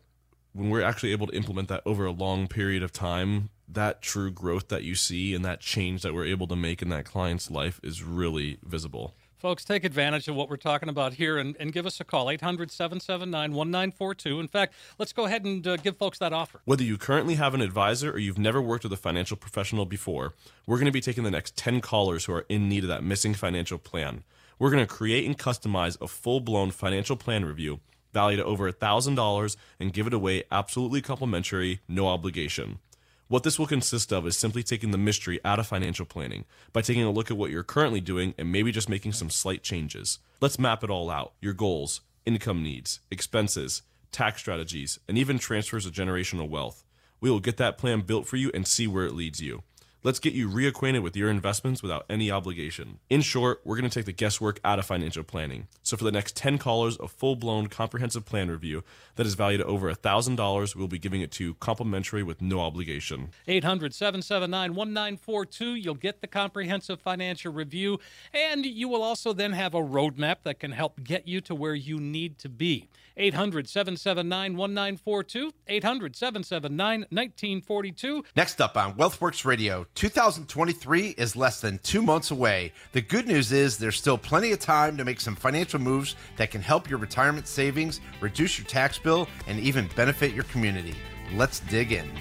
when 0.54 0.70
we're 0.70 0.82
actually 0.82 1.12
able 1.12 1.28
to 1.28 1.36
implement 1.36 1.68
that 1.68 1.82
over 1.86 2.06
a 2.06 2.12
long 2.12 2.48
period 2.48 2.82
of 2.82 2.91
time, 2.91 3.50
that 3.68 4.02
true 4.02 4.32
growth 4.32 4.70
that 4.70 4.84
you 4.84 4.96
see 4.96 5.34
and 5.34 5.44
that 5.44 5.60
change 5.60 6.02
that 6.02 6.13
we're 6.13 6.26
able 6.26 6.48
to 6.48 6.56
make 6.56 6.82
in 6.82 6.89
that 6.89 7.06
client's 7.06 7.52
life 7.52 7.80
is 7.84 8.04
really 8.04 8.58
visible. 8.63 9.15
Folks, 9.45 9.63
take 9.63 9.84
advantage 9.84 10.27
of 10.27 10.36
what 10.36 10.49
we're 10.49 10.58
talking 10.58 10.89
about 10.89 11.13
here 11.13 11.38
and, 11.38 11.55
and 11.60 11.71
give 11.71 11.86
us 11.86 11.99
a 11.99 12.03
call, 12.03 12.31
800 12.31 12.71
779 12.71 13.53
1942. 13.53 14.39
In 14.39 14.47
fact, 14.47 14.73
let's 14.97 15.13
go 15.13 15.25
ahead 15.25 15.45
and 15.45 15.67
uh, 15.67 15.77
give 15.77 15.97
folks 15.97 16.17
that 16.17 16.34
offer. 16.34 16.62
Whether 16.65 16.81
you 16.81 16.97
currently 16.97 17.36
have 17.36 17.53
an 17.53 17.62
advisor 17.62 18.12
or 18.12 18.17
you've 18.17 18.39
never 18.39 18.60
worked 18.60 18.86
with 18.86 18.93
a 18.93 18.97
financial 18.97 19.38
professional 19.38 19.86
before, 19.86 20.34
we're 20.65 20.77
going 20.77 20.88
to 20.88 20.91
be 20.91 20.99
taking 20.99 21.23
the 21.23 21.29
next 21.29 21.55
10 21.58 21.81
callers 21.81 22.25
who 22.25 22.34
are 22.34 22.47
in 22.49 22.67
need 22.67 22.86
of 22.86 22.88
that 22.88 23.03
missing 23.03 23.36
financial 23.36 23.77
plan. 23.77 24.23
We're 24.58 24.71
going 24.71 24.84
to 24.84 24.91
create 24.91 25.27
and 25.27 25.38
customize 25.38 25.95
a 26.01 26.08
full 26.08 26.39
blown 26.39 26.71
financial 26.71 27.15
plan 27.15 27.45
review 27.45 27.81
valued 28.15 28.39
at 28.39 28.45
over 28.47 28.71
$1,000 28.71 29.58
and 29.79 29.93
give 29.93 30.08
it 30.08 30.13
away 30.13 30.41
absolutely 30.49 31.01
complimentary, 31.01 31.81
no 31.88 32.08
obligation. 32.08 32.79
What 33.27 33.41
this 33.41 33.57
will 33.57 33.65
consist 33.65 34.13
of 34.13 34.27
is 34.27 34.38
simply 34.38 34.61
taking 34.61 34.91
the 34.91 34.99
mystery 34.99 35.39
out 35.43 35.57
of 35.57 35.65
financial 35.65 36.05
planning 36.05 36.45
by 36.71 36.83
taking 36.83 37.01
a 37.01 37.09
look 37.09 37.31
at 37.31 37.38
what 37.38 37.49
you're 37.49 37.63
currently 37.63 37.99
doing 37.99 38.35
and 38.38 38.51
maybe 38.51 38.71
just 38.71 38.88
making 38.88 39.13
some 39.13 39.31
slight 39.31 39.63
changes. 39.63 40.19
Let's 40.41 40.59
map 40.59 40.83
it 40.83 40.91
all 40.91 41.09
out 41.09 41.33
your 41.41 41.53
goals, 41.53 42.01
income 42.27 42.61
needs, 42.61 42.99
expenses, 43.09 43.81
tax 44.11 44.41
strategies, 44.41 44.99
and 45.07 45.17
even 45.17 45.39
transfers 45.39 45.88
of 45.88 45.91
generational 45.91 46.47
wealth. 46.47 46.83
We 47.19 47.31
will 47.31 47.39
get 47.39 47.57
that 47.57 47.79
plan 47.79 48.01
built 48.01 48.27
for 48.27 48.35
you 48.35 48.51
and 48.53 48.67
see 48.67 48.85
where 48.85 49.05
it 49.05 49.15
leads 49.15 49.41
you. 49.41 49.63
Let's 50.06 50.20
get 50.20 50.36
you 50.36 50.48
reacquainted 50.48 51.02
with 51.02 51.18
your 51.18 51.32
investments 51.32 51.82
without 51.82 52.06
any 52.12 52.30
obligation. 52.30 53.00
In 53.10 53.22
short, 53.22 53.62
we're 53.65 53.76
going 53.76 53.89
to 53.89 54.00
take 54.00 54.06
the 54.06 54.12
guesswork 54.12 54.60
out 54.63 54.78
of 54.78 54.86
financial 54.86 55.24
planning. 55.24 55.65
So, 55.82 55.98
for 55.98 56.04
the 56.04 56.12
next 56.12 56.36
10 56.36 56.60
callers, 56.60 56.96
a 57.00 57.08
full 57.08 57.36
blown 57.36 57.70
comprehensive 57.70 58.24
plan 58.24 58.52
review 58.52 58.84
that 59.15 59.26
is 59.26 59.34
valued 59.34 59.62
at 59.62 59.65
over 59.65 59.91
$1,000, 59.91 60.76
we'll 60.76 60.88
be 60.88 61.00
giving 61.00 61.22
it 61.22 61.32
to 61.32 61.44
you 61.44 61.54
complimentary 61.56 62.22
with 62.22 62.39
no 62.39 62.60
obligation. 62.60 63.32
800 63.48 63.96
779 63.96 64.76
1942. 64.76 65.74
You'll 65.74 65.96
get 65.96 66.22
the 66.22 66.28
comprehensive 66.28 67.02
financial 67.02 67.52
review, 67.52 68.00
and 68.32 68.63
you 68.63 68.88
will 68.88 69.02
also 69.02 69.34
then 69.34 69.54
have 69.54 69.74
a 69.74 69.82
roadmap 69.82 70.44
that 70.44 70.60
can 70.60 70.74
help 70.74 71.04
get 71.04 71.28
you 71.28 71.41
to 71.41 71.56
where 71.56 71.74
you 71.74 72.00
need 72.00 72.38
to 72.38 72.50
be. 72.50 72.89
800 73.18 73.68
779 73.68 74.58
1942. 74.58 75.52
800 75.68 76.15
779 76.15 77.00
1942. 77.10 78.24
Next 78.36 78.62
up 78.62 78.78
on 78.78 78.94
WealthWorks 78.94 79.46
Radio, 79.46 79.86
2023 79.95 81.15
is 81.17 81.38
less 81.38 81.62
than 81.62 81.77
two 81.79 82.01
months 82.01 82.29
away. 82.29 82.73
The 82.91 83.01
good 83.01 83.27
news 83.27 83.53
is 83.53 83.77
there's 83.77 83.95
still 83.95 84.17
plenty 84.17 84.51
of 84.51 84.60
time 84.60 84.97
to 84.97 85.05
make 85.05 85.21
some 85.21 85.38
financial 85.38 85.79
moves 85.79 86.17
that 86.36 86.51
can 86.51 86.62
help 86.62 86.89
your 86.89 86.99
retirement 86.99 87.47
savings, 87.47 88.01
reduce 88.19 88.60
your 88.60 88.67
tax 88.67 88.99
bill, 88.99 89.29
and 89.47 89.58
even 89.58 89.89
benefit 89.95 90.34
your 90.34 90.43
community. 90.45 90.95
Let's 91.34 91.62
dig 91.62 91.93
in. 91.93 92.12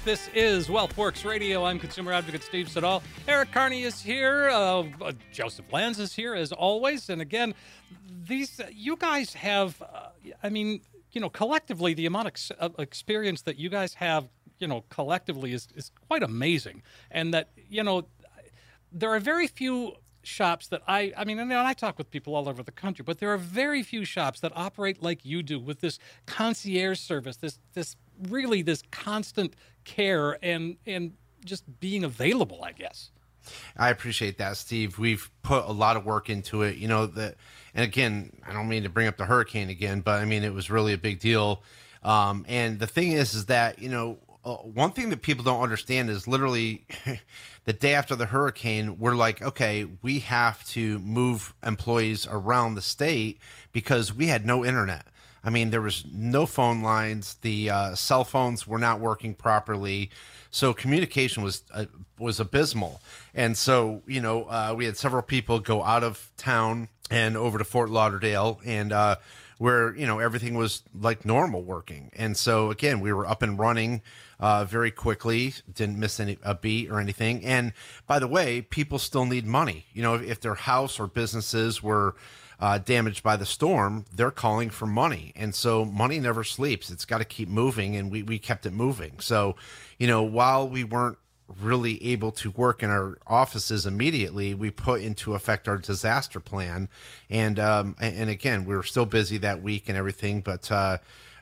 Back. 0.00 0.04
This 0.04 0.28
is 0.34 0.68
WealthWorks 0.68 1.24
Radio. 1.24 1.64
I'm 1.64 1.78
consumer 1.78 2.12
advocate 2.12 2.42
Steve 2.42 2.68
Siddall. 2.68 3.02
Eric 3.28 3.52
Carney 3.52 3.82
is 3.82 4.00
here. 4.00 4.48
Uh, 4.48 4.84
uh, 5.00 5.12
Joseph 5.32 5.66
Lanz 5.72 5.98
is 5.98 6.14
here 6.14 6.34
as 6.34 6.52
always. 6.52 7.10
And 7.10 7.20
again, 7.20 7.54
these 8.26 8.60
you 8.72 8.96
guys 8.96 9.34
have. 9.34 9.80
Uh, 9.82 10.08
I 10.42 10.48
mean, 10.48 10.80
you 11.12 11.20
know, 11.20 11.28
collectively, 11.28 11.94
the 11.94 12.06
amount 12.06 12.50
of 12.58 12.78
experience 12.78 13.42
that 13.42 13.58
you 13.58 13.68
guys 13.68 13.94
have, 13.94 14.28
you 14.58 14.66
know, 14.66 14.84
collectively 14.90 15.52
is 15.52 15.68
is 15.74 15.90
quite 16.08 16.22
amazing. 16.22 16.82
And 17.10 17.32
that 17.34 17.50
you 17.68 17.82
know, 17.82 18.06
there 18.92 19.10
are 19.10 19.20
very 19.20 19.46
few 19.46 19.94
shops 20.22 20.68
that 20.68 20.82
I 20.86 21.12
I 21.16 21.24
mean 21.24 21.38
and 21.38 21.52
I 21.52 21.72
talk 21.72 21.96
with 21.96 22.10
people 22.10 22.34
all 22.34 22.46
over 22.46 22.62
the 22.62 22.72
country 22.72 23.02
but 23.02 23.20
there 23.20 23.30
are 23.32 23.38
very 23.38 23.82
few 23.82 24.04
shops 24.04 24.40
that 24.40 24.52
operate 24.54 25.02
like 25.02 25.24
you 25.24 25.42
do 25.42 25.58
with 25.58 25.80
this 25.80 25.98
concierge 26.26 27.00
service 27.00 27.38
this 27.38 27.58
this 27.72 27.96
really 28.28 28.62
this 28.62 28.82
constant 28.90 29.54
care 29.84 30.38
and 30.42 30.76
and 30.86 31.12
just 31.44 31.64
being 31.80 32.04
available 32.04 32.62
I 32.62 32.72
guess 32.72 33.10
I 33.76 33.90
appreciate 33.90 34.38
that, 34.38 34.58
Steve. 34.58 34.98
We've 34.98 35.30
put 35.42 35.64
a 35.64 35.72
lot 35.72 35.96
of 35.96 36.04
work 36.04 36.28
into 36.28 36.62
it. 36.62 36.76
You 36.76 36.88
know 36.88 37.06
that, 37.06 37.36
and 37.74 37.84
again, 37.84 38.36
I 38.46 38.52
don't 38.52 38.68
mean 38.68 38.82
to 38.82 38.88
bring 38.88 39.06
up 39.06 39.16
the 39.16 39.24
hurricane 39.24 39.70
again, 39.70 40.00
but 40.00 40.20
I 40.20 40.24
mean 40.24 40.44
it 40.44 40.52
was 40.52 40.70
really 40.70 40.92
a 40.92 40.98
big 40.98 41.20
deal. 41.20 41.62
Um, 42.02 42.44
and 42.48 42.78
the 42.78 42.86
thing 42.86 43.12
is, 43.12 43.34
is 43.34 43.46
that 43.46 43.78
you 43.80 43.88
know 43.88 44.18
uh, 44.44 44.54
one 44.56 44.90
thing 44.92 45.10
that 45.10 45.22
people 45.22 45.44
don't 45.44 45.62
understand 45.62 46.08
is 46.08 46.26
literally 46.26 46.86
the 47.64 47.72
day 47.72 47.94
after 47.94 48.16
the 48.16 48.26
hurricane, 48.26 48.98
we're 48.98 49.14
like, 49.14 49.42
okay, 49.42 49.86
we 50.02 50.20
have 50.20 50.64
to 50.68 50.98
move 51.00 51.54
employees 51.64 52.26
around 52.30 52.74
the 52.74 52.82
state 52.82 53.38
because 53.72 54.14
we 54.14 54.28
had 54.28 54.46
no 54.46 54.64
internet. 54.64 55.06
I 55.42 55.50
mean, 55.50 55.70
there 55.70 55.80
was 55.80 56.04
no 56.12 56.46
phone 56.46 56.82
lines. 56.82 57.36
The 57.40 57.70
uh, 57.70 57.94
cell 57.94 58.24
phones 58.24 58.66
were 58.66 58.78
not 58.78 59.00
working 59.00 59.34
properly, 59.34 60.10
so 60.50 60.74
communication 60.74 61.42
was 61.42 61.62
uh, 61.72 61.86
was 62.18 62.40
abysmal. 62.40 63.00
And 63.34 63.56
so, 63.56 64.02
you 64.06 64.20
know, 64.20 64.44
uh, 64.44 64.74
we 64.76 64.84
had 64.84 64.96
several 64.96 65.22
people 65.22 65.58
go 65.60 65.82
out 65.82 66.04
of 66.04 66.30
town 66.36 66.88
and 67.10 67.36
over 67.36 67.58
to 67.58 67.64
Fort 67.64 67.90
Lauderdale, 67.90 68.60
and 68.64 68.92
uh, 68.92 69.16
where 69.58 69.94
you 69.96 70.06
know 70.06 70.18
everything 70.18 70.54
was 70.54 70.82
like 70.98 71.24
normal 71.24 71.62
working. 71.62 72.10
And 72.14 72.36
so 72.36 72.70
again, 72.70 73.00
we 73.00 73.12
were 73.12 73.26
up 73.26 73.42
and 73.42 73.58
running 73.58 74.02
uh, 74.38 74.64
very 74.64 74.90
quickly, 74.90 75.54
didn't 75.72 75.98
miss 75.98 76.18
any 76.18 76.38
a 76.42 76.54
beat 76.54 76.90
or 76.90 76.98
anything. 76.98 77.44
And 77.44 77.72
by 78.06 78.18
the 78.18 78.26
way, 78.26 78.62
people 78.62 78.98
still 78.98 79.26
need 79.26 79.46
money. 79.46 79.86
You 79.92 80.02
know, 80.02 80.14
if, 80.14 80.22
if 80.22 80.40
their 80.40 80.54
house 80.54 80.98
or 80.98 81.06
businesses 81.06 81.82
were 81.82 82.14
uh, 82.60 82.78
damaged 82.78 83.22
by 83.22 83.36
the 83.36 83.46
storm, 83.46 84.04
they're 84.14 84.30
calling 84.30 84.68
for 84.70 84.86
money. 84.86 85.32
And 85.34 85.54
so 85.54 85.84
money 85.84 86.20
never 86.20 86.44
sleeps. 86.44 86.90
It's 86.90 87.06
got 87.06 87.18
to 87.18 87.24
keep 87.24 87.48
moving. 87.48 87.96
And 87.96 88.10
we, 88.12 88.22
we 88.22 88.38
kept 88.38 88.66
it 88.66 88.72
moving. 88.72 89.18
So, 89.18 89.56
you 89.98 90.06
know, 90.06 90.22
while 90.22 90.68
we 90.68 90.84
weren't 90.84 91.16
really 91.60 92.04
able 92.04 92.30
to 92.30 92.50
work 92.50 92.82
in 92.82 92.90
our 92.90 93.18
offices 93.26 93.86
immediately, 93.86 94.54
we 94.54 94.70
put 94.70 95.00
into 95.00 95.34
effect 95.34 95.66
our 95.66 95.78
disaster 95.78 96.38
plan. 96.38 96.88
And, 97.28 97.58
um, 97.58 97.96
and, 98.00 98.30
again, 98.30 98.66
we 98.66 98.76
were 98.76 98.82
still 98.82 99.06
busy 99.06 99.38
that 99.38 99.62
week 99.62 99.88
and 99.88 99.96
everything, 99.96 100.42
but, 100.42 100.70
uh, 100.70 100.98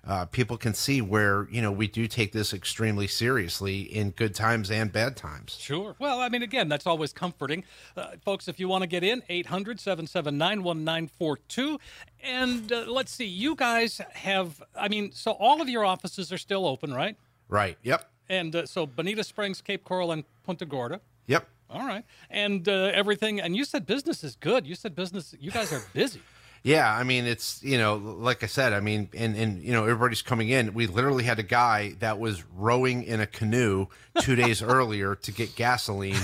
uh, 0.09 0.25
people 0.25 0.57
can 0.57 0.73
see 0.73 1.03
where 1.03 1.47
you 1.51 1.61
know 1.61 1.71
we 1.71 1.87
do 1.87 2.09
take 2.09 2.33
this 2.33 2.55
extremely 2.55 3.07
seriously 3.07 3.83
in 3.83 4.11
good 4.11 4.35
times 4.35 4.71
and 4.71 4.91
bad 4.91 5.17
times. 5.17 5.57
Sure. 5.61 5.95
Well, 5.99 6.21
I 6.21 6.31
mean, 6.31 6.43
again, 6.43 6.69
that's 6.69 6.87
always 6.87 7.13
comforting. 7.13 7.63
Uh, 7.95 8.13
folks, 8.25 8.49
if 8.49 8.59
you 8.59 8.69
want 8.69 8.83
to 8.83 8.87
get 8.89 9.05
in, 9.05 9.23
800 9.29 9.79
779 9.79 10.65
1942. 10.65 11.79
And 12.23 12.73
uh, 12.73 12.85
let's 12.89 13.13
see, 13.13 13.27
you 13.27 13.55
guys 13.55 14.01
have, 14.15 14.63
I 14.75 14.89
mean, 14.89 15.13
so 15.13 15.33
all 15.33 15.61
of 15.61 15.69
your 15.69 15.85
offices 15.85 16.33
are 16.33 16.39
still 16.39 16.67
open, 16.67 16.93
right? 16.93 17.17
Right. 17.49 17.77
Yep. 17.83 18.11
And 18.31 18.57
uh, 18.57 18.67
so 18.67 18.87
Bonita 18.87 19.23
Springs, 19.25 19.61
Cape 19.61 19.85
Coral, 19.85 20.13
and 20.13 20.25
Punta 20.45 20.65
Gorda. 20.65 21.01
Yep. 21.27 21.47
All 21.71 21.87
right. 21.87 22.05
And 22.31 22.67
uh, 22.67 22.91
everything, 22.95 23.41
and 23.41 23.55
you 23.55 23.65
said 23.65 23.85
business 23.87 24.25
is 24.25 24.37
good. 24.37 24.67
You 24.67 24.75
said 24.75 24.95
business, 24.95 25.35
you 25.39 25.51
guys 25.51 25.73
are 25.73 25.83
busy. 25.93 26.23
Yeah, 26.63 26.93
I 26.93 27.05
mean 27.05 27.27
it's 27.27 27.63
you 27.63 27.79
know 27.79 27.97
like 27.97 28.43
I 28.43 28.47
said, 28.47 28.73
I 28.73 28.81
mean 28.81 29.09
and 29.17 29.37
and 29.37 29.63
you 29.63 29.73
know 29.73 29.85
everybody's 29.85 30.23
coming 30.23 30.49
in. 30.49 30.75
We 30.75 30.87
literally 30.87 31.25
had 31.25 31.39
a 31.39 31.45
guy 31.45 31.95
that 32.01 32.19
was 32.19 32.45
rowing 32.55 33.05
in 33.05 33.21
a 33.21 33.27
canoe 33.27 33.87
2 34.21 34.37
days 34.37 34.63
earlier 34.77 35.15
to 35.15 35.33
get 35.33 35.55
gasoline. 35.57 36.17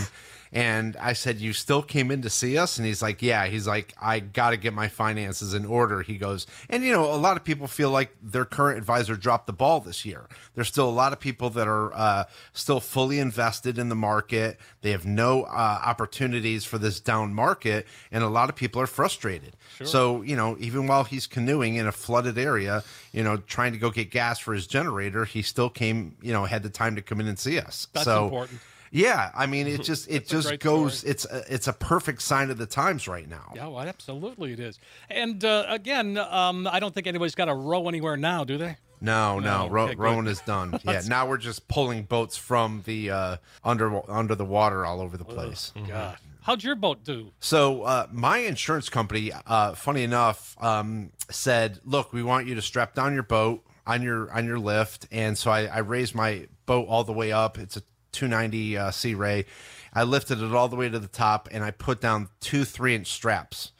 And 0.54 0.96
I 0.98 1.14
said, 1.14 1.40
"You 1.40 1.52
still 1.52 1.82
came 1.82 2.12
in 2.12 2.22
to 2.22 2.30
see 2.30 2.56
us?" 2.56 2.78
And 2.78 2.86
he's 2.86 3.02
like, 3.02 3.20
"Yeah." 3.20 3.46
He's 3.46 3.66
like, 3.66 3.92
"I 4.00 4.20
got 4.20 4.50
to 4.50 4.56
get 4.56 4.72
my 4.72 4.86
finances 4.86 5.52
in 5.52 5.66
order." 5.66 6.02
He 6.02 6.16
goes, 6.16 6.46
and 6.70 6.84
you 6.84 6.92
know, 6.92 7.12
a 7.12 7.16
lot 7.16 7.36
of 7.36 7.42
people 7.42 7.66
feel 7.66 7.90
like 7.90 8.14
their 8.22 8.44
current 8.44 8.78
advisor 8.78 9.16
dropped 9.16 9.48
the 9.48 9.52
ball 9.52 9.80
this 9.80 10.04
year. 10.04 10.28
There's 10.54 10.68
still 10.68 10.88
a 10.88 10.92
lot 10.92 11.12
of 11.12 11.18
people 11.18 11.50
that 11.50 11.66
are 11.66 11.92
uh, 11.92 12.24
still 12.52 12.78
fully 12.78 13.18
invested 13.18 13.78
in 13.78 13.88
the 13.88 13.96
market. 13.96 14.60
They 14.82 14.92
have 14.92 15.04
no 15.04 15.42
uh, 15.42 15.80
opportunities 15.84 16.64
for 16.64 16.78
this 16.78 17.00
down 17.00 17.34
market, 17.34 17.88
and 18.12 18.22
a 18.22 18.28
lot 18.28 18.48
of 18.48 18.54
people 18.54 18.80
are 18.80 18.86
frustrated. 18.86 19.56
So 19.82 20.22
you 20.22 20.36
know, 20.36 20.56
even 20.60 20.86
while 20.86 21.02
he's 21.02 21.26
canoeing 21.26 21.74
in 21.74 21.88
a 21.88 21.92
flooded 21.92 22.38
area, 22.38 22.84
you 23.12 23.24
know, 23.24 23.38
trying 23.38 23.72
to 23.72 23.78
go 23.78 23.90
get 23.90 24.12
gas 24.12 24.38
for 24.38 24.54
his 24.54 24.68
generator, 24.68 25.24
he 25.24 25.42
still 25.42 25.68
came, 25.68 26.16
you 26.22 26.32
know, 26.32 26.44
had 26.44 26.62
the 26.62 26.70
time 26.70 26.94
to 26.94 27.02
come 27.02 27.20
in 27.20 27.26
and 27.26 27.38
see 27.38 27.58
us. 27.58 27.88
That's 27.92 28.04
so, 28.04 28.24
important. 28.24 28.60
Yeah, 28.94 29.32
I 29.34 29.46
mean, 29.46 29.66
it 29.66 29.82
just 29.90 30.08
it 30.08 30.28
just 30.28 30.58
goes. 30.60 30.98
story. 30.98 31.10
It's 31.10 31.24
a, 31.26 31.42
it's 31.52 31.66
a 31.66 31.72
perfect 31.72 32.22
sign 32.22 32.50
of 32.50 32.58
the 32.58 32.66
times 32.66 33.08
right 33.08 33.28
now. 33.28 33.52
Yeah, 33.54 33.66
well, 33.66 33.80
absolutely 33.80 34.52
it 34.52 34.60
is. 34.60 34.78
And 35.10 35.44
uh, 35.44 35.66
again, 35.68 36.16
um, 36.16 36.68
I 36.70 36.78
don't 36.78 36.94
think 36.94 37.08
anybody's 37.08 37.34
got 37.34 37.46
to 37.46 37.54
row 37.54 37.88
anywhere 37.88 38.16
now, 38.16 38.44
do 38.44 38.56
they? 38.56 38.76
No, 39.00 39.40
no, 39.40 39.66
No, 39.66 39.68
Ro- 39.68 39.84
okay. 39.86 39.94
Rowan 39.96 40.28
is 40.28 40.40
done. 40.42 40.78
yeah, 40.84 41.02
now 41.08 41.26
we're 41.26 41.38
just 41.38 41.66
pulling 41.66 42.04
boats 42.04 42.36
from 42.36 42.82
the 42.86 43.10
uh, 43.10 43.36
under 43.64 44.08
under 44.10 44.36
the 44.36 44.44
water 44.44 44.86
all 44.86 45.00
over 45.00 45.16
the 45.16 45.24
place. 45.24 45.72
God. 45.88 46.16
How'd 46.42 46.62
your 46.62 46.76
boat 46.76 47.02
do? 47.04 47.32
So 47.40 47.82
uh, 47.82 48.06
my 48.12 48.38
insurance 48.38 48.88
company, 48.90 49.32
uh, 49.46 49.74
funny 49.74 50.04
enough, 50.04 50.56
um, 50.62 51.10
said, 51.30 51.80
"Look, 51.84 52.12
we 52.12 52.22
want 52.22 52.46
you 52.46 52.54
to 52.54 52.62
strap 52.62 52.94
down 52.94 53.12
your 53.12 53.22
boat 53.24 53.64
on 53.86 54.02
your 54.02 54.30
on 54.30 54.46
your 54.46 54.58
lift." 54.60 55.08
And 55.10 55.36
so 55.36 55.50
I, 55.50 55.64
I 55.66 55.78
raised 55.78 56.14
my 56.14 56.46
boat 56.66 56.86
all 56.88 57.02
the 57.02 57.12
way 57.12 57.32
up. 57.32 57.58
It's 57.58 57.76
a 57.76 57.82
290 58.14 58.78
uh, 58.78 58.90
Sea 58.90 59.14
Ray. 59.14 59.44
I 59.92 60.02
lifted 60.04 60.42
it 60.42 60.52
all 60.52 60.68
the 60.68 60.76
way 60.76 60.88
to 60.88 60.98
the 60.98 61.08
top, 61.08 61.48
and 61.52 61.62
I 61.62 61.70
put 61.70 62.00
down 62.00 62.28
two 62.40 62.64
three 62.64 62.94
inch 62.94 63.08
straps. 63.08 63.72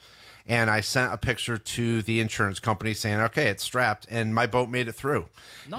And 0.47 0.69
I 0.69 0.83
sent 0.83 1.11
a 1.11 1.17
picture 1.17 1.57
to 1.57 2.03
the 2.03 2.21
insurance 2.21 2.61
company 2.61 2.93
saying, 2.93 3.19
"Okay, 3.19 3.47
it's 3.47 3.65
strapped," 3.65 4.07
and 4.11 4.35
my 4.35 4.47
boat 4.47 4.69
made 4.69 4.89
it 4.89 4.93
through. 4.93 5.25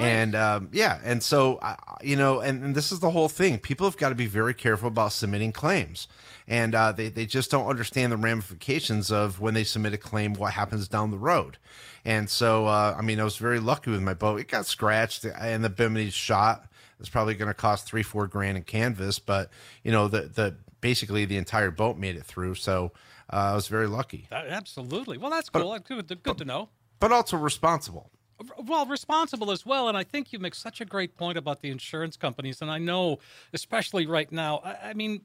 And 0.01 0.33
um, 0.33 0.69
yeah, 0.71 0.99
and 1.03 1.21
so 1.21 1.59
I 1.61 1.75
you 2.01 2.15
know, 2.15 2.39
and, 2.39 2.63
and 2.63 2.75
this 2.75 2.91
is 2.91 2.99
the 2.99 3.11
whole 3.11 3.29
thing. 3.29 3.59
People 3.59 3.85
have 3.85 3.95
got 3.95 4.09
to 4.09 4.15
be 4.15 4.25
very 4.25 4.55
careful 4.55 4.87
about 4.87 5.11
submitting 5.11 5.51
claims, 5.51 6.07
and 6.47 6.73
uh, 6.73 6.91
they 6.91 7.09
they 7.09 7.27
just 7.27 7.51
don't 7.51 7.67
understand 7.67 8.11
the 8.11 8.17
ramifications 8.17 9.11
of 9.11 9.39
when 9.39 9.53
they 9.53 9.63
submit 9.63 9.93
a 9.93 9.99
claim, 9.99 10.33
what 10.33 10.53
happens 10.53 10.87
down 10.87 11.11
the 11.11 11.17
road. 11.19 11.57
And 12.03 12.29
so, 12.29 12.67
uh, 12.67 12.95
I 12.97 13.01
mean, 13.01 13.19
I 13.19 13.23
was 13.23 13.37
very 13.37 13.59
lucky 13.59 13.91
with 13.91 14.01
my 14.01 14.13
boat. 14.15 14.39
It 14.39 14.47
got 14.47 14.65
scratched, 14.65 15.25
and 15.25 15.63
the 15.63 15.69
bimini 15.69 16.09
shot. 16.09 16.67
It's 16.99 17.10
probably 17.10 17.36
going 17.36 17.47
to 17.49 17.53
cost 17.53 17.86
three, 17.88 18.03
four 18.03 18.27
grand 18.27 18.58
in 18.58 18.63
canvas, 18.63 19.19
but 19.19 19.49
you 19.84 19.91
know, 19.91 20.08
the 20.08 20.21
the 20.21 20.55
basically 20.81 21.25
the 21.25 21.38
entire 21.38 21.71
boat 21.71 21.97
made 21.97 22.15
it 22.15 22.23
through. 22.25 22.55
So 22.55 22.91
uh, 23.31 23.36
I 23.51 23.55
was 23.55 23.67
very 23.67 23.88
lucky, 23.88 24.27
Uh, 24.31 24.36
absolutely. 24.47 25.17
Well, 25.17 25.31
that's 25.31 25.49
cool. 25.49 25.77
Good, 25.79 26.21
good 26.23 26.38
to 26.38 26.45
know. 26.45 26.69
but 26.99 27.12
also 27.12 27.38
responsible. 27.38 28.12
well 28.58 28.86
responsible 28.86 29.49
as 29.49 29.65
well 29.65 29.88
and 29.88 29.97
i 29.97 30.03
think 30.03 30.34
you 30.34 30.39
make 30.39 30.53
such 30.53 30.81
a 30.81 30.86
great 30.86 31.15
point 31.15 31.38
about 31.38 31.62
the 31.62 31.69
insurance 31.69 32.17
companies 32.17 32.62
and 32.62 32.69
i 32.69 32.77
know 32.77 33.17
especially 33.53 34.05
right 34.05 34.29
now 34.29 34.58
i, 34.58 34.89
I 34.89 34.93
mean 34.93 35.21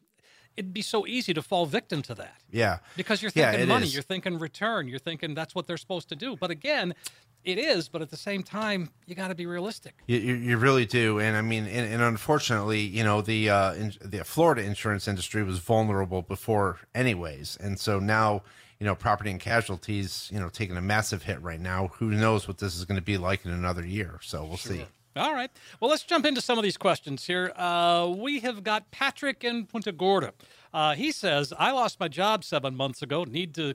it'd 0.57 0.75
be 0.75 0.83
so 0.83 1.07
easy 1.07 1.33
to 1.35 1.43
fall 1.43 1.67
victim 1.67 2.03
to 2.03 2.15
that 2.15 2.37
Yeah, 2.51 2.79
because 2.97 3.23
you're 3.23 3.31
thinking 3.31 3.61
it 3.61 3.69
money 3.69 3.87
is. 3.87 3.95
you're 3.95 4.03
thinking 4.03 4.39
return 4.39 4.89
you're 4.89 4.99
thinking 4.99 5.35
that's 5.35 5.55
what 5.55 5.67
they're 5.67 5.77
supposed 5.77 6.09
to 6.11 6.17
do 6.17 6.37
but 6.37 6.51
again 6.51 6.95
it 7.45 7.59
is 7.59 7.89
but 7.89 8.03
at 8.03 8.11
the 8.11 8.17
same 8.17 8.43
time 8.43 8.91
you 9.07 9.15
got 9.15 9.29
to 9.29 9.35
be 9.35 9.47
realistic 9.47 9.95
You, 10.07 10.19
you, 10.19 10.35
you 10.35 10.57
really 10.59 10.85
do, 10.87 11.19
and 11.21 11.37
I 11.37 11.41
mean, 11.43 11.65
and, 11.67 11.93
and 11.93 12.03
unfortunately, 12.03 12.81
you 12.81 13.03
know, 13.05 13.23
the 13.23 13.49
uh, 13.49 13.73
in, 13.75 13.93
the 14.05 14.25
Florida 14.25 14.63
insurance 14.63 15.09
industry 15.09 15.43
was 15.43 15.59
vulnerable 15.59 16.21
before, 16.23 16.79
anyways, 16.95 17.57
and 17.59 17.79
so 17.81 17.99
now, 17.99 18.43
you 18.79 18.85
know, 18.87 18.95
property 18.95 19.31
and 19.31 19.41
casualties, 19.41 20.29
you 20.33 20.39
know, 20.41 20.49
taking 20.51 20.77
a 20.77 20.81
massive 20.83 21.23
hit 21.23 21.41
right 21.43 21.61
now. 21.61 21.89
Who 21.99 22.11
knows 22.11 22.47
what 22.49 22.59
this 22.59 22.77
is 22.77 22.85
going 22.85 22.99
to 23.01 23.05
be 23.05 23.17
like 23.17 23.45
in 23.47 23.53
another 23.53 23.87
year? 23.87 24.19
So 24.23 24.45
we'll 24.45 24.57
see. 24.59 24.85
All 25.17 25.35
right. 25.35 25.51
Well, 25.81 25.91
let's 25.91 26.05
jump 26.05 26.25
into 26.25 26.41
some 26.41 26.57
of 26.57 26.63
these 26.63 26.77
questions 26.77 27.27
here. 27.27 27.53
Uh, 27.57 28.15
we 28.17 28.41
have 28.41 28.63
got 28.63 28.93
Patrick 28.93 29.43
in 29.43 29.67
Punta 29.67 29.91
Gorda. 29.91 30.33
Uh, 30.73 30.95
he 30.95 31.11
says, 31.11 31.53
I 31.59 31.73
lost 31.73 31.99
my 31.99 32.07
job 32.07 32.45
seven 32.45 32.77
months 32.77 33.03
ago, 33.03 33.25
need 33.25 33.53
to, 33.57 33.75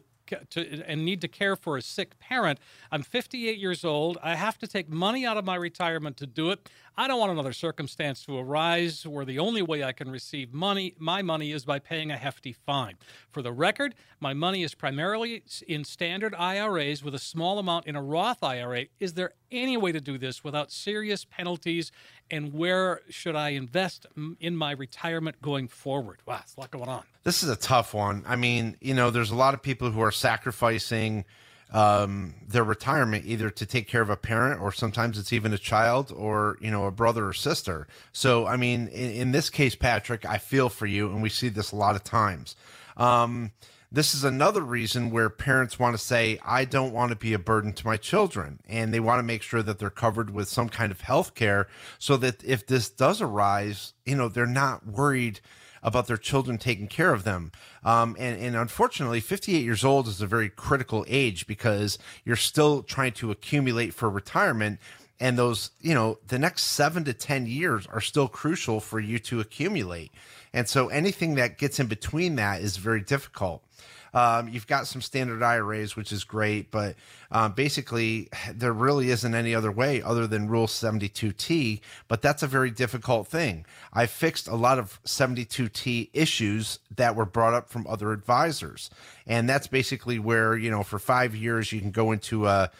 to 0.51 0.83
and 0.87 1.03
need 1.03 1.19
to 1.21 1.27
care 1.27 1.57
for 1.57 1.75
a 1.75 1.81
sick 1.81 2.17
parent. 2.19 2.57
I'm 2.89 3.03
58 3.03 3.57
years 3.57 3.83
old. 3.83 4.17
I 4.23 4.35
have 4.35 4.57
to 4.59 4.67
take 4.67 4.87
money 4.89 5.25
out 5.25 5.35
of 5.35 5.43
my 5.43 5.55
retirement 5.55 6.15
to 6.17 6.25
do 6.25 6.51
it. 6.51 6.69
I 6.97 7.09
don't 7.09 7.19
want 7.19 7.33
another 7.33 7.51
circumstance 7.51 8.23
to 8.25 8.37
arise 8.37 9.05
where 9.05 9.25
the 9.25 9.37
only 9.37 9.61
way 9.61 9.83
I 9.83 9.91
can 9.91 10.09
receive 10.09 10.53
money, 10.53 10.95
my 10.97 11.21
money, 11.21 11.51
is 11.51 11.65
by 11.65 11.77
paying 11.79 12.09
a 12.09 12.15
hefty 12.15 12.53
fine. 12.53 12.95
For 13.29 13.41
the 13.41 13.51
record, 13.51 13.95
my 14.21 14.33
money 14.33 14.63
is 14.63 14.73
primarily 14.73 15.43
in 15.67 15.83
standard 15.83 16.33
IRAs 16.35 17.03
with 17.03 17.13
a 17.13 17.19
small 17.19 17.59
amount 17.59 17.85
in 17.85 17.97
a 17.97 18.01
Roth 18.01 18.41
IRA. 18.41 18.85
Is 19.01 19.13
there 19.13 19.33
any 19.51 19.75
way 19.75 19.91
to 19.91 19.99
do 19.99 20.17
this 20.17 20.41
without 20.41 20.71
serious 20.71 21.25
penalties? 21.25 21.91
And 22.31 22.53
where 22.53 23.01
should 23.09 23.35
I 23.35 23.49
invest 23.49 24.05
in 24.39 24.55
my 24.55 24.71
retirement 24.71 25.41
going 25.41 25.67
forward? 25.67 26.19
Wow, 26.25 26.41
a 26.55 26.59
lot 26.59 26.71
going 26.71 26.87
on. 26.87 27.03
This 27.25 27.43
is 27.43 27.49
a 27.49 27.57
tough 27.57 27.93
one. 27.93 28.23
I 28.25 28.37
mean, 28.37 28.77
you 28.79 28.93
know, 28.93 29.11
there's 29.11 29.31
a 29.31 29.35
lot 29.35 29.53
of 29.53 29.61
people 29.61 29.91
who 29.91 29.99
are 29.99 30.11
sacrificing 30.11 31.25
um, 31.71 32.35
their 32.47 32.63
retirement 32.63 33.25
either 33.25 33.49
to 33.49 33.65
take 33.65 33.87
care 33.87 34.01
of 34.01 34.09
a 34.09 34.15
parent 34.15 34.61
or 34.61 34.71
sometimes 34.71 35.17
it's 35.17 35.33
even 35.33 35.53
a 35.53 35.57
child 35.57 36.11
or, 36.15 36.57
you 36.61 36.71
know, 36.71 36.85
a 36.85 36.91
brother 36.91 37.27
or 37.27 37.33
sister. 37.33 37.87
So, 38.11 38.45
I 38.45 38.55
mean, 38.55 38.87
in, 38.89 39.11
in 39.11 39.31
this 39.31 39.49
case, 39.49 39.75
Patrick, 39.75 40.25
I 40.25 40.37
feel 40.37 40.69
for 40.69 40.85
you, 40.85 41.09
and 41.09 41.21
we 41.21 41.29
see 41.29 41.49
this 41.49 41.71
a 41.71 41.75
lot 41.75 41.95
of 41.95 42.03
times. 42.03 42.55
Um, 42.97 43.51
this 43.91 44.13
is 44.13 44.23
another 44.23 44.61
reason 44.61 45.09
where 45.09 45.29
parents 45.29 45.79
want 45.79 45.95
to 45.97 46.03
say, 46.03 46.39
I 46.43 46.65
don't 46.65 46.91
want 46.91 47.11
to 47.11 47.15
be 47.15 47.33
a 47.33 47.39
burden 47.39 47.71
to 47.73 47.87
my 47.87 47.97
children. 47.97 48.59
And 48.67 48.93
they 48.93 48.99
want 48.99 49.19
to 49.19 49.23
make 49.23 49.41
sure 49.41 49.63
that 49.63 49.79
they're 49.79 49.89
covered 49.89 50.31
with 50.31 50.49
some 50.49 50.69
kind 50.69 50.91
of 50.91 51.01
health 51.01 51.33
care 51.33 51.67
so 51.97 52.17
that 52.17 52.43
if 52.43 52.67
this 52.67 52.89
does 52.89 53.21
arise, 53.21 53.93
you 54.05 54.15
know, 54.15 54.27
they're 54.27 54.45
not 54.45 54.85
worried 54.85 55.39
about 55.85 56.07
their 56.07 56.17
children 56.17 56.57
taking 56.57 56.87
care 56.87 57.13
of 57.13 57.23
them. 57.23 57.51
Um, 57.83 58.17
and, 58.17 58.41
and 58.41 58.55
unfortunately, 58.55 59.19
58 59.19 59.63
years 59.63 59.85
old 59.85 60.07
is 60.07 60.19
a 60.19 60.25
very 60.25 60.49
critical 60.49 61.05
age 61.07 61.45
because 61.45 61.99
you're 62.25 62.35
still 62.35 62.81
trying 62.81 63.13
to 63.13 63.29
accumulate 63.29 63.93
for 63.93 64.09
retirement. 64.09 64.79
And 65.19 65.37
those, 65.37 65.69
you 65.79 65.93
know, 65.93 66.17
the 66.27 66.39
next 66.39 66.63
seven 66.63 67.03
to 67.05 67.13
10 67.13 67.45
years 67.45 67.85
are 67.85 68.01
still 68.01 68.27
crucial 68.27 68.79
for 68.79 68.99
you 68.99 69.19
to 69.19 69.39
accumulate. 69.39 70.11
And 70.53 70.67
so 70.67 70.87
anything 70.87 71.35
that 71.35 71.59
gets 71.59 71.79
in 71.79 71.85
between 71.85 72.35
that 72.37 72.61
is 72.61 72.77
very 72.77 73.01
difficult. 73.01 73.61
Um, 74.15 74.47
you've 74.47 74.65
got 74.65 74.87
some 74.87 75.01
standard 75.01 75.43
IRAs, 75.43 75.97
which 75.97 76.13
is 76.13 76.23
great, 76.23 76.71
but 76.71 76.95
um, 77.31 77.51
basically 77.51 78.29
there 78.53 78.73
really 78.73 79.11
isn't 79.11 79.35
any 79.35 79.53
other 79.53 79.71
way 79.71 80.01
other 80.01 80.25
than 80.25 80.47
Rule 80.47 80.67
72T. 80.67 81.81
But 82.07 82.21
that's 82.21 82.41
a 82.41 82.47
very 82.47 82.71
difficult 82.71 83.27
thing. 83.27 83.65
I 83.93 84.05
fixed 84.05 84.47
a 84.47 84.55
lot 84.55 84.79
of 84.79 85.03
72T 85.03 86.09
issues 86.13 86.79
that 86.95 87.15
were 87.15 87.25
brought 87.25 87.53
up 87.53 87.69
from 87.69 87.85
other 87.87 88.11
advisors, 88.11 88.89
and 89.27 89.49
that's 89.49 89.67
basically 89.67 90.17
where 90.17 90.55
you 90.55 90.71
know 90.71 90.83
for 90.83 90.97
five 90.97 91.35
years 91.35 91.71
you 91.71 91.81
can 91.81 91.91
go 91.91 92.11
into 92.11 92.47
a 92.47 92.71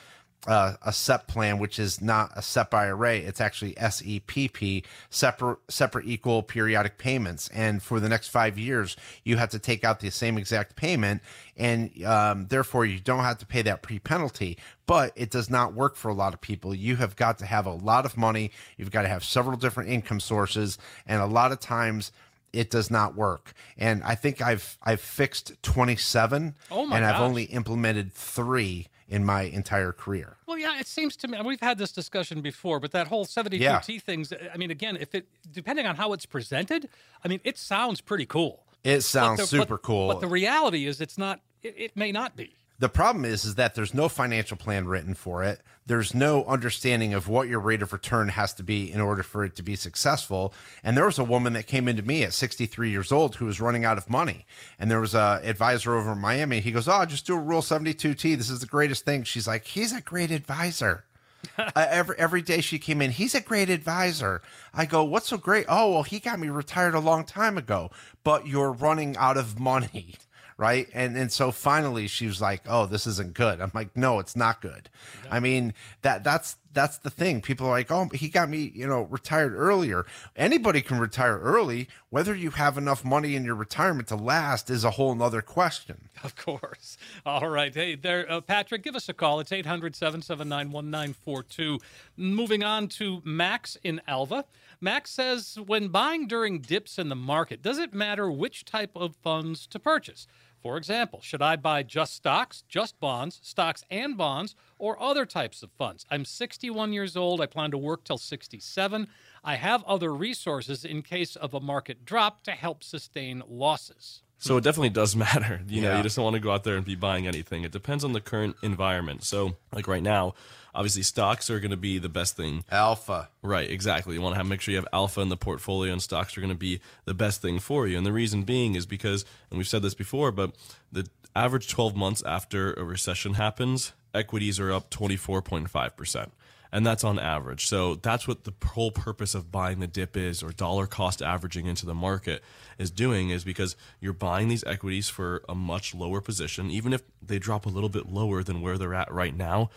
uh, 0.47 0.73
a 0.81 0.93
SEP 0.93 1.27
plan, 1.27 1.57
which 1.59 1.79
is 1.79 2.01
not 2.01 2.31
a 2.35 2.41
SEP 2.41 2.73
IRA. 2.73 3.15
It's 3.17 3.41
actually 3.41 3.73
SEPP, 3.73 4.85
separate, 5.09 5.59
separate 5.69 6.05
equal 6.05 6.43
periodic 6.43 6.97
payments. 6.97 7.49
And 7.53 7.81
for 7.81 7.99
the 7.99 8.09
next 8.09 8.27
five 8.29 8.57
years, 8.57 8.95
you 9.23 9.37
have 9.37 9.49
to 9.49 9.59
take 9.59 9.83
out 9.83 9.99
the 9.99 10.11
same 10.11 10.37
exact 10.37 10.75
payment. 10.75 11.21
And 11.57 12.03
um, 12.03 12.47
therefore, 12.47 12.85
you 12.85 12.99
don't 12.99 13.23
have 13.23 13.39
to 13.39 13.45
pay 13.45 13.61
that 13.63 13.81
pre 13.81 13.99
penalty. 13.99 14.57
But 14.87 15.13
it 15.15 15.31
does 15.31 15.49
not 15.49 15.73
work 15.73 15.95
for 15.95 16.09
a 16.09 16.13
lot 16.13 16.33
of 16.33 16.41
people. 16.41 16.75
You 16.75 16.97
have 16.97 17.15
got 17.15 17.39
to 17.39 17.45
have 17.45 17.65
a 17.65 17.73
lot 17.73 18.05
of 18.05 18.17
money. 18.17 18.51
You've 18.77 18.91
got 18.91 19.01
to 19.01 19.07
have 19.07 19.23
several 19.23 19.57
different 19.57 19.89
income 19.89 20.19
sources. 20.19 20.77
And 21.07 21.21
a 21.21 21.25
lot 21.25 21.51
of 21.51 21.59
times, 21.59 22.11
it 22.53 22.69
does 22.69 22.89
not 22.89 23.15
work. 23.15 23.53
And 23.77 24.01
I 24.03 24.15
think 24.15 24.41
I've 24.41 24.77
I've 24.81 25.01
fixed 25.01 25.61
27 25.61 26.55
Oh 26.71 26.85
my 26.85 26.95
and 26.95 27.05
I've 27.05 27.15
gosh. 27.15 27.21
only 27.21 27.43
implemented 27.45 28.13
3 28.13 28.87
in 29.07 29.23
my 29.23 29.43
entire 29.43 29.91
career. 29.91 30.37
Well, 30.47 30.57
yeah, 30.57 30.79
it 30.79 30.87
seems 30.87 31.15
to 31.17 31.27
me 31.27 31.37
we've 31.43 31.59
had 31.61 31.77
this 31.77 31.91
discussion 31.91 32.41
before, 32.41 32.79
but 32.79 32.91
that 32.91 33.07
whole 33.07 33.25
72T 33.25 33.59
Yeah. 33.59 33.79
things, 33.99 34.31
uh, 34.31 34.49
I 34.53 34.57
mean, 34.57 34.71
again, 34.71 34.97
if 34.99 35.13
it 35.13 35.27
depending 35.51 35.85
on 35.85 35.95
how 35.95 36.11
it's 36.13 36.25
presented, 36.25 36.89
I 37.23 37.27
mean, 37.27 37.39
it 37.43 37.57
sounds 37.57 38.01
pretty 38.01 38.25
cool. 38.25 38.65
It 38.83 39.01
sounds 39.01 39.39
the- 39.41 39.47
super 39.47 39.75
but- 39.77 39.81
cool. 39.83 40.07
But 40.07 40.21
the 40.21 40.27
reality 40.27 40.85
is 40.87 41.01
it's 41.01 41.17
not 41.17 41.39
it, 41.61 41.73
it 41.77 41.95
may 41.97 42.11
not 42.11 42.35
be. 42.35 42.53
The 42.77 42.89
problem 42.89 43.23
is, 43.23 43.45
is 43.45 43.55
that 43.55 43.73
there's 43.73 43.93
no 43.93 44.09
financial 44.09 44.57
plan 44.57 44.85
written 44.85 45.13
for 45.13 45.43
it. 45.43 45.61
There's 45.85 46.13
no 46.13 46.43
understanding 46.45 47.13
of 47.13 47.27
what 47.27 47.47
your 47.47 47.59
rate 47.59 47.81
of 47.81 47.93
return 47.93 48.29
has 48.29 48.53
to 48.55 48.63
be 48.63 48.91
in 48.91 48.99
order 48.99 49.23
for 49.23 49.45
it 49.45 49.55
to 49.55 49.63
be 49.63 49.75
successful. 49.75 50.53
And 50.83 50.97
there 50.97 51.05
was 51.05 51.19
a 51.19 51.23
woman 51.23 51.53
that 51.53 51.67
came 51.67 51.87
into 51.87 52.01
me 52.01 52.23
at 52.23 52.33
63 52.33 52.89
years 52.89 53.11
old 53.11 53.35
who 53.35 53.45
was 53.45 53.61
running 53.61 53.85
out 53.85 53.97
of 53.97 54.09
money. 54.09 54.45
And 54.77 54.91
there 54.91 54.99
was 54.99 55.13
a 55.13 55.39
advisor 55.43 55.95
over 55.95 56.13
in 56.13 56.19
Miami. 56.19 56.59
He 56.59 56.71
goes, 56.71 56.87
"Oh, 56.87 57.05
just 57.05 57.27
do 57.27 57.35
a 57.35 57.39
Rule 57.39 57.61
72T. 57.61 58.35
This 58.35 58.49
is 58.49 58.59
the 58.59 58.65
greatest 58.65 59.05
thing." 59.05 59.23
She's 59.23 59.47
like, 59.47 59.65
"He's 59.65 59.93
a 59.93 60.01
great 60.01 60.31
advisor." 60.31 61.05
uh, 61.57 61.71
every 61.75 62.17
every 62.17 62.41
day 62.41 62.59
she 62.59 62.79
came 62.79 63.01
in, 63.01 63.11
he's 63.11 63.35
a 63.35 63.41
great 63.41 63.69
advisor. 63.69 64.41
I 64.73 64.85
go, 64.85 65.03
"What's 65.03 65.29
so 65.29 65.37
great?" 65.37 65.65
Oh, 65.69 65.91
well, 65.91 66.03
he 66.03 66.19
got 66.19 66.39
me 66.39 66.49
retired 66.49 66.95
a 66.95 66.99
long 66.99 67.23
time 67.23 67.57
ago, 67.57 67.91
but 68.23 68.47
you're 68.47 68.71
running 68.71 69.15
out 69.17 69.37
of 69.37 69.59
money. 69.59 70.15
Right? 70.57 70.87
And 70.93 71.17
and 71.17 71.31
so 71.31 71.51
finally 71.51 72.07
she 72.07 72.27
was 72.27 72.41
like, 72.41 72.61
"Oh, 72.67 72.85
this 72.85 73.05
isn't 73.07 73.33
good." 73.33 73.59
I'm 73.61 73.71
like, 73.73 73.95
"No, 73.95 74.19
it's 74.19 74.35
not 74.35 74.61
good." 74.61 74.89
I 75.29 75.39
mean, 75.39 75.73
that 76.01 76.23
that's 76.23 76.57
that's 76.73 76.97
the 76.97 77.09
thing. 77.09 77.41
People 77.41 77.67
are 77.67 77.71
like, 77.71 77.91
"Oh, 77.91 78.09
he 78.13 78.29
got 78.29 78.49
me, 78.49 78.71
you 78.73 78.87
know, 78.87 79.03
retired 79.03 79.53
earlier." 79.53 80.05
Anybody 80.35 80.81
can 80.81 80.99
retire 80.99 81.39
early. 81.39 81.87
Whether 82.09 82.35
you 82.35 82.51
have 82.51 82.77
enough 82.77 83.03
money 83.03 83.35
in 83.35 83.43
your 83.43 83.55
retirement 83.55 84.07
to 84.09 84.15
last 84.15 84.69
is 84.69 84.83
a 84.83 84.91
whole 84.91 85.13
nother 85.15 85.41
question. 85.41 86.09
Of 86.23 86.35
course. 86.35 86.97
All 87.23 87.49
right. 87.49 87.71
Hey, 87.71 87.93
there, 87.93 88.31
uh, 88.31 88.41
Patrick, 88.41 88.81
give 88.81 88.95
us 88.95 89.07
a 89.09 89.13
call. 89.13 89.39
It's 89.39 89.51
800 89.51 89.95
779 89.95 90.71
1942. 90.71 91.77
Moving 92.17 92.63
on 92.63 92.87
to 92.87 93.21
Max 93.23 93.77
in 93.83 94.01
Alva. 94.07 94.45
Max 94.81 95.11
says 95.11 95.57
when 95.65 95.89
buying 95.89 96.27
during 96.27 96.61
dips 96.61 96.97
in 96.97 97.09
the 97.09 97.15
market, 97.15 97.61
does 97.61 97.77
it 97.77 97.93
matter 97.93 98.31
which 98.31 98.65
type 98.65 98.91
of 98.95 99.15
funds 99.15 99.67
to 99.67 99.79
purchase? 99.79 100.27
For 100.65 100.77
example, 100.77 101.21
should 101.21 101.43
I 101.43 101.57
buy 101.57 101.83
just 101.83 102.15
stocks, 102.15 102.63
just 102.67 102.99
bonds, 102.99 103.39
stocks 103.43 103.83
and 103.91 104.17
bonds, 104.17 104.55
or 104.79 104.99
other 104.99 105.23
types 105.23 105.61
of 105.61 105.69
funds? 105.77 106.07
I'm 106.09 106.25
61 106.25 106.91
years 106.91 107.15
old. 107.15 107.39
I 107.39 107.45
plan 107.45 107.69
to 107.69 107.77
work 107.77 108.03
till 108.03 108.17
67. 108.17 109.07
I 109.43 109.55
have 109.57 109.83
other 109.83 110.11
resources 110.11 110.83
in 110.83 111.03
case 111.03 111.35
of 111.35 111.53
a 111.53 111.59
market 111.59 112.03
drop 112.03 112.41
to 112.45 112.51
help 112.51 112.83
sustain 112.83 113.43
losses. 113.47 114.23
So 114.37 114.57
it 114.57 114.63
definitely 114.63 114.89
does 114.89 115.15
matter. 115.25 115.61
You 115.67 115.81
know, 115.81 115.91
Yeah. 115.91 115.97
you 115.97 116.03
just 116.03 116.15
don't 116.15 116.23
want 116.25 116.35
to 116.35 116.39
go 116.41 116.51
out 116.51 116.63
there 116.63 116.75
and 116.75 116.85
be 116.85 116.95
buying 116.95 117.27
anything. 117.27 117.63
It 117.63 117.71
depends 117.71 118.03
on 118.03 118.13
the 118.13 118.21
current 118.21 118.55
environment. 118.61 119.23
So, 119.23 119.55
like 119.73 119.87
right 119.87 120.03
now, 120.03 120.33
obviously 120.73 121.03
stocks 121.03 121.49
are 121.49 121.59
going 121.59 121.71
to 121.71 121.77
be 121.77 121.97
the 121.99 122.09
best 122.09 122.35
thing. 122.35 122.63
Alpha. 122.69 123.29
Right, 123.41 123.69
exactly. 123.69 124.13
You 124.15 124.21
want 124.21 124.33
to 124.33 124.37
have 124.37 124.45
make 124.47 124.61
sure 124.61 124.71
you 124.73 124.77
have 124.77 124.87
alpha 124.91 125.21
in 125.21 125.29
the 125.29 125.37
portfolio, 125.37 125.91
and 125.93 126.01
stocks 126.01 126.37
are 126.37 126.41
going 126.41 126.49
to 126.53 126.55
be 126.59 126.81
the 127.05 127.13
best 127.13 127.41
thing 127.41 127.59
for 127.59 127.87
you. 127.87 127.97
And 127.97 128.05
the 128.05 128.11
reason 128.13 128.43
being 128.43 128.75
is 128.75 128.85
because, 128.85 129.23
and 129.49 129.57
we've 129.57 129.67
said 129.67 129.81
this 129.81 129.93
before, 129.95 130.31
but 130.31 130.51
the 130.91 131.07
average 131.35 131.67
12 131.69 131.95
months 131.95 132.21
after 132.25 132.73
a 132.73 132.83
recession 132.83 133.35
happens, 133.35 133.93
equities 134.13 134.59
are 134.59 134.71
up 134.71 134.89
24.5 134.91 135.95
percent. 135.95 136.31
And 136.75 136.85
that's 136.85 137.03
on 137.03 137.17
average. 137.17 137.67
So 137.67 137.95
that's 137.95 138.27
what 138.27 138.43
the 138.43 138.53
whole 138.65 138.91
purpose 138.91 139.33
of 139.33 139.51
buying 139.51 139.79
the 139.79 139.87
dip 139.87 140.17
is, 140.17 140.43
or 140.43 140.49
dollar 140.49 140.87
cost 140.87 141.21
averaging 141.21 141.67
into 141.67 141.85
the 141.85 141.93
market 141.93 142.43
is 142.77 142.91
doing, 142.91 143.29
is 143.29 143.45
because 143.45 143.77
you're 144.01 144.13
buying 144.13 144.49
these 144.49 144.63
equities 144.65 145.07
for 145.07 145.41
a 145.47 145.55
much 145.55 145.95
lower 145.95 146.19
position, 146.19 146.69
even 146.69 146.91
if 146.91 147.01
they 147.25 147.39
drop 147.39 147.65
a 147.65 147.69
little 147.69 147.89
bit 147.89 148.11
lower 148.11 148.43
than 148.43 148.61
where 148.61 148.77
they're 148.77 148.93
at 148.93 149.11
right 149.11 149.35
now 149.35 149.69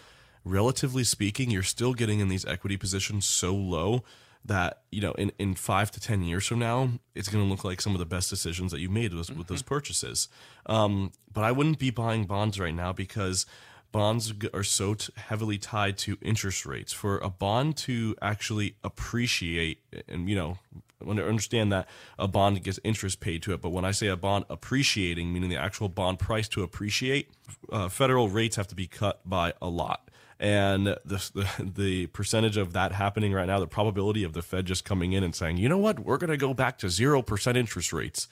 relatively 0.45 1.05
speaking, 1.05 1.51
you're 1.51 1.63
still 1.63 1.95
getting 1.95 2.21
in 2.21 2.29
these 2.29 2.45
equity 2.47 2.77
positions 2.77 3.27
so 3.27 3.55
low 3.55 4.03
that 4.45 4.83
you 4.91 5.01
know 5.01 5.13
in, 5.13 5.33
in 5.39 5.55
five 5.55 5.91
to 5.91 6.01
ten 6.01 6.23
years 6.23 6.47
from 6.47 6.61
now 6.61 6.89
it's 7.15 7.29
going 7.29 7.45
to 7.45 7.51
look 7.51 7.65
like 7.65 7.81
some 7.81 7.93
of 7.93 7.99
the 7.99 8.07
best 8.07 8.31
decisions 8.31 8.73
that 8.73 8.81
you 8.81 8.89
made 8.89 9.13
with, 9.13 9.31
with 9.37 9.47
those 9.49 9.63
purchases. 9.63 10.29
Um, 10.67 11.13
but 11.33 11.45
i 11.45 11.53
wouldn't 11.53 11.79
be 11.79 11.91
buying 11.91 12.25
bonds 12.25 12.59
right 12.59 12.75
now 12.75 12.93
because 12.93 13.47
bonds 13.93 14.33
are 14.53 14.65
so 14.65 14.95
t- 14.95 15.13
heavily 15.17 15.59
tied 15.59 15.99
to 15.99 16.19
interest 16.21 16.67
rates. 16.67 16.93
For 16.93 17.19
a 17.19 17.31
bond 17.31 17.77
to 17.79 18.17
actually 18.21 18.77
appreciate 18.85 19.81
and 20.09 20.29
you 20.29 20.37
know 20.37 20.59
when 21.01 21.19
I 21.19 21.23
understand 21.23 21.73
that 21.73 21.89
a 22.19 22.27
bond 22.27 22.63
gets 22.65 22.81
interest 22.83 23.21
paid 23.21 23.43
to 23.45 23.53
it. 23.53 23.61
But 23.61 23.71
when 23.71 23.85
i 23.85 23.93
say 23.93 24.09
a 24.09 24.17
bond 24.17 24.45
appreciating 24.51 25.33
meaning 25.33 25.51
the 25.51 25.57
actual 25.57 25.89
bond 25.89 26.19
price 26.19 26.49
to 26.49 26.63
appreciate 26.63 27.31
uh, 27.71 27.89
federal 27.89 28.29
rates 28.29 28.57
have 28.57 28.69
to 28.69 28.75
be 28.75 28.87
cut 28.87 29.21
by 29.29 29.55
a 29.63 29.69
lot. 29.69 30.09
And 30.41 30.87
the, 30.87 31.01
the 31.05 31.49
the 31.77 32.07
percentage 32.09 32.57
of 32.57 32.73
that 32.73 32.93
happening 32.93 33.33
right 33.33 33.47
now, 33.47 33.59
the 33.59 33.67
probability 33.67 34.25
of 34.25 34.33
the 34.33 34.43
Fed 34.43 34.67
just 34.67 34.85
coming 34.85 35.13
in 35.13 35.25
and 35.25 35.35
saying, 35.35 35.57
you 35.57 35.69
know 35.69 35.79
what, 35.79 36.01
we're 36.01 36.19
going 36.19 36.31
to 36.31 36.37
go 36.37 36.55
back 36.55 36.79
to 36.79 36.89
zero 36.89 37.23
percent 37.23 37.57
interest 37.57 37.93
rates, 37.93 38.29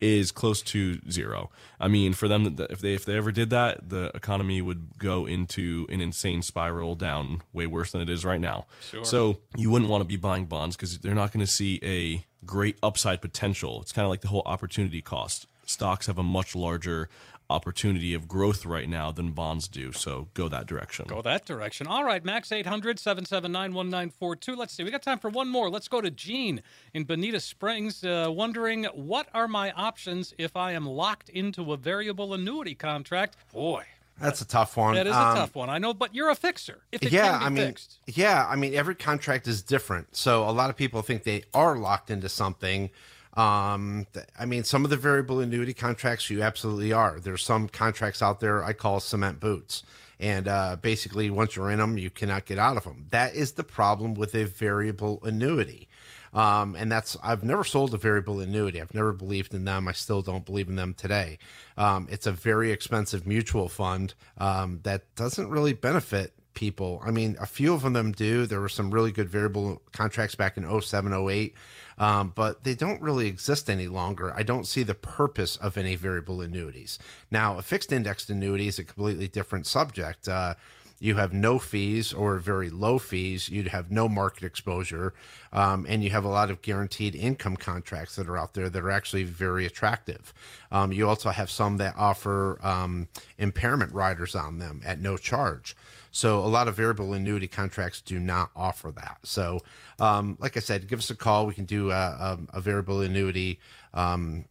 is 0.00 0.30
close 0.30 0.62
to 0.62 1.00
zero. 1.10 1.50
I 1.80 1.88
mean, 1.88 2.12
for 2.12 2.28
them, 2.28 2.56
if 2.70 2.80
they 2.80 2.94
if 2.94 3.04
they 3.04 3.16
ever 3.16 3.32
did 3.32 3.50
that, 3.50 3.88
the 3.88 4.10
economy 4.14 4.62
would 4.62 4.98
go 4.98 5.26
into 5.26 5.86
an 5.88 6.00
insane 6.00 6.42
spiral 6.42 6.94
down, 6.94 7.42
way 7.52 7.66
worse 7.66 7.92
than 7.92 8.00
it 8.00 8.08
is 8.08 8.24
right 8.24 8.40
now. 8.40 8.66
Sure. 8.90 9.04
So 9.04 9.38
you 9.56 9.70
wouldn't 9.70 9.90
want 9.90 10.02
to 10.02 10.06
be 10.06 10.16
buying 10.16 10.46
bonds 10.46 10.76
because 10.76 10.98
they're 10.98 11.14
not 11.14 11.32
going 11.32 11.44
to 11.44 11.50
see 11.50 11.80
a 11.82 12.24
great 12.46 12.78
upside 12.82 13.20
potential. 13.20 13.80
It's 13.82 13.92
kind 13.92 14.04
of 14.04 14.10
like 14.10 14.20
the 14.20 14.28
whole 14.28 14.42
opportunity 14.46 15.02
cost. 15.02 15.46
Stocks 15.66 16.06
have 16.06 16.18
a 16.18 16.22
much 16.22 16.54
larger 16.54 17.08
opportunity 17.50 18.14
of 18.14 18.28
growth 18.28 18.66
right 18.66 18.88
now 18.88 19.10
than 19.10 19.30
bonds 19.30 19.68
do. 19.68 19.92
So 19.92 20.28
go 20.34 20.48
that 20.48 20.66
direction. 20.66 21.06
Go 21.06 21.22
that 21.22 21.46
direction. 21.46 21.86
All 21.86 22.04
right, 22.04 22.24
Max 22.24 22.52
800 22.52 22.98
779 22.98 23.74
1942. 23.74 24.56
Let's 24.56 24.74
see. 24.74 24.84
We 24.84 24.90
got 24.90 25.02
time 25.02 25.18
for 25.18 25.30
one 25.30 25.48
more. 25.48 25.70
Let's 25.70 25.88
go 25.88 26.00
to 26.00 26.10
Gene 26.10 26.62
in 26.92 27.04
Bonita 27.04 27.40
Springs, 27.40 28.04
uh, 28.04 28.26
wondering 28.30 28.84
what 28.94 29.28
are 29.32 29.48
my 29.48 29.72
options 29.72 30.34
if 30.38 30.56
I 30.56 30.72
am 30.72 30.86
locked 30.86 31.28
into 31.30 31.72
a 31.72 31.76
variable 31.76 32.34
annuity 32.34 32.74
contract? 32.74 33.36
Boy. 33.52 33.84
That's 34.20 34.40
a 34.40 34.46
tough 34.46 34.76
one. 34.76 34.94
That 34.94 35.06
is 35.06 35.14
a 35.14 35.20
um, 35.20 35.36
tough 35.36 35.54
one. 35.54 35.70
I 35.70 35.78
know, 35.78 35.94
but 35.94 36.14
you're 36.14 36.30
a 36.30 36.34
fixer. 36.34 36.82
If 36.90 37.04
it 37.04 37.12
yeah, 37.12 37.38
I 37.40 37.48
mean, 37.50 37.66
fixed. 37.68 37.98
yeah, 38.06 38.44
I 38.48 38.56
mean, 38.56 38.74
every 38.74 38.96
contract 38.96 39.46
is 39.46 39.62
different. 39.62 40.16
So 40.16 40.48
a 40.48 40.50
lot 40.50 40.70
of 40.70 40.76
people 40.76 41.02
think 41.02 41.22
they 41.22 41.44
are 41.54 41.76
locked 41.76 42.10
into 42.10 42.28
something 42.28 42.90
um, 43.38 44.04
I 44.36 44.46
mean, 44.46 44.64
some 44.64 44.82
of 44.82 44.90
the 44.90 44.96
variable 44.96 45.38
annuity 45.38 45.72
contracts 45.72 46.28
you 46.28 46.42
absolutely 46.42 46.92
are. 46.92 47.20
There's 47.20 47.44
some 47.44 47.68
contracts 47.68 48.20
out 48.20 48.40
there 48.40 48.64
I 48.64 48.72
call 48.72 48.98
cement 48.98 49.38
boots. 49.38 49.84
And 50.18 50.48
uh, 50.48 50.76
basically, 50.82 51.30
once 51.30 51.54
you're 51.54 51.70
in 51.70 51.78
them, 51.78 51.96
you 51.96 52.10
cannot 52.10 52.46
get 52.46 52.58
out 52.58 52.76
of 52.76 52.82
them. 52.82 53.06
That 53.10 53.36
is 53.36 53.52
the 53.52 53.62
problem 53.62 54.14
with 54.14 54.34
a 54.34 54.44
variable 54.44 55.20
annuity. 55.22 55.88
Um, 56.34 56.74
and 56.74 56.90
that's, 56.90 57.16
I've 57.22 57.44
never 57.44 57.62
sold 57.62 57.94
a 57.94 57.96
variable 57.96 58.40
annuity. 58.40 58.80
I've 58.80 58.92
never 58.92 59.12
believed 59.12 59.54
in 59.54 59.64
them. 59.64 59.86
I 59.86 59.92
still 59.92 60.20
don't 60.20 60.44
believe 60.44 60.68
in 60.68 60.74
them 60.74 60.94
today. 60.94 61.38
Um, 61.76 62.08
it's 62.10 62.26
a 62.26 62.32
very 62.32 62.72
expensive 62.72 63.24
mutual 63.24 63.68
fund 63.68 64.14
um, 64.38 64.80
that 64.82 65.14
doesn't 65.14 65.48
really 65.48 65.74
benefit 65.74 66.32
people. 66.54 67.00
I 67.06 67.12
mean, 67.12 67.36
a 67.40 67.46
few 67.46 67.72
of 67.72 67.82
them 67.82 68.10
do. 68.10 68.44
There 68.44 68.60
were 68.60 68.68
some 68.68 68.90
really 68.90 69.12
good 69.12 69.28
variable 69.28 69.80
contracts 69.92 70.34
back 70.34 70.56
in 70.56 70.80
07, 70.80 71.12
08 71.30 71.54
um, 71.98 72.32
but 72.34 72.64
they 72.64 72.74
don't 72.74 73.00
really 73.02 73.26
exist 73.26 73.68
any 73.68 73.88
longer. 73.88 74.32
I 74.34 74.42
don't 74.42 74.66
see 74.66 74.82
the 74.82 74.94
purpose 74.94 75.56
of 75.56 75.76
any 75.76 75.96
variable 75.96 76.40
annuities. 76.40 76.98
Now, 77.30 77.58
a 77.58 77.62
fixed 77.62 77.92
indexed 77.92 78.30
annuity 78.30 78.68
is 78.68 78.78
a 78.78 78.84
completely 78.84 79.28
different 79.28 79.66
subject. 79.66 80.28
Uh, 80.28 80.54
you 81.00 81.14
have 81.14 81.32
no 81.32 81.58
fees 81.58 82.12
or 82.12 82.38
very 82.38 82.70
low 82.70 82.98
fees. 82.98 83.48
You'd 83.48 83.68
have 83.68 83.90
no 83.90 84.08
market 84.08 84.44
exposure. 84.44 85.14
Um, 85.52 85.86
and 85.88 86.02
you 86.02 86.10
have 86.10 86.24
a 86.24 86.28
lot 86.28 86.50
of 86.50 86.60
guaranteed 86.60 87.14
income 87.14 87.56
contracts 87.56 88.16
that 88.16 88.28
are 88.28 88.36
out 88.36 88.54
there 88.54 88.68
that 88.68 88.82
are 88.82 88.90
actually 88.90 89.24
very 89.24 89.64
attractive. 89.64 90.34
Um, 90.72 90.92
you 90.92 91.08
also 91.08 91.30
have 91.30 91.50
some 91.50 91.76
that 91.76 91.94
offer 91.96 92.58
um, 92.62 93.08
impairment 93.38 93.92
riders 93.92 94.34
on 94.34 94.58
them 94.58 94.82
at 94.84 95.00
no 95.00 95.16
charge. 95.16 95.76
So 96.10 96.40
a 96.40 96.46
lot 96.46 96.68
of 96.68 96.74
variable 96.74 97.12
annuity 97.12 97.48
contracts 97.48 98.00
do 98.00 98.18
not 98.18 98.50
offer 98.56 98.90
that. 98.92 99.18
So, 99.22 99.60
um, 99.98 100.36
like 100.40 100.56
I 100.56 100.60
said, 100.60 100.88
give 100.88 100.98
us 100.98 101.10
a 101.10 101.16
call. 101.16 101.46
We 101.46 101.54
can 101.54 101.64
do 101.64 101.90
a, 101.90 101.94
a, 101.94 102.38
a 102.54 102.60
variable 102.60 103.00
annuity 103.00 103.60
um, 103.94 104.44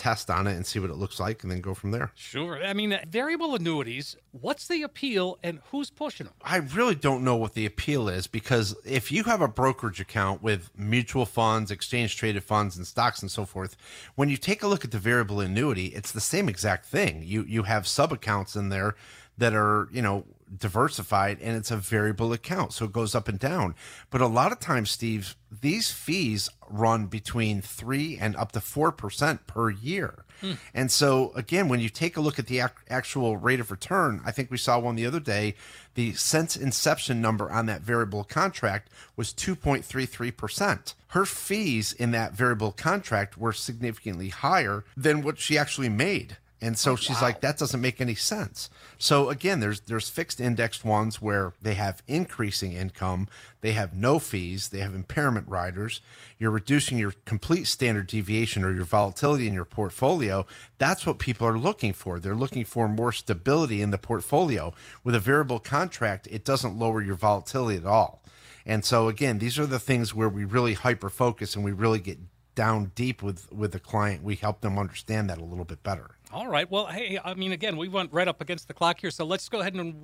test 0.00 0.30
on 0.30 0.46
it 0.46 0.56
and 0.56 0.66
see 0.66 0.78
what 0.78 0.88
it 0.88 0.96
looks 0.96 1.20
like 1.20 1.42
and 1.42 1.52
then 1.52 1.60
go 1.60 1.74
from 1.74 1.90
there. 1.90 2.10
Sure. 2.14 2.64
I 2.64 2.72
mean, 2.72 2.98
variable 3.06 3.54
annuities, 3.54 4.16
what's 4.32 4.66
the 4.66 4.82
appeal 4.82 5.38
and 5.42 5.60
who's 5.70 5.90
pushing 5.90 6.24
them? 6.24 6.34
I 6.42 6.56
really 6.56 6.94
don't 6.94 7.22
know 7.22 7.36
what 7.36 7.52
the 7.52 7.66
appeal 7.66 8.08
is 8.08 8.26
because 8.26 8.74
if 8.86 9.12
you 9.12 9.24
have 9.24 9.42
a 9.42 9.48
brokerage 9.48 10.00
account 10.00 10.42
with 10.42 10.70
mutual 10.74 11.26
funds, 11.26 11.70
exchange 11.70 12.16
traded 12.16 12.42
funds 12.42 12.78
and 12.78 12.86
stocks 12.86 13.20
and 13.20 13.30
so 13.30 13.44
forth, 13.44 13.76
when 14.14 14.30
you 14.30 14.38
take 14.38 14.62
a 14.62 14.66
look 14.66 14.86
at 14.86 14.90
the 14.90 14.98
variable 14.98 15.38
annuity, 15.38 15.88
it's 15.88 16.12
the 16.12 16.20
same 16.20 16.48
exact 16.48 16.86
thing. 16.86 17.22
You 17.22 17.42
you 17.42 17.64
have 17.64 17.86
sub 17.86 18.10
accounts 18.10 18.56
in 18.56 18.70
there 18.70 18.96
that 19.36 19.52
are, 19.52 19.88
you 19.92 20.00
know, 20.00 20.24
diversified 20.56 21.38
and 21.40 21.56
it's 21.56 21.70
a 21.70 21.76
variable 21.76 22.32
account. 22.32 22.72
So 22.72 22.84
it 22.84 22.92
goes 22.92 23.14
up 23.14 23.28
and 23.28 23.38
down. 23.38 23.74
But 24.10 24.20
a 24.20 24.26
lot 24.26 24.52
of 24.52 24.60
times, 24.60 24.90
Steve, 24.90 25.36
these 25.60 25.90
fees 25.90 26.48
run 26.68 27.06
between 27.06 27.60
three 27.60 28.18
and 28.18 28.36
up 28.36 28.52
to 28.52 28.60
4% 28.60 29.40
per 29.46 29.70
year. 29.70 30.24
Hmm. 30.40 30.52
And 30.72 30.90
so, 30.90 31.32
again, 31.34 31.68
when 31.68 31.80
you 31.80 31.88
take 31.88 32.16
a 32.16 32.20
look 32.20 32.38
at 32.38 32.46
the 32.46 32.60
ac- 32.60 32.72
actual 32.88 33.36
rate 33.36 33.60
of 33.60 33.70
return, 33.70 34.22
I 34.24 34.32
think 34.32 34.50
we 34.50 34.56
saw 34.56 34.78
one 34.78 34.96
the 34.96 35.06
other 35.06 35.20
day. 35.20 35.54
The 35.94 36.14
since 36.14 36.56
inception 36.56 37.20
number 37.20 37.50
on 37.50 37.66
that 37.66 37.82
variable 37.82 38.24
contract 38.24 38.88
was 39.16 39.34
2.33%. 39.34 40.94
Her 41.08 41.26
fees 41.26 41.92
in 41.92 42.12
that 42.12 42.32
variable 42.32 42.72
contract 42.72 43.36
were 43.36 43.52
significantly 43.52 44.30
higher 44.30 44.84
than 44.96 45.22
what 45.22 45.38
she 45.38 45.58
actually 45.58 45.90
made. 45.90 46.38
And 46.62 46.74
oh, 46.74 46.76
so 46.76 46.92
oh, 46.92 46.96
she's 46.96 47.16
wow. 47.16 47.28
like, 47.28 47.40
that 47.40 47.58
doesn't 47.58 47.80
make 47.80 48.00
any 48.00 48.14
sense. 48.14 48.68
So 48.98 49.30
again, 49.30 49.60
there's 49.60 49.80
there's 49.80 50.10
fixed 50.10 50.40
indexed 50.40 50.84
ones 50.84 51.22
where 51.22 51.54
they 51.62 51.74
have 51.74 52.02
increasing 52.06 52.72
income, 52.72 53.28
they 53.62 53.72
have 53.72 53.94
no 53.94 54.18
fees, 54.18 54.68
they 54.68 54.80
have 54.80 54.94
impairment 54.94 55.48
riders. 55.48 56.00
You're 56.38 56.50
reducing 56.50 56.98
your 56.98 57.14
complete 57.24 57.66
standard 57.66 58.08
deviation 58.08 58.62
or 58.62 58.72
your 58.72 58.84
volatility 58.84 59.46
in 59.46 59.54
your 59.54 59.64
portfolio. 59.64 60.46
That's 60.78 61.06
what 61.06 61.18
people 61.18 61.46
are 61.46 61.58
looking 61.58 61.92
for. 61.92 62.18
They're 62.18 62.34
looking 62.34 62.64
for 62.64 62.88
more 62.88 63.12
stability 63.12 63.80
in 63.80 63.90
the 63.90 63.98
portfolio. 63.98 64.74
With 65.02 65.14
a 65.14 65.20
variable 65.20 65.60
contract, 65.60 66.28
it 66.30 66.44
doesn't 66.44 66.78
lower 66.78 67.00
your 67.00 67.16
volatility 67.16 67.78
at 67.78 67.86
all. 67.86 68.22
And 68.66 68.84
so 68.84 69.08
again, 69.08 69.38
these 69.38 69.58
are 69.58 69.66
the 69.66 69.78
things 69.78 70.14
where 70.14 70.28
we 70.28 70.44
really 70.44 70.74
hyper 70.74 71.08
focus 71.08 71.56
and 71.56 71.64
we 71.64 71.72
really 71.72 72.00
get 72.00 72.18
down 72.54 72.92
deep 72.94 73.22
with 73.22 73.50
with 73.50 73.72
the 73.72 73.80
client. 73.80 74.22
We 74.22 74.36
help 74.36 74.60
them 74.60 74.78
understand 74.78 75.30
that 75.30 75.38
a 75.38 75.44
little 75.44 75.64
bit 75.64 75.82
better. 75.82 76.16
All 76.32 76.46
right. 76.46 76.70
Well, 76.70 76.86
hey, 76.86 77.18
I 77.24 77.34
mean, 77.34 77.50
again, 77.50 77.76
we 77.76 77.88
went 77.88 78.12
right 78.12 78.28
up 78.28 78.40
against 78.40 78.68
the 78.68 78.74
clock 78.74 79.00
here, 79.00 79.10
so 79.10 79.24
let's 79.24 79.48
go 79.48 79.60
ahead 79.60 79.74
and 79.74 79.94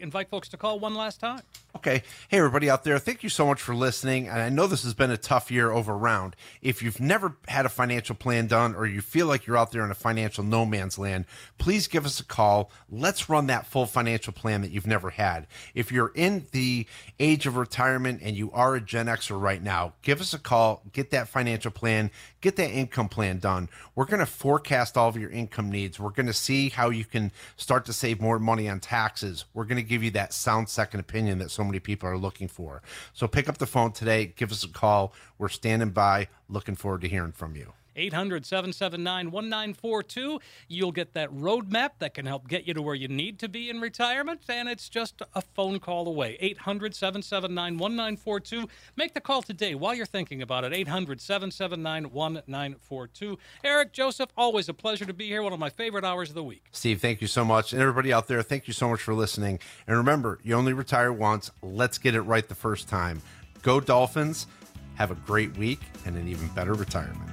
invite 0.00 0.30
folks 0.30 0.48
to 0.48 0.56
call 0.56 0.80
one 0.80 0.94
last 0.94 1.20
time. 1.20 1.42
Okay. 1.76 2.02
Hey, 2.28 2.38
everybody 2.38 2.70
out 2.70 2.84
there, 2.84 2.98
thank 2.98 3.22
you 3.22 3.28
so 3.28 3.46
much 3.46 3.60
for 3.60 3.74
listening. 3.74 4.28
And 4.28 4.40
I 4.40 4.48
know 4.48 4.66
this 4.66 4.82
has 4.84 4.94
been 4.94 5.10
a 5.10 5.18
tough 5.18 5.50
year 5.50 5.70
over 5.70 5.96
round. 5.96 6.36
If 6.62 6.82
you've 6.82 7.00
never 7.00 7.36
had 7.48 7.66
a 7.66 7.68
financial 7.68 8.14
plan 8.14 8.46
done 8.46 8.74
or 8.74 8.86
you 8.86 9.02
feel 9.02 9.26
like 9.26 9.46
you're 9.46 9.58
out 9.58 9.70
there 9.70 9.84
in 9.84 9.90
a 9.90 9.94
financial 9.94 10.42
no 10.42 10.64
man's 10.64 10.98
land, 10.98 11.26
please 11.58 11.86
give 11.86 12.06
us 12.06 12.18
a 12.18 12.24
call. 12.24 12.70
Let's 12.90 13.28
run 13.28 13.46
that 13.48 13.66
full 13.66 13.84
financial 13.84 14.32
plan 14.32 14.62
that 14.62 14.70
you've 14.70 14.86
never 14.86 15.10
had. 15.10 15.46
If 15.74 15.92
you're 15.92 16.12
in 16.14 16.46
the 16.52 16.86
age 17.20 17.46
of 17.46 17.58
retirement 17.58 18.22
and 18.22 18.34
you 18.34 18.50
are 18.52 18.74
a 18.74 18.80
Gen 18.80 19.06
Xer 19.06 19.40
right 19.40 19.62
now, 19.62 19.92
give 20.00 20.22
us 20.22 20.32
a 20.32 20.38
call, 20.38 20.82
get 20.92 21.10
that 21.10 21.28
financial 21.28 21.70
plan, 21.70 22.10
get 22.40 22.56
that 22.56 22.70
income 22.70 23.08
plan 23.08 23.38
done. 23.38 23.68
We're 23.94 24.04
going 24.04 24.20
to 24.20 24.26
forecast 24.26 24.96
all 24.96 25.08
of 25.08 25.16
your 25.16 25.30
income 25.30 25.70
needs. 25.70 25.98
We're 25.98 26.10
going 26.10 26.26
to 26.26 26.32
see 26.32 26.68
how 26.68 26.90
you 26.90 27.04
can 27.04 27.32
start 27.56 27.84
to 27.86 27.92
save 27.92 28.20
more 28.20 28.38
money 28.38 28.68
on 28.68 28.80
taxes. 28.80 29.44
We're 29.54 29.64
going 29.64 29.76
to 29.76 29.82
give 29.82 30.02
you 30.02 30.10
that 30.12 30.32
sound 30.32 30.68
second 30.68 31.00
opinion 31.00 31.38
that 31.38 31.50
so 31.50 31.64
many 31.64 31.80
people 31.80 32.08
are 32.08 32.18
looking 32.18 32.48
for. 32.48 32.82
So 33.12 33.26
pick 33.26 33.48
up 33.48 33.58
the 33.58 33.66
phone 33.66 33.92
today, 33.92 34.32
give 34.36 34.52
us 34.52 34.64
a 34.64 34.68
call. 34.68 35.12
We're 35.38 35.48
standing 35.48 35.90
by, 35.90 36.28
looking 36.48 36.76
forward 36.76 37.02
to 37.02 37.08
hearing 37.08 37.32
from 37.32 37.56
you. 37.56 37.72
800 37.98 38.46
779 38.46 39.30
1942. 39.30 40.40
You'll 40.68 40.92
get 40.92 41.14
that 41.14 41.30
roadmap 41.30 41.90
that 41.98 42.14
can 42.14 42.26
help 42.26 42.48
get 42.48 42.66
you 42.66 42.74
to 42.74 42.82
where 42.82 42.94
you 42.94 43.08
need 43.08 43.38
to 43.40 43.48
be 43.48 43.68
in 43.68 43.80
retirement, 43.80 44.42
and 44.48 44.68
it's 44.68 44.88
just 44.88 45.22
a 45.34 45.42
phone 45.42 45.80
call 45.80 46.06
away. 46.06 46.36
800 46.40 46.94
779 46.94 47.78
1942. 47.78 48.68
Make 48.96 49.14
the 49.14 49.20
call 49.20 49.42
today 49.42 49.74
while 49.74 49.94
you're 49.94 50.06
thinking 50.06 50.42
about 50.42 50.64
it. 50.64 50.72
800 50.72 51.20
779 51.20 52.04
1942. 52.04 53.38
Eric, 53.64 53.92
Joseph, 53.92 54.30
always 54.36 54.68
a 54.68 54.74
pleasure 54.74 55.04
to 55.04 55.14
be 55.14 55.26
here. 55.26 55.42
One 55.42 55.52
of 55.52 55.58
my 55.58 55.70
favorite 55.70 56.04
hours 56.04 56.28
of 56.28 56.34
the 56.34 56.44
week. 56.44 56.66
Steve, 56.72 57.00
thank 57.00 57.20
you 57.20 57.26
so 57.26 57.44
much. 57.44 57.72
And 57.72 57.82
everybody 57.82 58.12
out 58.12 58.28
there, 58.28 58.42
thank 58.42 58.66
you 58.66 58.72
so 58.72 58.88
much 58.88 59.00
for 59.00 59.14
listening. 59.14 59.58
And 59.86 59.96
remember, 59.96 60.38
you 60.42 60.54
only 60.54 60.72
retire 60.72 61.12
once. 61.12 61.50
Let's 61.62 61.98
get 61.98 62.14
it 62.14 62.22
right 62.22 62.46
the 62.48 62.54
first 62.54 62.88
time. 62.88 63.20
Go 63.62 63.80
Dolphins. 63.80 64.46
Have 64.94 65.10
a 65.10 65.14
great 65.14 65.56
week 65.56 65.80
and 66.06 66.16
an 66.16 66.26
even 66.26 66.48
better 66.48 66.74
retirement. 66.74 67.30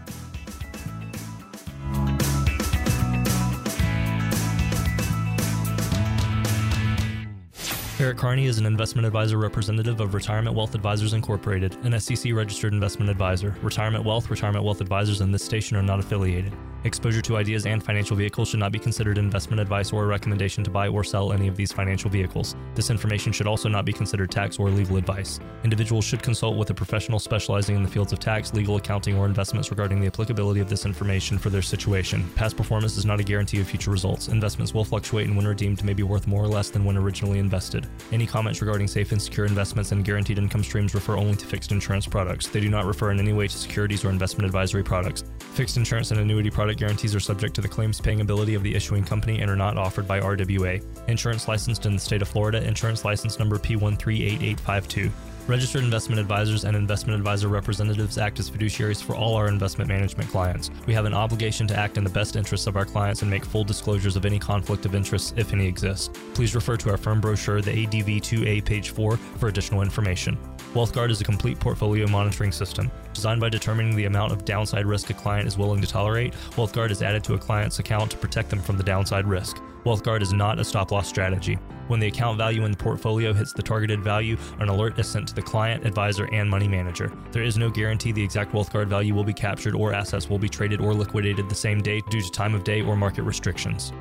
Eric 7.98 8.18
Carney 8.18 8.46
is 8.46 8.58
an 8.58 8.66
investment 8.66 9.06
advisor 9.06 9.38
representative 9.38 10.02
of 10.02 10.14
Retirement 10.14 10.54
Wealth 10.54 10.76
Advisors 10.76 11.14
Incorporated, 11.14 11.78
an 11.86 11.98
SEC 11.98 12.34
registered 12.34 12.74
investment 12.74 13.10
advisor. 13.10 13.56
Retirement 13.62 14.04
Wealth, 14.04 14.30
Retirement 14.30 14.66
Wealth 14.66 14.82
Advisors, 14.82 15.22
and 15.22 15.34
this 15.34 15.46
station 15.46 15.78
are 15.78 15.82
not 15.82 16.00
affiliated. 16.00 16.52
Exposure 16.86 17.22
to 17.22 17.38
ideas 17.38 17.66
and 17.66 17.82
financial 17.82 18.16
vehicles 18.16 18.50
should 18.50 18.60
not 18.60 18.72
be 18.72 18.78
considered 18.78 19.18
investment 19.18 19.60
advice 19.60 19.91
or 19.91 20.04
a 20.04 20.08
recommendation 20.08 20.64
to 20.64 20.70
buy 20.70 20.88
or 20.88 21.04
sell 21.04 21.34
any 21.34 21.48
of 21.48 21.56
these 21.56 21.72
financial 21.72 22.12
vehicles. 22.12 22.56
This 22.76 22.91
information 22.91 23.32
should 23.32 23.48
also 23.48 23.68
not 23.68 23.86
be 23.86 23.93
considered 23.93 24.30
tax 24.30 24.60
or 24.60 24.70
legal 24.70 24.98
advice. 24.98 25.39
Individuals 25.64 26.06
should 26.06 26.22
consult 26.22 26.58
with 26.58 26.70
a 26.70 26.76
professional 26.76 27.18
specializing 27.18 27.76
in 27.76 27.82
the 27.82 27.89
fields 27.89 28.14
of 28.14 28.20
tax, 28.20 28.54
legal, 28.54 28.76
accounting, 28.76 29.18
or 29.18 29.26
investments 29.26 29.72
regarding 29.72 30.00
the 30.00 30.06
applicability 30.06 30.60
of 30.60 30.70
this 30.70 30.86
information 30.86 31.39
for 31.39 31.50
their 31.50 31.64
situation. 31.64 32.30
Past 32.36 32.56
performance 32.56 32.98
is 32.98 33.06
not 33.06 33.20
a 33.20 33.24
guarantee 33.24 33.60
of 33.62 33.68
future 33.68 33.89
results. 33.89 34.28
Investments 34.28 34.74
will 34.74 34.86
fluctuate 34.86 35.26
and 35.26 35.36
when 35.36 35.48
redeemed 35.48 35.84
may 35.84 35.93
be 35.93 36.04
worth 36.04 36.28
more 36.28 36.43
or 36.43 36.48
less 36.48 36.70
than 36.70 36.86
when 36.86 36.98
originally 36.98 37.39
invested. 37.39 37.85
Any 38.12 38.26
comments 38.26 38.62
regarding 38.62 38.88
safe 38.88 39.12
and 39.12 39.22
secure 39.22 39.46
investments 39.46 39.92
and 39.92 40.04
guaranteed 40.04 40.38
income 40.38 40.64
streams 40.64 40.94
refer 40.94 41.18
only 41.18 41.36
to 41.36 41.46
fixed 41.46 41.72
insurance 41.72 42.08
products. 42.08 42.48
They 42.48 42.60
do 42.60 42.70
not 42.70 42.86
refer 42.86 43.12
in 43.12 43.20
any 43.20 43.34
way 43.34 43.48
to 43.48 43.58
securities 43.58 44.06
or 44.06 44.10
investment 44.10 44.46
advisory 44.46 44.84
products. 44.84 45.24
Fixed 45.40 45.78
insurance 45.78 46.12
and 46.12 46.20
annuity 46.20 46.50
product 46.50 46.80
guarantees 46.80 47.16
are 47.16 47.20
subject 47.20 47.56
to 47.56 47.62
the 47.62 47.68
claims 47.68 48.02
paying 48.02 48.22
ability 48.22 48.56
of 48.56 48.64
the 48.64 48.76
issuing 48.76 49.04
company 49.04 49.42
and 49.42 49.50
are 49.50 49.56
not 49.56 49.78
offered 49.78 50.08
by 50.08 50.20
RWA. 50.20 50.84
Insurance 51.08 51.48
licensed 51.48 51.86
in 51.86 51.94
the 51.94 52.00
state 52.00 52.22
of 52.22 52.28
Florida, 52.28 52.62
insurance 52.64 53.06
license 53.06 53.40
number 53.40 53.58
P138852. 53.58 55.12
Registered 55.48 55.84
investment 55.84 56.20
advisors 56.20 56.64
and 56.64 56.76
investment 56.76 57.20
advisor 57.20 57.50
representatives 57.50 58.18
act 58.18 58.39
as 58.39 58.50
fiduciaries 58.50 59.04
for 59.04 59.16
all 59.16 59.36
our 59.36 59.48
investment 59.48 59.88
management 59.88 60.28
clients. 60.32 60.72
We 60.88 60.93
have 60.96 61.06
an 61.06 61.14
obligation 61.14 61.68
to 61.68 61.78
act 61.78 62.00
in 62.00 62.04
the 62.04 62.10
best 62.10 62.36
interests 62.36 62.66
of 62.66 62.76
our 62.76 62.84
clients 62.84 63.22
and 63.22 63.30
make 63.30 63.46
full 63.46 63.64
disclosures 63.64 64.16
of 64.16 64.26
any 64.26 64.39
conflict 64.39 64.88
of 64.88 64.96
interest, 64.96 65.36
if 65.38 65.54
any 65.54 65.68
exists. 65.68 66.10
Please 66.34 66.56
refer 66.56 66.78
to 66.78 66.89
our 66.89 66.98
firm 66.98 67.22
brochure, 67.22 67.62
the 67.62 67.84
ADV 67.84 68.24
2A, 68.24 68.66
page 68.66 68.89
4, 68.89 69.18
for 69.18 69.48
additional 69.48 69.84
information. 69.84 70.36
WealthGuard 70.74 71.12
is 71.12 71.22
a 71.22 71.26
complete 71.26 71.60
portfolio 71.60 72.08
monitoring 72.08 72.52
system. 72.52 72.89
Designed 73.14 73.39
by 73.39 73.50
determining 73.50 73.96
the 73.96 74.06
amount 74.06 74.32
of 74.32 74.46
downside 74.46 74.88
risk 74.88 75.12
a 75.12 75.14
client 75.14 75.48
is 75.48 75.60
willing 75.60 75.80
to 75.80 75.88
tolerate, 75.88 76.34
WealthGuard 76.56 76.89
is 76.89 77.04
added 77.04 77.24
to 77.24 77.36
a 77.36 77.38
client's 77.38 77.78
account 77.78 78.10
to 78.10 78.18
protect 78.18 78.50
them 78.50 78.64
from 78.64 78.78
the 78.78 78.84
downside 78.84 79.28
risk. 79.28 79.62
WealthGuard 79.86 80.24
is 80.24 80.34
not 80.34 80.60
a 80.60 80.64
stop 80.64 80.92
loss 80.92 81.08
strategy. 81.08 81.60
When 81.88 82.00
the 82.00 82.08
account 82.08 82.40
value 82.40 82.66
in 82.66 82.72
the 82.72 82.78
portfolio 82.78 83.34
hits 83.34 83.54
the 83.54 83.62
targeted 83.62 84.04
value, 84.04 84.36
an 84.58 84.68
alert 84.68 84.98
is 84.98 85.08
sent 85.08 85.28
to 85.28 85.36
the 85.36 85.44
client, 85.44 85.86
advisor, 85.86 86.28
and 86.34 86.50
money 86.50 86.68
manager. 86.68 87.12
There 87.32 87.44
is 87.44 87.56
no 87.56 87.70
guarantee 87.70 88.12
the 88.12 88.24
exact 88.24 88.52
WealthGuard 88.52 88.88
value 88.88 89.14
will 89.14 89.24
be 89.24 89.32
captured 89.32 89.76
or 89.76 89.94
assets 89.94 90.28
will 90.28 90.40
be 90.40 90.50
traded 90.50 90.82
or 90.82 90.96
liquidated 90.96 91.48
the 91.48 91.56
same 91.56 91.82
day 91.82 92.02
due 92.10 92.22
to 92.22 92.32
time 92.32 92.56
of 92.56 92.64
day 92.64 92.82
or 92.82 92.96
market 92.96 93.22
restrictions. 93.22 93.94